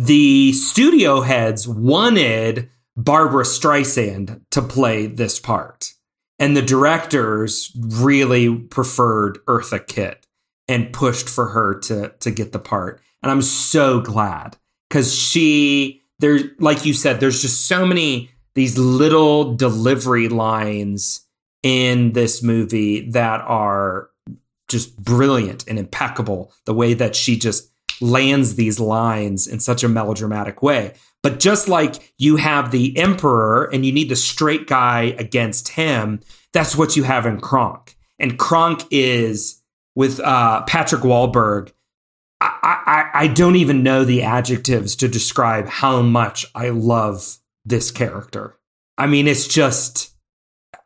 The 0.00 0.52
studio 0.52 1.22
heads 1.22 1.66
wanted 1.66 2.70
Barbra 2.96 3.42
Streisand 3.42 4.40
to 4.52 4.62
play 4.62 5.08
this 5.08 5.40
part. 5.40 5.92
And 6.38 6.56
the 6.56 6.62
directors 6.62 7.76
really 7.76 8.54
preferred 8.56 9.44
Eartha 9.46 9.84
Kitt 9.84 10.24
and 10.68 10.92
pushed 10.92 11.28
for 11.28 11.48
her 11.48 11.80
to 11.80 12.10
to 12.20 12.30
get 12.30 12.52
the 12.52 12.60
part. 12.60 13.00
And 13.24 13.32
I'm 13.32 13.42
so 13.42 14.00
glad 14.00 14.56
cuz 14.88 15.12
she 15.12 16.02
there 16.20 16.38
like 16.60 16.84
you 16.84 16.94
said 16.94 17.18
there's 17.18 17.42
just 17.42 17.66
so 17.66 17.84
many 17.84 18.30
these 18.54 18.78
little 18.78 19.56
delivery 19.56 20.28
lines 20.28 21.22
in 21.64 22.12
this 22.12 22.40
movie 22.40 23.10
that 23.10 23.40
are 23.40 24.10
just 24.68 24.96
brilliant 24.96 25.64
and 25.66 25.76
impeccable 25.76 26.52
the 26.66 26.74
way 26.74 26.94
that 26.94 27.16
she 27.16 27.36
just 27.36 27.72
lands 28.00 28.54
these 28.54 28.80
lines 28.80 29.46
in 29.46 29.60
such 29.60 29.82
a 29.82 29.88
melodramatic 29.88 30.62
way. 30.62 30.94
But 31.22 31.40
just 31.40 31.68
like 31.68 32.12
you 32.18 32.36
have 32.36 32.70
the 32.70 32.96
emperor 32.96 33.64
and 33.72 33.84
you 33.84 33.92
need 33.92 34.08
the 34.08 34.16
straight 34.16 34.66
guy 34.66 35.14
against 35.18 35.70
him, 35.70 36.20
that's 36.52 36.76
what 36.76 36.96
you 36.96 37.02
have 37.02 37.26
in 37.26 37.40
Kronk. 37.40 37.96
And 38.18 38.38
Kronk 38.38 38.84
is 38.90 39.62
with 39.94 40.20
uh, 40.20 40.62
Patrick 40.62 41.04
Warburton. 41.04 41.74
I, 42.40 42.54
I, 42.62 43.24
I 43.24 43.26
don't 43.26 43.56
even 43.56 43.82
know 43.82 44.04
the 44.04 44.22
adjectives 44.22 44.94
to 44.96 45.08
describe 45.08 45.68
how 45.68 46.02
much 46.02 46.46
I 46.54 46.68
love 46.68 47.38
this 47.64 47.90
character. 47.90 48.56
I 48.96 49.08
mean, 49.08 49.26
it's 49.26 49.48
just, 49.48 50.12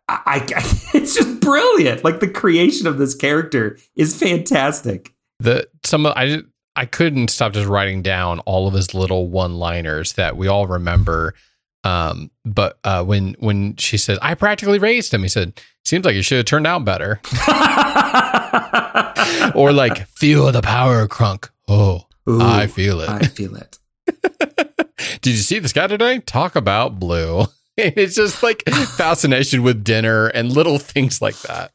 I, 0.08 0.46
I 0.56 0.88
it's 0.94 1.14
just 1.14 1.40
brilliant. 1.40 2.04
Like 2.04 2.20
the 2.20 2.28
creation 2.28 2.86
of 2.86 2.96
this 2.96 3.14
character 3.14 3.78
is 3.94 4.18
fantastic. 4.18 5.12
the 5.40 5.68
some 5.84 6.06
I 6.06 6.42
I 6.74 6.86
couldn't 6.86 7.28
stop 7.28 7.52
just 7.52 7.68
writing 7.68 8.02
down 8.02 8.40
all 8.40 8.66
of 8.66 8.74
his 8.74 8.94
little 8.94 9.28
one 9.28 9.58
liners 9.58 10.14
that 10.14 10.36
we 10.36 10.48
all 10.48 10.66
remember. 10.66 11.34
Um, 11.84 12.30
but 12.44 12.78
uh, 12.84 13.04
when 13.04 13.34
when 13.40 13.76
she 13.76 13.98
said, 13.98 14.18
"I 14.22 14.34
practically 14.34 14.78
raised 14.78 15.12
him," 15.12 15.22
he 15.22 15.28
said, 15.28 15.60
"Seems 15.84 16.04
like 16.04 16.14
you 16.14 16.22
should 16.22 16.38
have 16.38 16.46
turned 16.46 16.66
out 16.66 16.84
better." 16.84 17.20
or 19.54 19.72
like, 19.72 20.06
"Feel 20.06 20.50
the 20.52 20.62
power, 20.62 21.08
Kronk." 21.08 21.50
Oh, 21.68 22.06
Ooh, 22.28 22.40
I 22.40 22.68
feel 22.68 23.00
it. 23.00 23.08
I 23.08 23.20
feel 23.20 23.56
it. 23.56 23.78
Did 25.22 25.30
you 25.30 25.36
see 25.38 25.58
this 25.58 25.72
guy 25.72 25.88
today? 25.88 26.20
Talk 26.20 26.54
about 26.54 27.00
blue. 27.00 27.46
it's 27.76 28.14
just 28.14 28.42
like 28.42 28.62
fascination 28.68 29.62
with 29.62 29.82
dinner 29.82 30.28
and 30.28 30.52
little 30.52 30.78
things 30.78 31.20
like 31.20 31.38
that. 31.42 31.72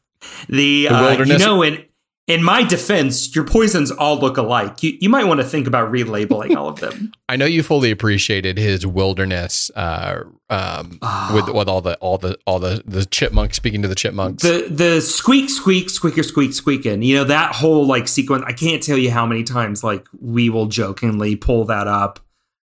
The, 0.48 0.88
The 0.88 0.96
uh, 0.96 1.24
you 1.24 1.38
know, 1.38 1.62
in 1.64 1.84
in 2.28 2.44
my 2.44 2.62
defense, 2.62 3.34
your 3.34 3.46
poisons 3.46 3.90
all 3.90 4.20
look 4.20 4.36
alike. 4.38 4.84
You 4.84 4.98
you 5.00 5.08
might 5.10 5.24
want 5.24 5.40
to 5.40 5.46
think 5.46 5.66
about 5.66 5.92
relabeling 5.92 6.56
all 6.58 6.68
of 6.68 6.80
them. 6.82 7.12
I 7.30 7.38
know 7.38 7.46
you 7.46 7.64
fully 7.64 7.90
appreciated 7.90 8.58
his 8.58 8.86
wilderness 8.86 9.72
uh, 9.76 10.24
um, 10.50 11.00
Ah. 11.02 11.32
with 11.34 11.56
with 11.56 11.70
all 11.70 11.80
the 11.82 11.96
all 12.00 12.18
the 12.18 12.38
all 12.46 12.60
the 12.60 12.84
the 12.86 13.06
chipmunks 13.06 13.56
speaking 13.56 13.82
to 13.82 13.88
the 13.88 13.96
chipmunks. 13.96 14.44
The 14.44 14.68
the 14.70 15.00
squeak 15.00 15.50
squeak 15.50 15.90
squeaker 15.90 16.24
squeak 16.24 16.54
squeaking. 16.54 17.02
You 17.02 17.16
know 17.16 17.24
that 17.24 17.56
whole 17.56 17.88
like 17.88 18.10
sequence. 18.10 18.44
I 18.46 18.52
can't 18.52 18.84
tell 18.84 18.98
you 18.98 19.10
how 19.10 19.26
many 19.26 19.44
times 19.44 19.82
like 19.84 20.06
we 20.20 20.50
will 20.50 20.66
jokingly 20.66 21.38
pull 21.38 21.64
that 21.66 21.88
up. 21.88 22.20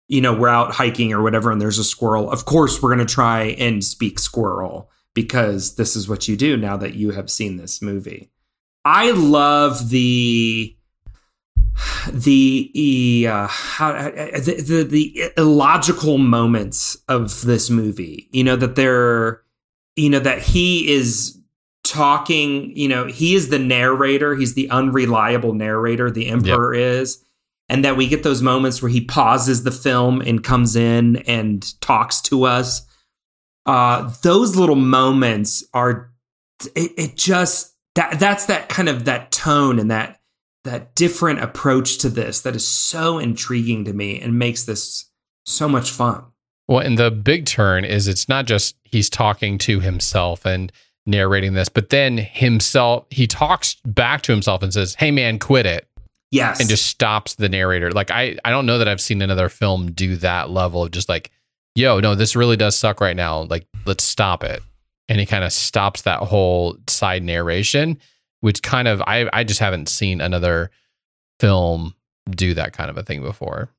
You 0.08 0.21
know, 0.21 0.34
we're 0.34 0.50
out 0.50 0.74
hiking 0.74 1.13
or 1.13 1.21
whatever, 1.21 1.52
and 1.52 1.62
there's 1.62 1.78
a 1.78 1.84
squirrel. 1.84 2.32
Of 2.32 2.45
course, 2.45 2.82
we're 2.82 2.89
gonna 2.89 3.06
try 3.06 3.43
and 3.60 3.84
speak 3.84 4.17
squirrel 4.17 4.89
because 5.13 5.76
this 5.76 5.95
is 5.95 6.10
what 6.10 6.28
you 6.28 6.36
do 6.36 6.58
now 6.58 6.78
that 6.78 6.95
you 6.95 7.12
have 7.12 7.30
seen 7.30 7.58
this 7.58 7.80
movie. 7.82 8.31
I 8.84 9.12
love 9.12 9.89
the 9.89 10.76
the 12.12 13.28
uh, 13.30 13.48
how, 13.48 13.94
the, 13.94 14.63
the 14.65 14.84
the 14.84 15.32
illogical 15.38 16.17
moments 16.17 16.98
of 17.08 17.41
this 17.41 17.70
movie. 17.70 18.28
You 18.32 18.44
know 18.44 18.56
that 18.56 18.76
they're 18.76 19.41
you 19.96 20.10
know 20.10 20.20
that 20.20 20.39
he 20.39 20.91
is 20.91 21.38
talking. 21.84 22.76
You 22.76 22.88
know 22.88 23.08
he 23.08 23.36
is 23.36 23.50
the 23.50 23.60
narrator. 23.60 24.36
He's 24.36 24.54
the 24.56 24.70
unreliable 24.70 25.54
narrator. 25.54 26.10
The 26.10 26.28
emperor 26.28 26.74
is. 26.74 27.24
And 27.70 27.86
that 27.86 27.96
we 27.96 28.06
get 28.06 28.24
those 28.24 28.41
moments 28.41 28.82
where 28.82 28.91
he 28.91 29.00
pauses 29.00 29.63
the 29.63 29.72
film 29.72 30.20
and 30.20 30.44
comes 30.44 30.76
in 30.76 31.17
and 31.26 31.80
talks 31.80 32.20
to 32.24 32.44
us. 32.44 32.86
Uh, 33.65 34.13
those 34.24 34.58
little 34.58 34.76
moments 34.76 35.63
are 35.74 36.12
it, 36.76 36.91
it 36.98 37.15
just 37.15 37.70
that 37.96 38.20
that's 38.20 38.46
that 38.46 38.70
kind 38.70 38.89
of 38.89 39.06
that 39.06 39.32
tone 39.32 39.80
and 39.80 39.92
that 39.92 40.20
that 40.64 40.94
different 40.96 41.39
approach 41.39 41.98
to 42.00 42.10
this 42.10 42.42
that 42.42 42.56
is 42.56 42.68
so 42.68 43.18
intriguing 43.18 43.84
to 43.86 43.94
me 43.94 44.20
and 44.20 44.38
makes 44.38 44.64
this 44.64 45.10
so 45.46 45.68
much 45.68 45.89
fun. 45.89 46.24
well, 46.68 46.80
and 46.80 46.98
the 46.98 47.10
big 47.10 47.46
turn 47.46 47.84
is 47.84 48.08
it's 48.08 48.30
not 48.30 48.46
just 48.46 48.76
he's 48.84 49.10
talking 49.10 49.58
to 49.58 49.80
himself 49.80 50.46
and 50.46 50.72
narrating 51.06 51.54
this, 51.56 51.68
but 51.68 51.89
then 51.89 52.18
himself 52.18 53.06
he 53.10 53.26
talks 53.28 53.76
back 53.86 54.22
to 54.22 54.32
himself 54.32 54.62
and 54.62 54.72
says, 54.74 54.96
"Hey, 54.96 55.12
man, 55.12 55.39
quit 55.39 55.66
it." 55.66 55.88
Yes. 56.34 56.62
and 56.62 56.70
just 56.70 56.86
stops 56.86 57.36
the 57.36 57.50
narrator. 57.50 57.92
Like 57.92 58.10
I, 58.10 58.38
I 58.46 58.52
don't 58.52 58.66
know 58.66 58.78
that 58.78 58.88
I've 58.88 59.02
seen 59.02 59.22
another 59.22 59.50
film 59.50 59.92
do 59.92 60.16
that 60.18 60.50
level 60.50 60.84
of 60.84 60.92
just 60.92 61.10
like, 61.10 61.30
yo, 61.76 62.00
no, 62.00 62.16
this 62.16 62.38
really 62.38 62.56
does 62.56 62.78
suck 62.78 63.02
right 63.02 63.18
now. 63.18 63.42
Like, 63.42 63.68
let's 63.86 64.06
stop 64.06 64.42
it. 64.42 64.64
And 65.12 65.20
he 65.20 65.26
kind 65.26 65.43
of 65.43 65.51
stops 65.51 66.03
that 66.03 66.22
whole 66.22 66.78
side 66.88 67.22
narration, 67.22 67.99
which 68.39 68.64
kind 68.64 68.88
of 68.88 69.01
I, 69.01 69.30
I 69.34 69.43
just 69.43 69.59
haven't 69.59 69.89
seen 69.89 70.22
another 70.22 70.72
film 71.38 71.95
do 72.30 72.53
that 72.53 72.72
kind 72.72 72.89
of 72.89 72.97
a 72.97 73.03
thing 73.03 73.22
before. 73.22 73.74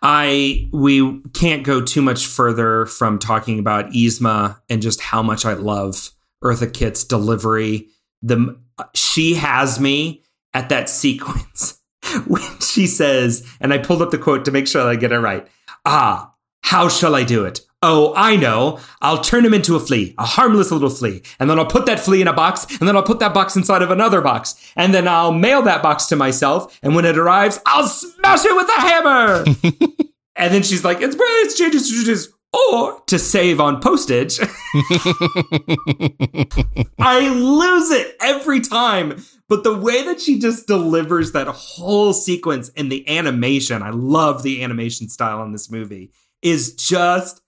I 0.00 0.68
we 0.72 1.22
can't 1.34 1.64
go 1.64 1.80
too 1.80 2.02
much 2.02 2.24
further 2.24 2.86
from 2.86 3.18
talking 3.18 3.58
about 3.58 3.90
Yzma 3.90 4.60
and 4.68 4.80
just 4.80 5.00
how 5.00 5.24
much 5.24 5.44
I 5.44 5.54
love 5.54 6.12
Eartha 6.44 6.72
Kitt's 6.72 7.02
delivery. 7.02 7.88
The 8.22 8.56
she 8.94 9.34
has 9.34 9.80
me 9.80 10.22
at 10.54 10.68
that 10.68 10.88
sequence 10.88 11.80
when 12.28 12.42
she 12.60 12.86
says, 12.86 13.44
and 13.60 13.72
I 13.74 13.78
pulled 13.78 14.02
up 14.02 14.12
the 14.12 14.18
quote 14.18 14.44
to 14.44 14.52
make 14.52 14.68
sure 14.68 14.84
that 14.84 14.90
I 14.90 14.94
get 14.94 15.10
it 15.10 15.18
right. 15.18 15.48
Ah, 15.84 16.32
how 16.62 16.88
shall 16.88 17.16
I 17.16 17.24
do 17.24 17.44
it? 17.44 17.60
Oh, 17.82 18.12
I 18.14 18.36
know. 18.36 18.78
I'll 19.00 19.22
turn 19.22 19.42
him 19.44 19.54
into 19.54 19.74
a 19.74 19.80
flea, 19.80 20.14
a 20.18 20.26
harmless 20.26 20.70
little 20.70 20.90
flea. 20.90 21.22
And 21.38 21.48
then 21.48 21.58
I'll 21.58 21.64
put 21.64 21.86
that 21.86 21.98
flea 21.98 22.20
in 22.20 22.28
a 22.28 22.32
box, 22.32 22.66
and 22.78 22.86
then 22.86 22.94
I'll 22.94 23.02
put 23.02 23.20
that 23.20 23.32
box 23.32 23.56
inside 23.56 23.80
of 23.80 23.90
another 23.90 24.20
box. 24.20 24.54
And 24.76 24.92
then 24.92 25.08
I'll 25.08 25.32
mail 25.32 25.62
that 25.62 25.82
box 25.82 26.04
to 26.06 26.16
myself. 26.16 26.78
And 26.82 26.94
when 26.94 27.06
it 27.06 27.16
arrives, 27.16 27.58
I'll 27.64 27.86
smash 27.86 28.44
it 28.44 28.54
with 28.54 28.68
a 28.68 28.80
hammer. 28.80 29.44
and 30.36 30.52
then 30.52 30.62
she's 30.62 30.84
like, 30.84 30.98
it's 31.00 31.16
it's 31.18 31.58
changes, 31.58 31.88
changes. 31.90 32.28
Or 32.52 33.00
to 33.06 33.18
save 33.18 33.60
on 33.60 33.80
postage. 33.80 34.38
I 36.98 37.28
lose 37.32 37.90
it 37.92 38.16
every 38.20 38.60
time. 38.60 39.24
But 39.48 39.64
the 39.64 39.78
way 39.78 40.02
that 40.02 40.20
she 40.20 40.38
just 40.38 40.66
delivers 40.66 41.32
that 41.32 41.46
whole 41.46 42.12
sequence 42.12 42.70
and 42.76 42.90
the 42.90 43.08
animation, 43.08 43.82
I 43.82 43.90
love 43.90 44.42
the 44.42 44.62
animation 44.62 45.08
style 45.08 45.42
in 45.44 45.52
this 45.52 45.70
movie, 45.70 46.10
is 46.42 46.74
just 46.74 47.39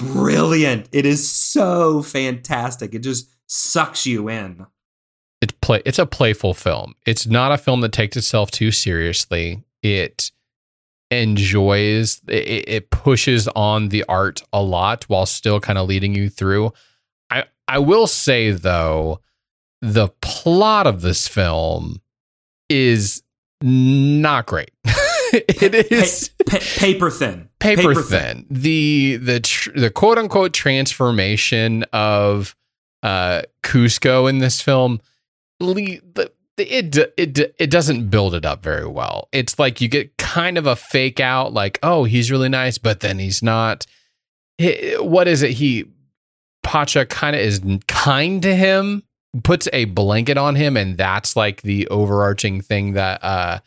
brilliant. 0.00 0.88
It 0.92 1.06
is 1.06 1.30
so 1.30 2.02
fantastic. 2.02 2.94
It 2.94 3.00
just 3.00 3.28
sucks 3.46 4.06
you 4.06 4.28
in. 4.28 4.66
It's 5.40 5.54
play. 5.60 5.82
It's 5.84 5.98
a 5.98 6.06
playful 6.06 6.54
film. 6.54 6.94
It's 7.06 7.26
not 7.26 7.52
a 7.52 7.58
film 7.58 7.80
that 7.82 7.92
takes 7.92 8.16
itself 8.16 8.50
too 8.50 8.70
seriously. 8.70 9.62
It 9.82 10.32
enjoys. 11.10 12.20
It, 12.28 12.68
it 12.68 12.90
pushes 12.90 13.48
on 13.48 13.88
the 13.88 14.04
art 14.08 14.42
a 14.52 14.62
lot 14.62 15.04
while 15.04 15.26
still 15.26 15.60
kind 15.60 15.78
of 15.78 15.88
leading 15.88 16.14
you 16.14 16.28
through. 16.28 16.72
I 17.30 17.44
I 17.68 17.78
will 17.78 18.06
say 18.06 18.50
though, 18.50 19.20
the 19.80 20.08
plot 20.20 20.86
of 20.86 21.00
this 21.02 21.28
film 21.28 22.00
is 22.68 23.22
not 23.62 24.46
great. 24.46 24.70
it 25.32 25.92
is 25.92 26.30
Pa- 26.46 26.58
pa- 26.58 26.64
paper 26.76 27.10
thin. 27.10 27.49
Paper, 27.60 27.94
thin. 27.94 28.46
The 28.50 29.16
the 29.16 29.40
tr- 29.40 29.78
the 29.78 29.90
quote 29.90 30.18
unquote 30.18 30.52
transformation 30.52 31.84
of 31.92 32.56
uh 33.02 33.42
Kuzco 33.62 34.28
in 34.28 34.38
this 34.38 34.60
film 34.60 35.00
le- 35.60 35.74
the, 35.74 36.32
it 36.56 36.96
it 37.16 37.54
it 37.58 37.70
doesn't 37.70 38.08
build 38.08 38.34
it 38.34 38.44
up 38.44 38.62
very 38.62 38.86
well. 38.86 39.28
It's 39.32 39.58
like 39.58 39.80
you 39.80 39.88
get 39.88 40.16
kind 40.16 40.58
of 40.58 40.66
a 40.66 40.76
fake 40.76 41.20
out 41.20 41.52
like 41.52 41.78
oh 41.82 42.04
he's 42.04 42.30
really 42.30 42.48
nice 42.48 42.78
but 42.78 43.00
then 43.00 43.18
he's 43.18 43.42
not. 43.42 43.86
He- 44.58 44.96
what 44.98 45.28
is 45.28 45.42
it 45.42 45.52
he 45.52 45.84
Pacha 46.62 47.06
kind 47.06 47.34
of 47.34 47.40
is 47.42 47.60
kind 47.88 48.42
to 48.42 48.54
him 48.54 49.02
puts 49.44 49.68
a 49.72 49.84
blanket 49.86 50.36
on 50.36 50.56
him 50.56 50.76
and 50.76 50.98
that's 50.98 51.36
like 51.36 51.62
the 51.62 51.86
overarching 51.88 52.60
thing 52.60 52.94
that 52.94 53.22
uh 53.22 53.60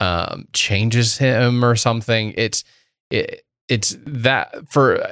um 0.00 0.46
changes 0.52 1.16
him 1.18 1.64
or 1.64 1.74
something 1.74 2.34
it's 2.36 2.62
it, 3.10 3.44
it's 3.68 3.96
that 4.06 4.70
for 4.70 5.10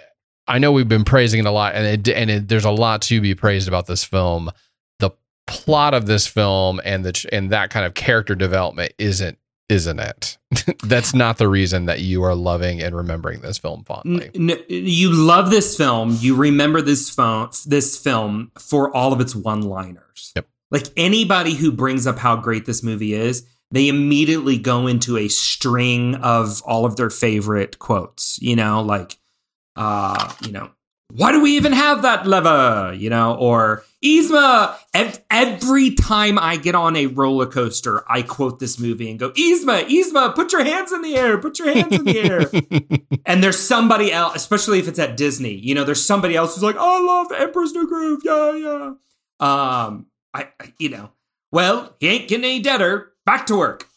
I 0.48 0.58
know 0.58 0.72
we've 0.72 0.88
been 0.88 1.04
praising 1.04 1.40
it 1.40 1.46
a 1.46 1.50
lot 1.50 1.74
and 1.74 1.86
it, 1.86 2.14
and 2.14 2.30
it, 2.30 2.48
there's 2.48 2.64
a 2.64 2.70
lot 2.70 3.02
to 3.02 3.20
be 3.20 3.34
praised 3.34 3.68
about 3.68 3.86
this 3.86 4.04
film 4.04 4.50
the 4.98 5.10
plot 5.46 5.94
of 5.94 6.06
this 6.06 6.26
film 6.26 6.80
and 6.84 7.04
the 7.04 7.28
and 7.32 7.50
that 7.50 7.70
kind 7.70 7.86
of 7.86 7.94
character 7.94 8.34
development 8.34 8.92
isn't 8.98 9.38
isn't 9.68 9.98
it 9.98 10.38
that's 10.84 11.12
not 11.12 11.38
the 11.38 11.48
reason 11.48 11.86
that 11.86 12.00
you 12.00 12.22
are 12.22 12.34
loving 12.36 12.80
and 12.80 12.94
remembering 12.94 13.40
this 13.40 13.58
film 13.58 13.82
fondly 13.84 14.30
N- 14.34 14.50
n- 14.50 14.64
you 14.68 15.12
love 15.12 15.50
this 15.50 15.76
film. 15.76 16.16
You 16.20 16.36
remember 16.36 16.80
this 16.80 17.10
phone, 17.10 17.50
this 17.66 17.98
film 17.98 18.52
for 18.58 18.94
all 18.94 19.12
of 19.12 19.20
its 19.20 19.34
one-liners. 19.34 20.32
Yep. 20.36 20.46
Like 20.70 20.86
anybody 20.96 21.54
who 21.54 21.72
brings 21.72 22.06
up 22.06 22.18
how 22.18 22.36
great 22.36 22.66
this 22.66 22.82
movie 22.82 23.14
is, 23.14 23.46
they 23.70 23.88
immediately 23.88 24.58
go 24.58 24.86
into 24.86 25.16
a 25.16 25.28
string 25.28 26.14
of 26.16 26.62
all 26.62 26.84
of 26.84 26.96
their 26.96 27.10
favorite 27.10 27.78
quotes. 27.78 28.38
You 28.40 28.56
know, 28.56 28.82
like, 28.82 29.18
uh, 29.76 30.32
you 30.44 30.52
know, 30.52 30.70
why 31.12 31.32
do 31.32 31.40
we 31.40 31.56
even 31.56 31.72
have 31.72 32.02
that 32.02 32.26
lever? 32.26 32.94
You 32.96 33.10
know, 33.10 33.34
or 33.36 33.84
Yzma. 34.04 34.76
Ev- 34.94 35.20
every 35.30 35.94
time 35.94 36.38
I 36.38 36.56
get 36.56 36.74
on 36.74 36.96
a 36.96 37.06
roller 37.06 37.46
coaster, 37.46 38.02
I 38.10 38.22
quote 38.22 38.58
this 38.60 38.78
movie 38.78 39.10
and 39.10 39.18
go, 39.18 39.30
Yzma, 39.32 39.88
Yzma, 39.88 40.34
put 40.34 40.52
your 40.52 40.64
hands 40.64 40.90
in 40.92 41.02
the 41.02 41.16
air, 41.16 41.36
put 41.38 41.58
your 41.58 41.72
hands 41.74 41.94
in 41.94 42.04
the 42.04 42.18
air. 42.18 43.18
and 43.26 43.42
there's 43.42 43.58
somebody 43.58 44.10
else, 44.12 44.34
especially 44.36 44.78
if 44.78 44.88
it's 44.88 44.98
at 44.98 45.16
Disney, 45.16 45.54
you 45.54 45.74
know, 45.74 45.84
there's 45.84 46.04
somebody 46.04 46.34
else 46.36 46.54
who's 46.54 46.62
like, 46.62 46.76
I 46.78 47.00
love 47.00 47.30
Emperor's 47.32 47.72
New 47.72 47.86
Groove. 47.86 48.22
Yeah, 48.24 48.54
yeah. 48.54 48.84
Um, 49.40 50.06
I, 50.32 50.48
I- 50.60 50.72
you 50.78 50.88
know, 50.88 51.10
well, 51.52 51.94
he 52.00 52.08
ain't 52.08 52.28
getting 52.28 52.44
any 52.44 52.60
deader. 52.60 53.12
Back 53.26 53.46
to 53.46 53.56
work. 53.56 53.88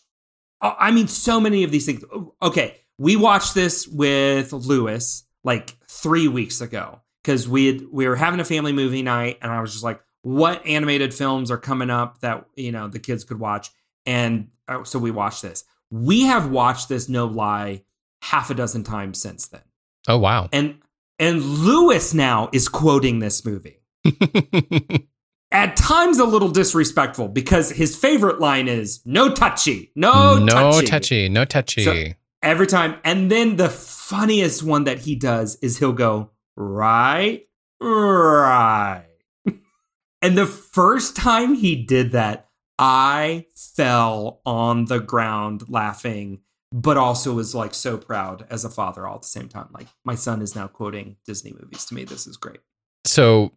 Oh, 0.61 0.75
I 0.77 0.91
mean, 0.91 1.07
so 1.07 1.39
many 1.39 1.63
of 1.63 1.71
these 1.71 1.85
things. 1.85 2.03
Okay, 2.41 2.81
we 2.97 3.15
watched 3.15 3.53
this 3.53 3.87
with 3.87 4.51
Lewis 4.51 5.23
like 5.43 5.77
three 5.87 6.27
weeks 6.27 6.59
ago 6.59 6.99
because 7.23 7.47
we 7.47 7.67
had, 7.67 7.81
we 7.91 8.07
were 8.07 8.15
having 8.15 8.41
a 8.41 8.45
family 8.45 8.73
movie 8.73 9.03
night, 9.03 9.37
and 9.41 9.51
I 9.51 9.61
was 9.61 9.71
just 9.71 9.83
like, 9.83 10.01
"What 10.23 10.65
animated 10.65 11.13
films 11.13 11.51
are 11.51 11.57
coming 11.57 11.89
up 11.89 12.19
that 12.19 12.45
you 12.55 12.73
know 12.73 12.89
the 12.89 12.99
kids 12.99 13.23
could 13.23 13.39
watch?" 13.39 13.69
And 14.05 14.49
uh, 14.67 14.83
so 14.83 14.99
we 14.99 15.11
watched 15.11 15.43
this. 15.43 15.63
We 15.91 16.23
have 16.23 16.49
watched 16.49 16.89
this, 16.89 17.07
no 17.07 17.25
lie, 17.25 17.83
half 18.21 18.49
a 18.49 18.53
dozen 18.53 18.83
times 18.83 19.21
since 19.21 19.47
then, 19.47 19.61
oh 20.07 20.17
wow 20.17 20.49
and 20.51 20.79
and 21.19 21.41
Lewis 21.41 22.13
now 22.13 22.49
is 22.51 22.67
quoting 22.67 23.19
this 23.19 23.45
movie 23.45 23.79
at 25.51 25.75
times 25.75 26.19
a 26.19 26.25
little 26.25 26.49
disrespectful 26.49 27.27
because 27.27 27.71
his 27.71 27.95
favorite 27.95 28.39
line 28.39 28.67
is 28.67 29.01
"No 29.05 29.33
touchy, 29.33 29.91
no, 29.95 30.37
no 30.37 30.71
touchy." 30.71 30.85
touchy 30.87 31.29
no 31.29 31.45
touchy 31.45 31.83
So- 31.83 32.03
every 32.43 32.67
time. 32.67 32.95
And 33.03 33.31
then 33.31 33.55
the 33.57 33.69
funniest 33.69 34.63
one 34.63 34.83
that 34.85 34.99
he 34.99 35.15
does 35.15 35.57
is 35.61 35.77
he'll 35.79 35.91
go, 35.93 36.29
right, 36.55 37.47
right. 37.81 39.05
and 40.21 40.37
the 40.37 40.45
first 40.45 41.15
time 41.15 41.55
he 41.55 41.75
did 41.75 42.11
that, 42.13 42.47
I 42.77 43.45
fell 43.55 44.41
on 44.45 44.85
the 44.85 44.99
ground 44.99 45.67
laughing, 45.67 46.39
but 46.71 46.95
also 46.97 47.33
was 47.33 47.53
like 47.53 47.73
so 47.73 47.97
proud 47.97 48.45
as 48.49 48.63
a 48.63 48.69
father 48.69 49.05
all 49.05 49.15
at 49.15 49.23
the 49.23 49.27
same 49.27 49.49
time. 49.49 49.67
Like, 49.73 49.87
my 50.05 50.15
son 50.15 50.41
is 50.41 50.55
now 50.55 50.67
quoting 50.67 51.17
Disney 51.25 51.53
movies 51.59 51.85
to 51.85 51.93
me. 51.95 52.03
This 52.05 52.25
is 52.27 52.37
great. 52.37 52.59
so 53.05 53.51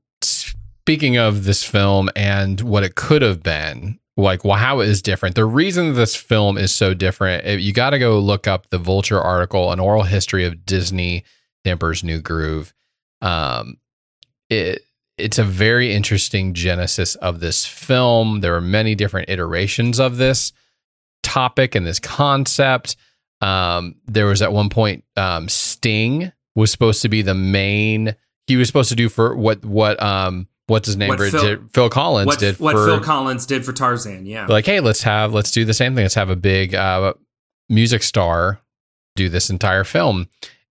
speaking 0.82 1.16
of 1.16 1.44
this 1.44 1.64
film 1.64 2.10
and 2.16 2.60
what 2.60 2.82
it 2.82 2.94
could 2.94 3.22
have 3.22 3.42
been 3.42 3.98
like 4.16 4.44
well, 4.44 4.58
how 4.58 4.80
it 4.80 4.88
is 4.88 5.00
different 5.00 5.34
the 5.34 5.44
reason 5.44 5.94
this 5.94 6.14
film 6.14 6.58
is 6.58 6.74
so 6.74 6.92
different 6.92 7.60
you 7.60 7.72
got 7.72 7.90
to 7.90 7.98
go 7.98 8.18
look 8.18 8.46
up 8.46 8.68
the 8.70 8.78
vulture 8.78 9.20
article 9.20 9.72
an 9.72 9.80
oral 9.80 10.02
history 10.02 10.44
of 10.44 10.66
disney 10.66 11.24
the 11.64 11.70
emperor's 11.70 12.04
new 12.04 12.20
groove. 12.20 12.72
Um 13.20 13.78
it 14.50 14.82
it's 15.18 15.38
a 15.38 15.44
very 15.44 15.92
interesting 15.92 16.54
genesis 16.54 17.14
of 17.16 17.40
this 17.40 17.66
film. 17.66 18.40
There 18.40 18.56
are 18.56 18.62
many 18.62 18.94
different 18.94 19.28
iterations 19.28 20.00
of 20.00 20.16
this 20.16 20.52
topic 21.22 21.74
and 21.74 21.86
this 21.86 22.00
concept. 22.00 22.96
Um 23.40 23.96
there 24.06 24.26
was 24.26 24.42
at 24.42 24.52
one 24.52 24.68
point 24.68 25.04
um 25.16 25.48
sting 25.48 26.32
was 26.54 26.70
supposed 26.70 27.02
to 27.02 27.08
be 27.08 27.22
the 27.22 27.34
main 27.34 28.14
he 28.46 28.56
was 28.56 28.66
supposed 28.66 28.90
to 28.90 28.96
do 28.96 29.08
for 29.08 29.36
what 29.36 29.64
what 29.64 30.02
um 30.02 30.48
what's 30.72 30.86
his 30.88 30.96
name 30.96 31.08
What 31.10 31.20
Phil- 31.20 31.40
did, 31.42 31.70
Phil 31.72 31.88
Collins 31.88 32.26
What, 32.26 32.38
did 32.38 32.58
what 32.58 32.72
for 32.72 32.86
Phil 32.86 33.00
Collins 33.00 33.46
did 33.46 33.64
for 33.64 33.72
Tarzan, 33.72 34.26
yeah. 34.26 34.46
like 34.46 34.66
hey 34.66 34.80
let's 34.80 35.02
have 35.02 35.32
let's 35.32 35.50
do 35.52 35.64
the 35.64 35.74
same 35.74 35.94
thing. 35.94 36.04
Let's 36.04 36.14
have 36.14 36.30
a 36.30 36.36
big 36.36 36.74
uh 36.74 37.14
music 37.68 38.02
star 38.02 38.60
do 39.14 39.28
this 39.28 39.50
entire 39.50 39.84
film. 39.84 40.28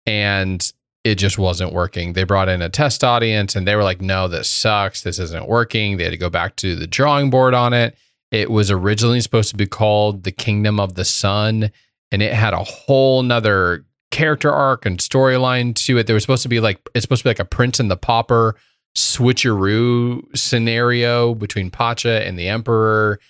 And 0.06 0.72
it 1.04 1.16
just 1.16 1.38
wasn't 1.38 1.72
working. 1.72 2.12
They 2.12 2.24
brought 2.24 2.48
in 2.48 2.62
a 2.62 2.68
test 2.68 3.04
audience 3.04 3.54
and 3.56 3.66
they 3.66 3.76
were 3.76 3.84
like 3.84 4.00
no 4.00 4.28
this 4.28 4.48
sucks. 4.48 5.02
This 5.02 5.18
isn't 5.18 5.48
working. 5.48 5.96
They 5.96 6.04
had 6.04 6.10
to 6.10 6.16
go 6.16 6.30
back 6.30 6.56
to 6.56 6.74
the 6.74 6.86
drawing 6.86 7.30
board 7.30 7.54
on 7.54 7.72
it. 7.74 7.96
It 8.30 8.50
was 8.50 8.70
originally 8.70 9.20
supposed 9.20 9.50
to 9.50 9.56
be 9.56 9.66
called 9.66 10.22
the 10.22 10.32
kingdom 10.32 10.78
of 10.80 10.94
the 10.94 11.04
sun 11.04 11.70
and 12.12 12.22
it 12.22 12.32
had 12.32 12.54
a 12.54 12.64
whole 12.64 13.22
nother 13.22 13.84
character 14.10 14.50
arc 14.50 14.86
and 14.86 14.98
storyline 14.98 15.74
to 15.74 15.98
it. 15.98 16.06
There 16.06 16.14
was 16.14 16.22
supposed 16.22 16.42
to 16.42 16.48
be 16.48 16.60
like 16.60 16.80
it's 16.94 17.04
supposed 17.04 17.20
to 17.20 17.24
be 17.24 17.30
like 17.30 17.38
a 17.38 17.44
prince 17.44 17.80
and 17.80 17.90
the 17.90 17.96
pauper 17.96 18.56
switcheroo 18.98 20.36
scenario 20.36 21.32
between 21.32 21.70
Pacha 21.70 22.26
and 22.26 22.36
the 22.36 22.48
Emperor. 22.48 23.20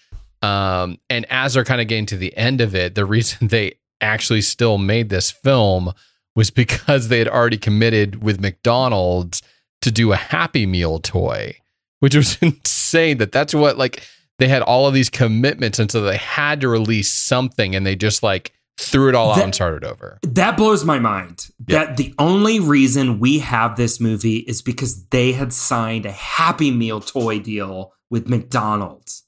Um, 0.41 0.99
and 1.11 1.27
as 1.31 1.55
they're 1.55 1.65
kind 1.65 1.83
of 1.83 1.89
getting 1.89 2.07
to 2.07 2.17
the 2.17 2.35
end 2.37 2.63
of 2.63 2.75
it, 2.75 2.95
the 2.95 3.05
reason 3.05 3.49
they 3.49 3.75
actually 4.01 4.41
still 4.41 4.79
made 4.79 5.11
this 5.11 5.31
film 5.31 5.93
was 6.35 6.51
because 6.51 7.09
they 7.09 7.19
had 7.19 7.29
already 7.29 7.59
committed 7.59 8.23
with 8.23 8.41
McDonald's 8.41 9.43
to 9.83 9.91
do 9.91 10.13
a 10.13 10.17
Happy 10.17 10.65
Meal 10.67 11.01
toy, 11.01 11.57
which 12.01 12.15
was 12.15 12.39
insane. 12.43 13.19
That 13.19 13.33
that's 13.33 13.55
what 13.55 13.77
like 13.77 14.03
they 14.39 14.49
had 14.49 14.63
all 14.63 14.87
of 14.87 14.95
these 14.95 15.11
commitments, 15.11 15.79
and 15.79 15.91
so 15.91 16.01
they 16.01 16.17
had 16.17 16.61
to 16.63 16.69
release 16.69 17.11
something, 17.11 17.75
and 17.75 17.85
they 17.85 17.97
just 17.97 18.23
like 18.23 18.53
threw 18.79 19.09
it 19.09 19.15
all 19.15 19.33
out 19.33 19.43
and 19.43 19.55
started 19.55 19.85
over. 19.85 20.19
That 20.23 20.57
blows 20.57 20.85
my 20.85 20.99
mind. 20.99 21.49
Yeah. 21.67 21.85
That 21.85 21.97
the 21.97 22.15
only 22.19 22.61
reason 22.61 23.19
we 23.19 23.41
have 23.41 23.77
this 23.77 24.01
movie 24.01 24.39
is 24.39 24.63
because 24.63 25.07
they 25.07 25.33
had 25.33 25.53
signed 25.53 26.07
a 26.07 26.13
Happy 26.13 26.71
Meal 26.71 27.01
toy 27.01 27.41
deal 27.41 27.93
with 28.09 28.29
McDonald's. 28.29 29.25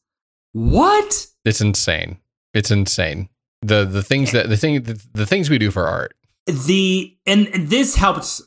What? 0.52 1.26
It's 1.44 1.60
insane. 1.60 2.18
It's 2.54 2.70
insane. 2.70 3.28
The 3.62 3.84
the 3.84 4.02
things 4.02 4.32
that 4.32 4.48
the 4.48 4.56
thing 4.56 4.82
the, 4.82 5.04
the 5.12 5.26
things 5.26 5.50
we 5.50 5.58
do 5.58 5.70
for 5.70 5.86
art. 5.86 6.14
The 6.46 7.16
and 7.26 7.48
this 7.54 7.96
helps. 7.96 8.42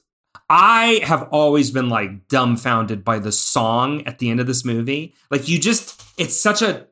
I 0.50 1.02
have 1.04 1.30
always 1.32 1.72
been 1.72 1.90
like 1.90 2.28
dumbfounded 2.28 3.04
by 3.04 3.18
the 3.18 3.32
song 3.32 4.06
at 4.06 4.20
the 4.20 4.30
end 4.30 4.40
of 4.40 4.46
this 4.46 4.64
movie. 4.66 5.16
Like 5.32 5.48
you 5.48 5.58
just, 5.58 6.04
it's 6.18 6.40
such 6.40 6.62
a 6.62 6.86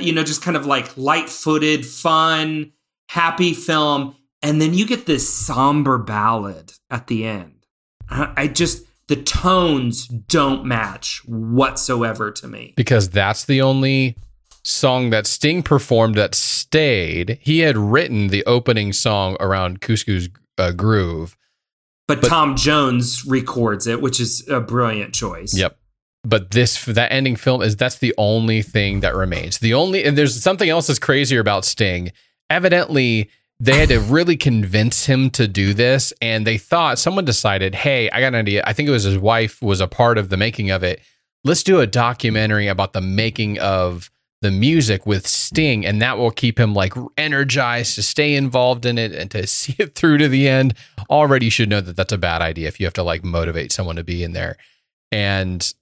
you 0.00 0.12
know, 0.12 0.22
just 0.22 0.40
kind 0.40 0.56
of 0.56 0.64
like 0.66 0.96
light-footed, 0.96 1.84
fun, 1.84 2.72
happy 3.08 3.54
film, 3.54 4.16
and 4.42 4.60
then 4.60 4.74
you 4.74 4.86
get 4.86 5.06
this 5.06 5.28
somber 5.32 5.98
ballad 5.98 6.72
at 6.90 7.06
the 7.06 7.24
end. 7.26 7.66
I 8.08 8.46
just 8.48 8.84
the 9.08 9.16
tones 9.16 10.06
don't 10.06 10.64
match 10.64 11.22
whatsoever 11.26 12.30
to 12.32 12.48
me. 12.48 12.74
because 12.76 13.08
that's 13.08 13.44
the 13.44 13.62
only 13.62 14.16
song 14.64 15.10
that 15.10 15.26
Sting 15.26 15.62
performed 15.62 16.16
that 16.16 16.34
stayed. 16.34 17.38
He 17.40 17.60
had 17.60 17.76
written 17.76 18.28
the 18.28 18.44
opening 18.46 18.92
song 18.92 19.36
around 19.38 19.80
Kuzco's 19.80 20.28
uh, 20.58 20.72
Groove. 20.72 21.36
But, 22.08 22.20
But- 22.20 22.28
Tom 22.28 22.56
Jones 22.56 23.24
records 23.26 23.86
it, 23.86 24.00
which 24.00 24.20
is 24.20 24.46
a 24.48 24.60
brilliant 24.60 25.14
choice. 25.14 25.56
Yep. 25.56 25.78
But 26.24 26.50
this 26.50 26.84
that 26.86 27.12
ending 27.12 27.36
film 27.36 27.62
is 27.62 27.76
that's 27.76 27.98
the 27.98 28.12
only 28.18 28.60
thing 28.60 28.98
that 29.00 29.14
remains. 29.14 29.58
The 29.58 29.74
only 29.74 30.02
and 30.02 30.18
there's 30.18 30.42
something 30.42 30.68
else 30.68 30.88
that's 30.88 30.98
crazier 30.98 31.38
about 31.38 31.64
Sting. 31.64 32.10
Evidently, 32.50 33.30
they 33.58 33.78
had 33.78 33.88
to 33.88 34.00
really 34.00 34.36
convince 34.36 35.06
him 35.06 35.30
to 35.30 35.48
do 35.48 35.72
this, 35.72 36.12
and 36.20 36.46
they 36.46 36.58
thought 36.58 36.98
someone 36.98 37.24
decided, 37.24 37.74
"Hey, 37.74 38.10
I 38.10 38.20
got 38.20 38.28
an 38.28 38.34
idea." 38.34 38.62
I 38.66 38.72
think 38.72 38.88
it 38.88 38.92
was 38.92 39.04
his 39.04 39.18
wife 39.18 39.62
was 39.62 39.80
a 39.80 39.88
part 39.88 40.18
of 40.18 40.28
the 40.28 40.36
making 40.36 40.70
of 40.70 40.82
it. 40.82 41.00
Let's 41.44 41.62
do 41.62 41.80
a 41.80 41.86
documentary 41.86 42.66
about 42.68 42.92
the 42.92 43.00
making 43.00 43.58
of 43.58 44.10
the 44.42 44.50
music 44.50 45.06
with 45.06 45.26
Sting, 45.26 45.86
and 45.86 46.02
that 46.02 46.18
will 46.18 46.30
keep 46.30 46.60
him 46.60 46.74
like 46.74 46.92
energized 47.16 47.94
to 47.94 48.02
stay 48.02 48.34
involved 48.34 48.84
in 48.84 48.98
it 48.98 49.12
and 49.12 49.30
to 49.30 49.46
see 49.46 49.74
it 49.78 49.94
through 49.94 50.18
to 50.18 50.28
the 50.28 50.48
end. 50.48 50.74
Already, 51.08 51.46
you 51.46 51.50
should 51.50 51.70
know 51.70 51.80
that 51.80 51.96
that's 51.96 52.12
a 52.12 52.18
bad 52.18 52.42
idea 52.42 52.68
if 52.68 52.78
you 52.78 52.86
have 52.86 52.94
to 52.94 53.02
like 53.02 53.24
motivate 53.24 53.72
someone 53.72 53.96
to 53.96 54.04
be 54.04 54.22
in 54.22 54.32
there. 54.32 54.56
And 55.10 55.72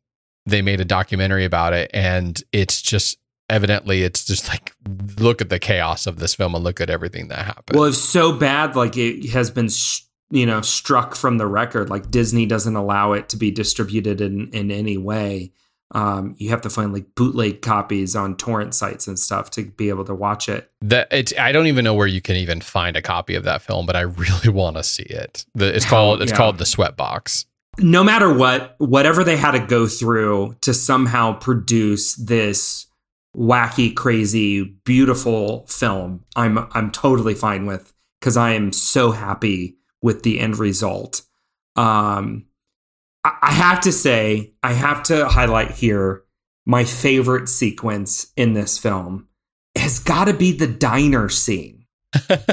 they 0.46 0.62
made 0.62 0.80
a 0.80 0.84
documentary 0.84 1.44
about 1.44 1.72
it, 1.72 1.90
and 1.92 2.40
it's 2.52 2.80
just 2.82 3.18
evidently 3.48 4.02
it's 4.02 4.24
just 4.24 4.48
like 4.48 4.72
look 5.18 5.40
at 5.40 5.48
the 5.48 5.58
chaos 5.58 6.06
of 6.06 6.18
this 6.18 6.34
film 6.34 6.54
and 6.54 6.64
look 6.64 6.80
at 6.80 6.90
everything 6.90 7.28
that 7.28 7.44
happened. 7.44 7.78
Well, 7.78 7.88
it's 7.88 7.98
so 7.98 8.32
bad, 8.32 8.76
like 8.76 8.96
it 8.96 9.30
has 9.30 9.50
been, 9.50 9.68
you 10.30 10.46
know, 10.46 10.60
struck 10.60 11.14
from 11.14 11.38
the 11.38 11.46
record. 11.46 11.90
Like 11.90 12.10
Disney 12.10 12.46
doesn't 12.46 12.76
allow 12.76 13.12
it 13.12 13.28
to 13.30 13.36
be 13.36 13.50
distributed 13.50 14.20
in 14.20 14.50
in 14.50 14.70
any 14.70 14.96
way. 14.96 15.52
Um, 15.90 16.34
you 16.38 16.50
have 16.50 16.62
to 16.62 16.70
find 16.70 16.92
like 16.92 17.14
bootleg 17.14 17.62
copies 17.62 18.16
on 18.16 18.36
torrent 18.36 18.74
sites 18.74 19.06
and 19.06 19.16
stuff 19.16 19.50
to 19.50 19.64
be 19.64 19.90
able 19.90 20.04
to 20.06 20.14
watch 20.14 20.48
it. 20.48 20.68
that 20.80 21.08
it's 21.12 21.32
I 21.38 21.52
don't 21.52 21.66
even 21.66 21.84
know 21.84 21.94
where 21.94 22.06
you 22.06 22.20
can 22.20 22.36
even 22.36 22.60
find 22.60 22.96
a 22.96 23.02
copy 23.02 23.34
of 23.34 23.44
that 23.44 23.62
film, 23.62 23.86
but 23.86 23.94
I 23.94 24.00
really 24.00 24.48
want 24.52 24.76
to 24.76 24.82
see 24.82 25.04
it. 25.04 25.44
The, 25.54 25.74
it's 25.74 25.84
called 25.84 26.22
it's 26.22 26.32
yeah. 26.32 26.36
called 26.36 26.58
the 26.58 26.64
Sweatbox. 26.64 27.46
No 27.78 28.04
matter 28.04 28.32
what, 28.32 28.76
whatever 28.78 29.24
they 29.24 29.36
had 29.36 29.50
to 29.52 29.58
go 29.58 29.88
through 29.88 30.56
to 30.60 30.72
somehow 30.72 31.32
produce 31.32 32.14
this 32.14 32.86
wacky, 33.36 33.94
crazy, 33.94 34.62
beautiful 34.84 35.66
film, 35.66 36.24
I'm 36.36 36.58
I'm 36.72 36.90
totally 36.90 37.34
fine 37.34 37.66
with 37.66 37.92
because 38.20 38.36
I 38.36 38.52
am 38.52 38.72
so 38.72 39.10
happy 39.10 39.76
with 40.02 40.22
the 40.22 40.40
end 40.40 40.58
result. 40.58 41.22
Um, 41.76 42.46
I, 43.24 43.36
I 43.42 43.52
have 43.52 43.80
to 43.82 43.92
say, 43.92 44.54
I 44.62 44.72
have 44.72 45.02
to 45.04 45.28
highlight 45.28 45.72
here 45.72 46.22
my 46.66 46.84
favorite 46.84 47.48
sequence 47.48 48.32
in 48.36 48.54
this 48.54 48.78
film 48.78 49.28
has 49.76 49.98
got 49.98 50.26
to 50.26 50.32
be 50.32 50.52
the 50.52 50.66
diner 50.66 51.28
scene. 51.28 51.84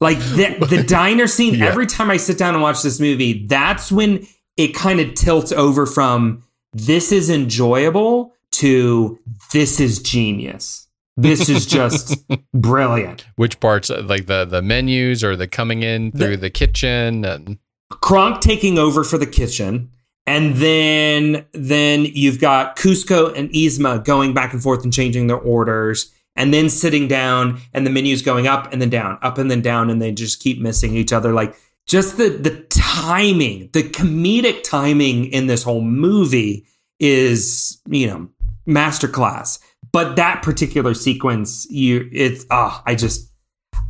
Like 0.00 0.18
the 0.18 0.64
the 0.68 0.84
diner 0.84 1.26
scene. 1.26 1.54
Yeah. 1.54 1.66
Every 1.66 1.86
time 1.86 2.10
I 2.10 2.18
sit 2.18 2.38
down 2.38 2.54
and 2.54 2.62
watch 2.62 2.82
this 2.82 3.00
movie, 3.00 3.46
that's 3.46 3.90
when 3.90 4.26
it 4.56 4.74
kind 4.74 5.00
of 5.00 5.14
tilts 5.14 5.50
over 5.50 5.86
from 5.86 6.44
this 6.72 7.10
is 7.10 7.28
enjoyable 7.30 8.32
to 8.58 9.18
this 9.52 9.80
is 9.80 10.00
genius. 10.00 10.88
This 11.16 11.48
is 11.48 11.66
just 11.66 12.24
brilliant. 12.54 13.26
Which 13.36 13.58
parts 13.60 13.90
uh, 13.90 14.02
like 14.04 14.26
the 14.26 14.44
the 14.44 14.62
menus 14.62 15.24
or 15.24 15.36
the 15.36 15.48
coming 15.48 15.82
in 15.82 16.12
through 16.12 16.36
the 16.38 16.50
kitchen 16.50 17.24
and 17.24 17.58
Kronk 17.90 18.40
taking 18.40 18.78
over 18.78 19.04
for 19.04 19.18
the 19.18 19.26
kitchen. 19.26 19.90
And 20.26 20.56
then 20.56 21.46
then 21.52 22.04
you've 22.04 22.40
got 22.40 22.76
Kuzco 22.76 23.36
and 23.36 23.50
Yzma 23.50 24.04
going 24.04 24.34
back 24.34 24.52
and 24.52 24.62
forth 24.62 24.84
and 24.84 24.92
changing 24.92 25.26
their 25.26 25.38
orders. 25.38 26.12
And 26.36 26.54
then 26.54 26.70
sitting 26.70 27.08
down 27.08 27.60
and 27.72 27.84
the 27.84 27.90
menus 27.90 28.22
going 28.22 28.46
up 28.46 28.72
and 28.72 28.80
then 28.80 28.90
down, 28.90 29.18
up 29.22 29.38
and 29.38 29.50
then 29.50 29.60
down, 29.60 29.90
and 29.90 30.00
they 30.00 30.12
just 30.12 30.40
keep 30.40 30.60
missing 30.60 30.94
each 30.94 31.12
other. 31.12 31.32
Like 31.32 31.56
just 31.86 32.16
the 32.16 32.28
the 32.28 32.62
timing, 32.70 33.70
the 33.72 33.82
comedic 33.82 34.62
timing 34.62 35.24
in 35.26 35.48
this 35.48 35.64
whole 35.64 35.80
movie 35.80 36.64
is, 37.00 37.80
you 37.88 38.06
know, 38.06 38.28
masterclass. 38.68 39.58
But 39.92 40.16
that 40.16 40.42
particular 40.42 40.94
sequence, 40.94 41.66
you 41.70 42.08
it's 42.12 42.44
ah, 42.50 42.82
I 42.86 42.94
just 42.94 43.32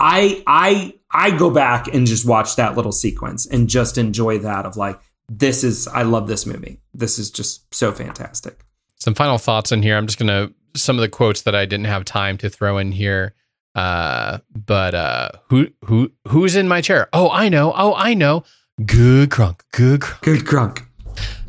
I 0.01 0.43
I 0.47 0.95
I 1.11 1.37
go 1.37 1.51
back 1.51 1.93
and 1.93 2.07
just 2.07 2.27
watch 2.27 2.57
that 2.57 2.77
little 2.77 2.93
sequence 2.93 3.47
and 3.47 3.69
just 3.69 3.99
enjoy 3.99 4.39
that 4.39 4.65
of 4.65 4.77
like 4.77 5.01
this 5.29 5.65
is 5.65 5.89
I 5.89 6.03
love 6.03 6.29
this 6.29 6.47
movie. 6.47 6.81
This 6.95 7.19
is 7.19 7.31
just 7.31 7.75
so 7.75 7.93
fantastic. 7.93 8.65
some 8.97 9.15
final 9.15 9.39
thoughts 9.39 9.73
in 9.73 9.83
here. 9.83 9.97
I'm 9.97 10.07
just 10.07 10.19
gonna 10.19 10.51
some 10.77 10.97
of 10.97 11.01
the 11.01 11.09
quotes 11.09 11.43
that 11.43 11.55
I 11.55 11.67
didn't 11.67 11.87
have 11.87 12.05
time 12.05 12.39
to 12.39 12.49
throw 12.49 12.79
in 12.79 12.93
here. 12.93 13.35
Uh, 13.75 14.39
but 14.55 14.95
uh, 14.95 15.31
who 15.51 15.69
who 15.85 16.11
who's 16.29 16.57
in 16.57 16.69
my 16.69 16.81
chair? 16.81 17.09
Oh, 17.13 17.31
I 17.31 17.49
know. 17.49 17.73
Oh, 17.77 17.95
I 17.95 18.15
know. 18.15 18.45
Good 18.85 19.31
Kronk. 19.31 19.65
Good. 19.73 20.01
Kronk. 20.01 20.23
Good 20.23 20.47
Kronk. 20.47 20.85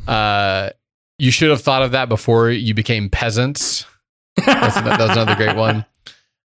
Uh, 0.08 0.72
you 1.20 1.32
should 1.32 1.50
have 1.50 1.62
thought 1.62 1.84
of 1.84 1.92
that 1.92 2.10
before 2.10 2.50
you 2.50 2.74
became 2.74 3.10
peasants. 3.10 3.86
That's, 4.38 4.76
that 4.76 5.00
was 5.00 5.12
another 5.12 5.36
great 5.36 5.56
one. 5.56 5.86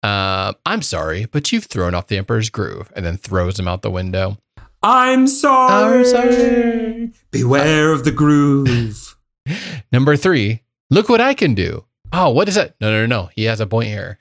Uh, 0.04 0.54
I'm 0.66 0.82
sorry, 0.82 1.26
but 1.26 1.52
you've 1.52 1.66
thrown 1.66 1.94
off 1.94 2.08
the 2.08 2.18
Emperor's 2.18 2.50
Groove, 2.50 2.92
and 2.96 3.06
then 3.06 3.18
throws 3.18 3.60
him 3.60 3.68
out 3.68 3.84
the 3.84 3.92
window. 3.92 4.40
I'm 4.82 5.28
sorry. 5.28 6.00
I'm 6.00 6.06
sorry. 6.06 7.12
Beware 7.30 7.94
of 7.94 8.04
the 8.04 8.12
groove. 8.12 9.16
Number 9.92 10.18
three, 10.18 10.64
look 10.90 11.08
what 11.08 11.22
I 11.22 11.36
can 11.36 11.54
do. 11.54 11.86
Oh, 12.12 12.32
what 12.32 12.50
is 12.50 12.56
that? 12.56 12.74
No, 12.82 12.90
no, 12.90 13.02
no, 13.02 13.06
no. 13.06 13.30
He 13.36 13.44
has 13.44 13.60
a 13.60 13.68
point 13.68 13.90
here. 13.90 14.18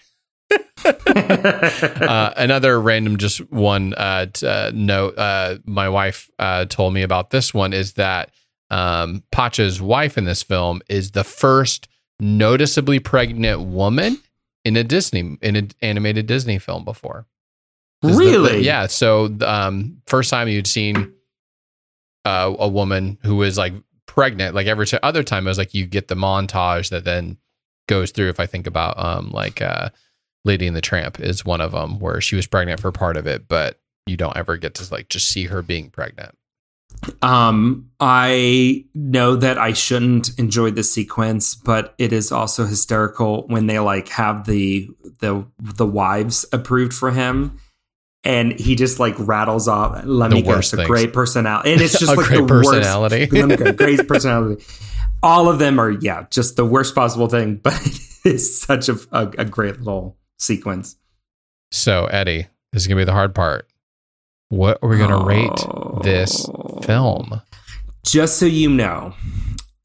uh, 0.85 2.33
another 2.37 2.81
random, 2.81 3.17
just 3.17 3.39
one 3.51 3.95
uh, 3.95 4.27
t- 4.27 4.47
uh, 4.47 4.71
note. 4.75 5.17
Uh, 5.17 5.59
my 5.65 5.89
wife 5.89 6.31
uh, 6.39 6.67
told 6.67 6.93
me 6.93 7.03
about 7.03 7.31
this 7.31 7.55
one 7.55 7.73
is 7.73 7.95
that 7.95 8.31
um, 8.71 9.23
Pacha's 9.33 9.81
wife 9.81 10.17
in 10.19 10.25
this 10.25 10.43
film 10.43 10.81
is 10.89 11.11
the 11.13 11.25
first 11.25 11.89
noticeably 12.21 12.99
pregnant 12.99 13.61
woman 13.63 14.19
in 14.65 14.77
a 14.77 14.85
Disney 14.85 15.39
in 15.43 15.57
an 15.57 15.71
animated 15.83 16.27
Disney 16.27 16.59
film 16.59 16.85
before. 16.85 17.27
Is 18.05 18.17
the- 18.17 18.23
Really? 18.25 18.61
yeah. 18.63 18.87
So 18.87 19.35
um, 19.43 20.01
first 20.07 20.31
time 20.31 20.49
you'd 20.49 20.67
seen 20.67 21.13
uh, 22.25 22.55
a 22.59 22.69
woman 22.69 23.19
who 23.23 23.37
was 23.37 23.57
like 23.59 23.73
pregnant. 24.07 24.55
Like 24.55 24.67
every 24.67 24.87
t- 24.87 24.99
other 25.03 25.23
time, 25.23 25.47
it 25.47 25.51
was 25.51 25.59
like 25.59 25.75
you 25.75 25.87
get 25.87 26.09
the 26.09 26.15
montage 26.15 26.91
that 26.91 27.05
then 27.05 27.39
goes 27.89 28.11
through. 28.11 28.29
If 28.29 28.41
I 28.41 28.47
think 28.47 28.67
about 28.67 28.99
um, 29.03 29.31
like 29.31 29.63
uh, 29.63 29.89
Lady 30.45 30.67
and 30.67 30.77
the 30.77 30.81
Tramp 30.81 31.19
is 31.21 31.45
one 31.45 31.61
of 31.61 31.73
them 31.73 31.99
where 31.99 32.21
she 32.21 32.37
was 32.37 32.47
pregnant 32.47 32.81
for 32.81 32.93
part 32.93 33.17
of 33.17 33.27
it, 33.27 33.49
but 33.49 33.81
you 34.07 34.17
don't 34.17 34.37
ever 34.37 34.57
get 34.57 34.75
to 34.75 34.93
like 34.93 35.09
just 35.09 35.29
see 35.29 35.45
her 35.45 35.63
being 35.63 35.91
pregnant. 35.91 36.35
Um, 37.23 37.91
I 37.99 38.85
know 38.95 39.37
that 39.37 39.59
I 39.59 39.73
shouldn't 39.73 40.39
enjoy 40.39 40.71
this 40.71 40.93
sequence, 40.93 41.55
but 41.55 41.95
it 41.99 42.13
is 42.13 42.33
also 42.33 42.67
hysterical 42.67 43.47
when 43.49 43.67
they 43.67 43.79
like 43.79 44.09
have 44.11 44.45
the 44.47 44.89
the 45.21 45.47
the 45.59 45.87
wives 45.87 46.45
approved 46.53 46.93
for 46.93 47.11
him. 47.11 47.59
And 48.23 48.53
he 48.53 48.77
just 48.77 49.01
like 49.01 49.15
rattles 49.19 49.67
off. 49.67 50.05
Let 50.05 50.29
The 50.29 50.35
me 50.37 50.43
guess, 50.43 50.75
a 50.75 50.85
great 50.85 51.15
personality, 51.15 51.73
and 51.73 51.81
it's 51.81 51.99
just 51.99 52.13
A 52.13 52.17
like 52.17 52.27
great 52.27 52.41
the 52.43 52.47
personality. 52.47 53.21
Worst, 53.21 53.33
Let 53.33 53.49
me 53.49 53.57
guess, 53.57 53.77
great 53.77 54.07
personality. 54.07 54.63
All 55.23 55.49
of 55.49 55.59
them 55.59 55.79
are, 55.79 55.91
yeah, 55.91 56.27
just 56.31 56.57
the 56.57 56.67
worst 56.67 56.95
possible 56.95 57.29
thing, 57.29 57.57
but 57.57 57.73
it's 58.27 58.61
such 58.61 58.91
a, 58.91 58.99
a, 59.13 59.27
a 59.39 59.45
great 59.47 59.79
little 59.79 60.19
sequence. 60.39 60.97
So 61.71 62.07
Eddie, 62.07 62.47
this 62.73 62.83
is 62.83 62.89
gonna 62.89 63.01
be 63.01 63.05
the 63.05 63.13
hard 63.13 63.35
part. 63.35 63.70
What 64.51 64.79
are 64.83 64.89
we 64.89 64.99
gonna 64.99 65.25
rate 65.25 65.49
oh. 65.67 66.01
this 66.03 66.47
film? 66.83 67.41
Just 68.05 68.39
so 68.39 68.47
you 68.47 68.69
know, 68.69 69.15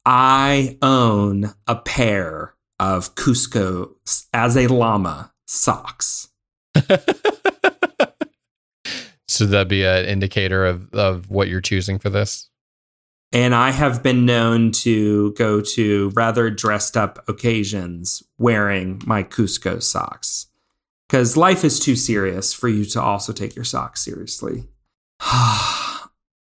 I 0.04 0.76
own 0.82 1.54
a 1.66 1.76
pair 1.76 2.54
of 2.78 3.14
Kuzco 3.14 3.90
as 4.34 4.56
a 4.56 4.66
llama 4.66 5.32
socks. 5.46 6.28
So 9.28 9.44
that'd 9.44 9.68
be 9.68 9.84
an 9.84 10.06
indicator 10.06 10.64
of 10.64 10.92
of 10.94 11.30
what 11.30 11.48
you're 11.48 11.60
choosing 11.60 11.98
for 11.98 12.10
this. 12.10 12.48
and 13.32 13.54
I 13.54 13.70
have 13.70 14.02
been 14.02 14.24
known 14.24 14.70
to 14.82 15.32
go 15.32 15.60
to 15.60 16.10
rather 16.14 16.48
dressed 16.48 16.96
up 16.96 17.22
occasions 17.28 18.22
wearing 18.38 19.02
my 19.04 19.22
Kuzco 19.24 19.82
socks 19.82 20.46
because 21.08 21.36
life 21.36 21.64
is 21.64 21.78
too 21.80 21.96
serious 21.96 22.52
for 22.52 22.68
you 22.68 22.84
to 22.86 23.00
also 23.00 23.32
take 23.32 23.54
your 23.54 23.64
socks 23.64 24.04
seriously. 24.04 24.64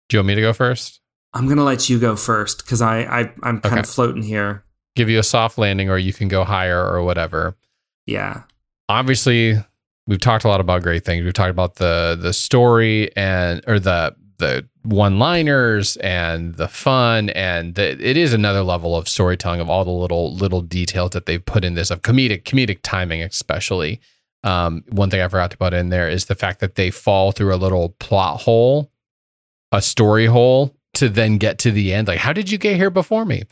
Do 0.10 0.18
you 0.18 0.20
want 0.20 0.28
me 0.28 0.36
to 0.36 0.42
go 0.42 0.54
first? 0.54 1.02
I'm 1.34 1.48
gonna 1.48 1.64
let 1.64 1.90
you 1.90 2.00
go 2.00 2.16
first 2.16 2.64
because 2.66 2.82
I, 2.82 3.02
I 3.04 3.20
I'm 3.44 3.62
kind 3.62 3.66
Okay. 3.74 3.80
of 3.82 3.88
floating 3.90 4.24
here. 4.24 4.64
Give 4.96 5.10
you 5.10 5.20
a 5.20 5.24
soft 5.24 5.58
landing, 5.60 5.90
or 5.90 5.98
you 6.00 6.12
can 6.12 6.28
go 6.28 6.44
higher, 6.44 6.84
or 6.84 7.04
whatever. 7.04 7.56
Yeah. 8.08 8.44
obviously 8.90 9.56
we've 10.08 10.20
talked 10.20 10.44
a 10.44 10.48
lot 10.48 10.60
about 10.60 10.82
great 10.82 11.06
things. 11.06 11.24
We've 11.24 11.34
talked 11.34 11.52
about 11.52 11.76
the 11.76 12.18
the 12.20 12.34
story 12.34 13.16
and 13.16 13.62
or 13.68 13.80
the 13.80 14.16
the 14.40 14.68
one 14.84 15.20
liners 15.20 15.96
and 15.98 16.56
the 16.56 16.68
fun 16.70 17.30
and 17.32 17.76
the, 17.76 17.92
it 18.04 18.18
is 18.18 18.34
another 18.34 18.64
level 18.64 18.96
of 18.96 19.08
storytelling 19.08 19.60
of 19.60 19.70
all 19.70 19.86
the 19.86 19.92
little 19.92 20.34
little 20.34 20.62
details 20.62 21.12
that 21.12 21.28
they've 21.28 21.46
put 21.46 21.64
in 21.64 21.76
this 21.76 21.92
of 21.92 22.02
comedic 22.02 22.44
comedic 22.44 22.80
timing 22.82 23.22
especially. 23.22 24.00
Um, 24.44 24.84
one 24.90 25.10
thing 25.10 25.22
I 25.22 25.28
forgot 25.28 25.52
to 25.52 25.58
put 25.58 25.74
in 25.74 25.90
there 25.90 26.10
is 26.10 26.26
the 26.26 26.36
fact 26.36 26.60
that 26.62 26.76
they 26.76 26.92
fall 26.92 27.32
through 27.32 27.54
a 27.54 27.58
little 27.58 27.90
plot 28.00 28.42
hole, 28.42 28.90
a 29.72 29.82
story 29.82 30.26
hole 30.28 30.76
to 30.96 31.10
then 31.10 31.38
get 31.38 31.60
to 31.60 31.72
the 31.72 31.94
end. 31.94 32.08
Like, 32.08 32.20
how 32.20 32.34
did 32.34 32.50
you 32.50 32.58
get 32.58 32.76
here 32.78 32.90
before 32.90 33.26
me? 33.26 33.44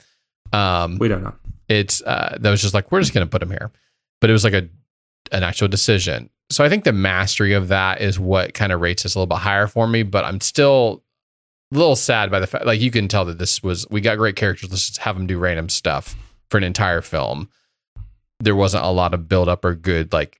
Um, 0.53 0.97
We 0.97 1.07
don't 1.09 1.23
know. 1.23 1.33
it's 1.67 2.01
uh 2.03 2.37
that 2.39 2.49
was 2.49 2.61
just 2.61 2.73
like 2.73 2.89
we're 2.91 3.01
just 3.01 3.13
gonna 3.13 3.27
put 3.27 3.43
him 3.43 3.49
here 3.49 3.69
but 4.21 4.29
it 4.29 4.33
was 4.33 4.45
like 4.45 4.53
a 4.53 4.69
an 5.33 5.43
actual 5.43 5.67
decision 5.67 6.29
so 6.49 6.63
i 6.63 6.69
think 6.69 6.85
the 6.85 6.93
mastery 6.93 7.51
of 7.51 7.67
that 7.67 7.99
is 7.99 8.17
what 8.17 8.53
kind 8.53 8.71
of 8.71 8.79
rates 8.79 9.03
this 9.03 9.15
a 9.15 9.19
little 9.19 9.27
bit 9.27 9.39
higher 9.39 9.67
for 9.67 9.85
me 9.85 10.01
but 10.03 10.23
i'm 10.23 10.39
still 10.39 11.03
a 11.73 11.77
little 11.77 11.97
sad 11.97 12.31
by 12.31 12.39
the 12.39 12.47
fact 12.47 12.65
like 12.65 12.79
you 12.79 12.89
can 12.89 13.09
tell 13.09 13.25
that 13.25 13.37
this 13.37 13.61
was 13.61 13.85
we 13.89 13.99
got 13.99 14.17
great 14.17 14.37
characters 14.37 14.69
let's 14.69 14.87
just 14.87 14.99
have 14.99 15.17
them 15.17 15.27
do 15.27 15.37
random 15.37 15.67
stuff 15.67 16.15
for 16.49 16.57
an 16.57 16.63
entire 16.63 17.01
film 17.01 17.49
there 18.39 18.55
wasn't 18.55 18.81
a 18.81 18.89
lot 18.89 19.13
of 19.13 19.27
build 19.27 19.49
up 19.49 19.65
or 19.65 19.75
good 19.75 20.13
like 20.13 20.39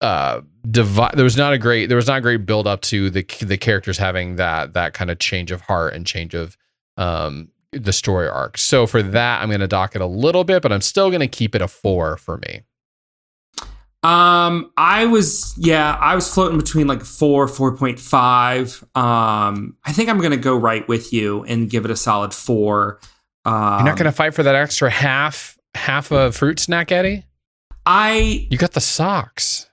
uh 0.00 0.40
divi- 0.70 1.10
there 1.14 1.24
was 1.24 1.36
not 1.36 1.52
a 1.52 1.58
great 1.58 1.88
there 1.88 1.96
was 1.96 2.06
not 2.06 2.18
a 2.18 2.20
great 2.20 2.46
build 2.46 2.66
up 2.66 2.80
to 2.82 3.10
the 3.10 3.26
the 3.40 3.56
characters 3.56 3.98
having 3.98 4.36
that 4.36 4.72
that 4.74 4.94
kind 4.94 5.10
of 5.10 5.18
change 5.18 5.50
of 5.50 5.60
heart 5.62 5.94
and 5.94 6.06
change 6.06 6.34
of 6.34 6.56
um 6.96 7.48
the 7.72 7.92
story 7.92 8.28
arc. 8.28 8.56
So 8.58 8.86
for 8.86 9.02
that, 9.02 9.42
I'm 9.42 9.48
going 9.48 9.60
to 9.60 9.68
dock 9.68 9.94
it 9.94 10.00
a 10.00 10.06
little 10.06 10.44
bit, 10.44 10.62
but 10.62 10.72
I'm 10.72 10.80
still 10.80 11.10
going 11.10 11.20
to 11.20 11.28
keep 11.28 11.54
it 11.54 11.60
a 11.60 11.68
four 11.68 12.16
for 12.16 12.38
me. 12.38 12.62
Um, 14.02 14.70
I 14.76 15.06
was 15.06 15.54
yeah, 15.58 15.96
I 16.00 16.14
was 16.14 16.32
floating 16.32 16.56
between 16.56 16.86
like 16.86 17.02
four, 17.02 17.48
four 17.48 17.76
point 17.76 17.98
five. 17.98 18.84
Um, 18.94 19.76
I 19.84 19.92
think 19.92 20.08
I'm 20.08 20.20
gonna 20.20 20.36
go 20.36 20.56
right 20.56 20.86
with 20.86 21.12
you 21.12 21.42
and 21.44 21.68
give 21.68 21.84
it 21.84 21.90
a 21.90 21.96
solid 21.96 22.32
four. 22.32 23.00
Um, 23.44 23.54
You're 23.54 23.86
not 23.86 23.96
going 23.96 24.04
to 24.04 24.12
fight 24.12 24.34
for 24.34 24.44
that 24.44 24.54
extra 24.54 24.88
half 24.88 25.58
half 25.74 26.12
a 26.12 26.30
fruit 26.30 26.60
snack, 26.60 26.92
Eddie. 26.92 27.24
I 27.86 28.46
You 28.50 28.56
got 28.58 28.72
the 28.72 28.80
socks. 28.80 29.68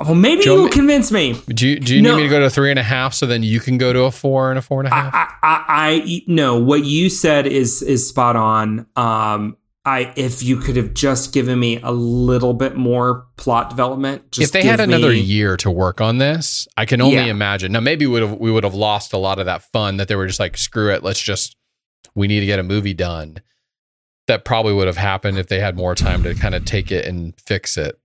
Well, 0.00 0.14
maybe 0.14 0.44
you 0.44 0.54
will 0.54 0.68
convince 0.68 1.12
me. 1.12 1.40
Do 1.48 1.68
you, 1.68 1.78
do 1.80 1.94
you 1.94 2.02
No. 2.02 2.12
need 2.16 2.22
me 2.22 2.28
to 2.28 2.28
go 2.30 2.40
to 2.40 2.46
a 2.46 2.50
three 2.50 2.70
and 2.70 2.78
a 2.78 2.82
half 2.82 3.14
so 3.14 3.26
then 3.26 3.42
you 3.42 3.60
can 3.60 3.78
go 3.78 3.92
to 3.92 4.02
a 4.04 4.10
four 4.10 4.50
and 4.50 4.58
a 4.58 4.62
four 4.62 4.80
and 4.80 4.88
a 4.88 4.94
half? 4.94 5.14
I, 5.14 5.26
I, 5.42 5.64
I, 6.02 6.22
no, 6.26 6.58
what 6.58 6.84
you 6.84 7.08
said 7.10 7.46
is 7.46 7.82
is 7.82 8.08
spot 8.08 8.36
on. 8.36 8.86
Um, 8.96 9.56
I 9.84 10.12
if 10.16 10.42
you 10.42 10.58
could 10.58 10.76
have 10.76 10.92
just 10.92 11.32
given 11.32 11.58
me 11.58 11.80
a 11.82 11.90
little 11.90 12.52
bit 12.52 12.76
more 12.76 13.26
plot 13.36 13.70
development, 13.70 14.30
just 14.30 14.48
if 14.48 14.52
they 14.62 14.66
had 14.68 14.78
another 14.80 15.08
me- 15.08 15.20
year 15.20 15.56
to 15.58 15.70
work 15.70 16.00
on 16.02 16.18
this, 16.18 16.68
I 16.76 16.84
can 16.84 17.00
only 17.00 17.16
Yeah. 17.16 17.24
imagine. 17.26 17.72
Now, 17.72 17.80
maybe 17.80 18.06
we 18.06 18.12
would 18.12 18.22
have 18.22 18.38
we 18.38 18.50
would 18.50 18.64
have 18.64 18.74
lost 18.74 19.12
a 19.14 19.18
lot 19.18 19.38
of 19.38 19.46
that 19.46 19.62
fun 19.72 19.96
that 19.96 20.08
they 20.08 20.16
were 20.16 20.26
just 20.26 20.38
like, 20.40 20.56
screw 20.58 20.92
it, 20.92 21.02
let's 21.02 21.20
just 21.20 21.56
we 22.14 22.26
need 22.28 22.40
to 22.40 22.46
get 22.46 22.58
a 22.58 22.62
movie 22.62 22.92
done. 22.94 23.38
That 24.26 24.44
probably 24.44 24.74
would 24.74 24.86
have 24.86 24.96
happened 24.98 25.38
if 25.38 25.48
they 25.48 25.60
had 25.60 25.76
more 25.76 25.94
time 25.94 26.22
to 26.24 26.34
kind 26.34 26.54
of 26.54 26.64
take 26.64 26.92
it 26.92 27.04
and 27.06 27.32
fix 27.46 27.76
it. 27.78 27.98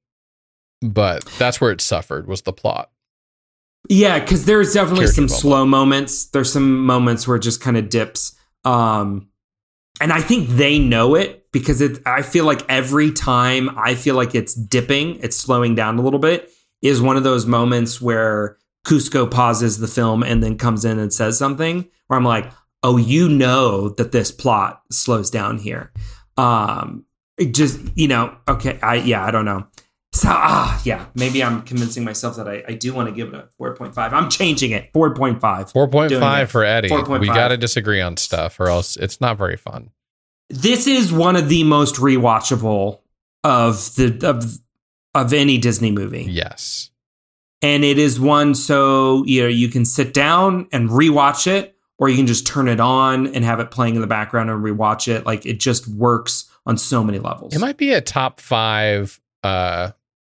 But 0.93 1.25
that's 1.37 1.59
where 1.59 1.71
it 1.71 1.81
suffered 1.81 2.27
was 2.27 2.43
the 2.43 2.53
plot. 2.53 2.91
Yeah, 3.89 4.19
because 4.19 4.45
there's 4.45 4.73
definitely 4.73 5.05
Character 5.05 5.27
some 5.27 5.29
slow 5.29 5.65
moments. 5.65 6.25
There's 6.25 6.51
some 6.51 6.85
moments 6.85 7.27
where 7.27 7.37
it 7.37 7.41
just 7.41 7.61
kind 7.61 7.77
of 7.77 7.89
dips. 7.89 8.35
Um, 8.63 9.29
and 10.01 10.11
I 10.11 10.21
think 10.21 10.49
they 10.49 10.79
know 10.79 11.15
it 11.15 11.51
because 11.51 11.81
it. 11.81 11.99
I 12.05 12.21
feel 12.21 12.45
like 12.45 12.61
every 12.69 13.11
time 13.11 13.69
I 13.77 13.95
feel 13.95 14.15
like 14.15 14.35
it's 14.35 14.53
dipping, 14.53 15.19
it's 15.21 15.37
slowing 15.37 15.75
down 15.75 15.99
a 15.99 16.01
little 16.01 16.19
bit. 16.19 16.51
Is 16.81 17.01
one 17.01 17.17
of 17.17 17.23
those 17.23 17.45
moments 17.45 18.01
where 18.01 18.57
Kuzco 18.85 19.29
pauses 19.29 19.79
the 19.79 19.87
film 19.87 20.23
and 20.23 20.43
then 20.43 20.57
comes 20.57 20.85
in 20.85 20.99
and 20.99 21.13
says 21.13 21.37
something. 21.37 21.87
Where 22.07 22.17
I'm 22.17 22.25
like, 22.25 22.51
oh, 22.83 22.97
you 22.97 23.29
know 23.29 23.89
that 23.89 24.11
this 24.11 24.31
plot 24.31 24.81
slows 24.91 25.31
down 25.31 25.57
here. 25.57 25.91
Um, 26.37 27.05
it 27.37 27.53
just 27.53 27.79
you 27.95 28.07
know, 28.07 28.35
okay, 28.47 28.79
I 28.81 28.95
yeah, 28.95 29.25
I 29.25 29.31
don't 29.31 29.45
know. 29.45 29.67
So 30.15 30.29
ah, 30.31 30.81
yeah, 30.85 31.07
maybe 31.13 31.43
I'm 31.43 31.61
convincing 31.63 32.05
myself 32.05 32.37
that 32.37 32.47
I, 32.47 32.63
I 32.69 32.73
do 32.73 32.93
want 32.93 33.09
to 33.09 33.13
give 33.13 33.33
it 33.33 33.35
a 33.35 33.49
4.5. 33.61 34.13
I'm 34.13 34.29
changing 34.29 34.71
it. 34.71 34.93
4.5. 34.93 35.39
4.5 35.41 36.47
for 36.47 36.63
Eddie. 36.63 36.87
4.5. 36.87 37.19
We 37.19 37.27
got 37.27 37.49
to 37.49 37.57
disagree 37.57 37.99
on 37.99 38.15
stuff 38.15 38.57
or 38.57 38.69
else 38.69 38.95
it's 38.95 39.19
not 39.19 39.37
very 39.37 39.57
fun. 39.57 39.91
This 40.49 40.87
is 40.87 41.11
one 41.11 41.35
of 41.35 41.49
the 41.49 41.65
most 41.65 41.95
rewatchable 41.95 43.01
of 43.43 43.93
the 43.95 44.17
of 44.25 44.57
of 45.13 45.33
any 45.33 45.57
Disney 45.57 45.91
movie. 45.91 46.23
Yes. 46.23 46.91
And 47.61 47.83
it 47.83 47.97
is 47.97 48.17
one 48.17 48.55
so 48.55 49.25
you 49.25 49.41
know 49.41 49.47
you 49.49 49.67
can 49.67 49.83
sit 49.83 50.13
down 50.13 50.69
and 50.71 50.89
rewatch 50.89 51.45
it 51.45 51.75
or 51.97 52.07
you 52.07 52.15
can 52.15 52.27
just 52.27 52.47
turn 52.47 52.69
it 52.69 52.79
on 52.79 53.27
and 53.27 53.43
have 53.43 53.59
it 53.59 53.69
playing 53.69 53.95
in 53.95 54.01
the 54.01 54.07
background 54.07 54.49
and 54.49 54.63
rewatch 54.63 55.09
it. 55.09 55.25
Like 55.25 55.45
it 55.45 55.59
just 55.59 55.89
works 55.89 56.49
on 56.65 56.77
so 56.77 57.03
many 57.03 57.19
levels. 57.19 57.53
It 57.53 57.59
might 57.59 57.75
be 57.75 57.91
a 57.91 57.99
top 57.99 58.39
five 58.39 59.19
uh 59.43 59.91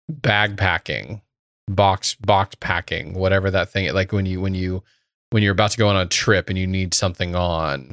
bag 0.10 0.58
packing, 0.58 1.22
box 1.68 2.16
box 2.16 2.56
packing, 2.60 3.14
whatever 3.14 3.50
that 3.52 3.70
thing 3.70 3.92
like 3.94 4.12
when 4.12 4.26
you 4.26 4.42
when 4.42 4.54
you 4.54 4.84
when 5.32 5.44
you're 5.44 5.54
about 5.54 5.72
to 5.72 5.78
go 5.78 5.88
on 5.90 5.98
a 5.98 6.06
trip 6.06 6.50
and 6.50 6.58
you 6.58 6.68
need 6.68 6.94
something 6.94 7.36
on 7.36 7.92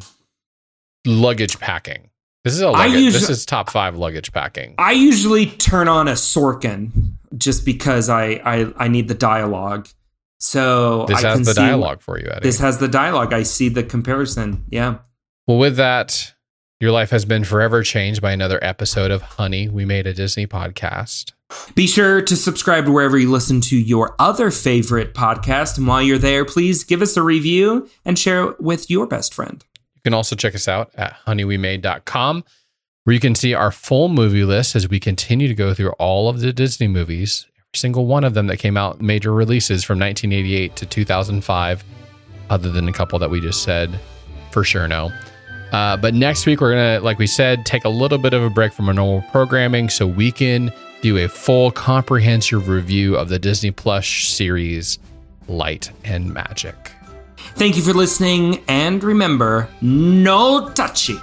luggage 1.07 1.59
packing. 1.59 2.11
This 2.45 2.55
is 2.55 2.61
a 2.61 2.71
luggage, 2.71 2.95
usu- 3.01 3.19
this 3.21 3.31
is 3.31 3.47
top 3.47 3.71
five 3.71 3.97
luggage 3.97 4.33
packing. 4.33 4.75
I 4.79 4.93
usually 4.93 5.47
turn 5.47 5.87
on 5.89 6.09
a 6.09 6.13
Sorkin 6.13 6.91
just 7.37 7.65
because 7.65 8.09
I 8.09 8.41
I, 8.45 8.73
I 8.77 8.89
need 8.89 9.09
the 9.09 9.15
dialogue. 9.15 9.89
So 10.39 11.05
This 11.07 11.23
I 11.23 11.29
has 11.31 11.47
the 11.47 11.55
see- 11.55 11.61
dialogue 11.61 12.01
for 12.03 12.19
you, 12.19 12.27
Eddie. 12.29 12.41
This 12.43 12.59
has 12.59 12.79
the 12.79 12.89
dialogue. 12.89 13.33
I 13.33 13.45
see 13.45 13.69
the 13.69 13.85
comparison. 13.85 14.65
Yeah. 14.71 14.99
well, 15.47 15.59
with 15.59 15.77
that, 15.77 16.35
your 16.83 16.91
life 16.91 17.11
has 17.11 17.25
been 17.25 17.45
forever 17.45 17.85
changed 17.85 18.21
by 18.21 18.33
another 18.33 18.59
episode 18.61 19.13
of 19.13 19.23
Honey, 19.23 19.69
We 19.69 19.85
Made 19.85 20.09
a 20.09 20.13
Disney 20.13 20.49
podcast. 20.49 21.31
Be 21.77 21.87
sure 21.87 22.21
to 22.23 22.35
subscribe 22.35 22.87
to 22.87 22.91
wherever 22.91 23.17
you 23.17 23.31
listen 23.31 23.61
to 23.61 23.77
your 23.77 24.17
other 24.19 24.51
favorite 24.51 25.15
podcast. 25.15 25.79
And 25.79 25.87
while 25.87 26.03
you're 26.03 26.19
there, 26.19 26.45
please 26.45 26.83
give 26.83 27.01
us 27.01 27.17
a 27.17 27.23
review 27.23 27.89
and 28.05 28.19
share 28.19 28.47
it 28.47 28.61
with 28.61 28.91
your 28.91 29.07
best 29.07 29.33
friend. 29.33 29.65
You 29.95 30.01
can 30.03 30.13
also 30.13 30.35
check 30.35 30.57
us 30.57 30.67
out 30.67 30.91
at 30.97 31.15
honeywemade.com, 31.25 32.43
where 33.05 33.15
you 33.15 33.21
can 33.21 33.37
see 33.37 33.55
our 33.55 33.71
full 33.71 34.09
movie 34.09 34.43
list 34.43 34.75
as 34.75 34.89
we 34.89 34.99
continue 34.99 35.47
to 35.47 35.55
go 35.55 35.75
through 35.75 35.93
all 36.01 36.29
of 36.29 36.41
the 36.41 36.53
Disney 36.53 36.89
movies, 36.89 37.47
every 37.59 37.79
single 37.79 38.07
one 38.07 38.25
of 38.25 38.35
them 38.35 38.49
that 38.49 38.57
came 38.57 38.77
out 38.77 39.01
major 39.01 39.33
releases 39.33 39.85
from 39.85 40.01
1988 40.01 40.75
to 40.75 40.87
2005, 40.87 41.85
other 42.51 42.73
than 42.73 42.89
a 42.89 42.93
couple 42.93 43.21
that 43.21 43.31
we 43.31 43.41
just 43.41 43.63
said 43.63 44.01
for 44.51 44.65
sure 44.65 44.89
no. 44.89 45.13
Uh, 45.73 45.97
but 45.97 46.15
next 46.15 46.47
week, 46.47 46.61
we're 46.61 46.73
going 46.75 46.99
to, 46.99 47.05
like 47.05 47.19
we 47.19 47.27
said, 47.27 47.65
take 47.65 47.85
a 47.85 47.89
little 47.89 48.19
bit 48.19 48.35
of 48.35 48.43
a 48.43 48.51
break 48.51 48.73
from 48.73 48.89
our 48.89 48.95
normal 48.95 49.23
programming 49.31 49.89
so 49.89 50.07
we 50.07 50.31
can 50.31 50.71
do 51.01 51.17
a 51.19 51.29
full 51.29 51.71
comprehensive 51.73 52.69
review 52.69 53.17
of 53.17 53.29
the 53.29 53.39
Disney 53.39 53.71
Plus 53.71 54.07
series 54.07 54.99
Light 55.49 55.91
and 56.05 56.33
Magic. 56.33 56.93
Thank 57.55 57.77
you 57.77 57.83
for 57.83 57.93
listening. 57.93 58.63
And 58.69 59.03
remember, 59.03 59.69
no 59.81 60.71
touchy. 60.71 61.17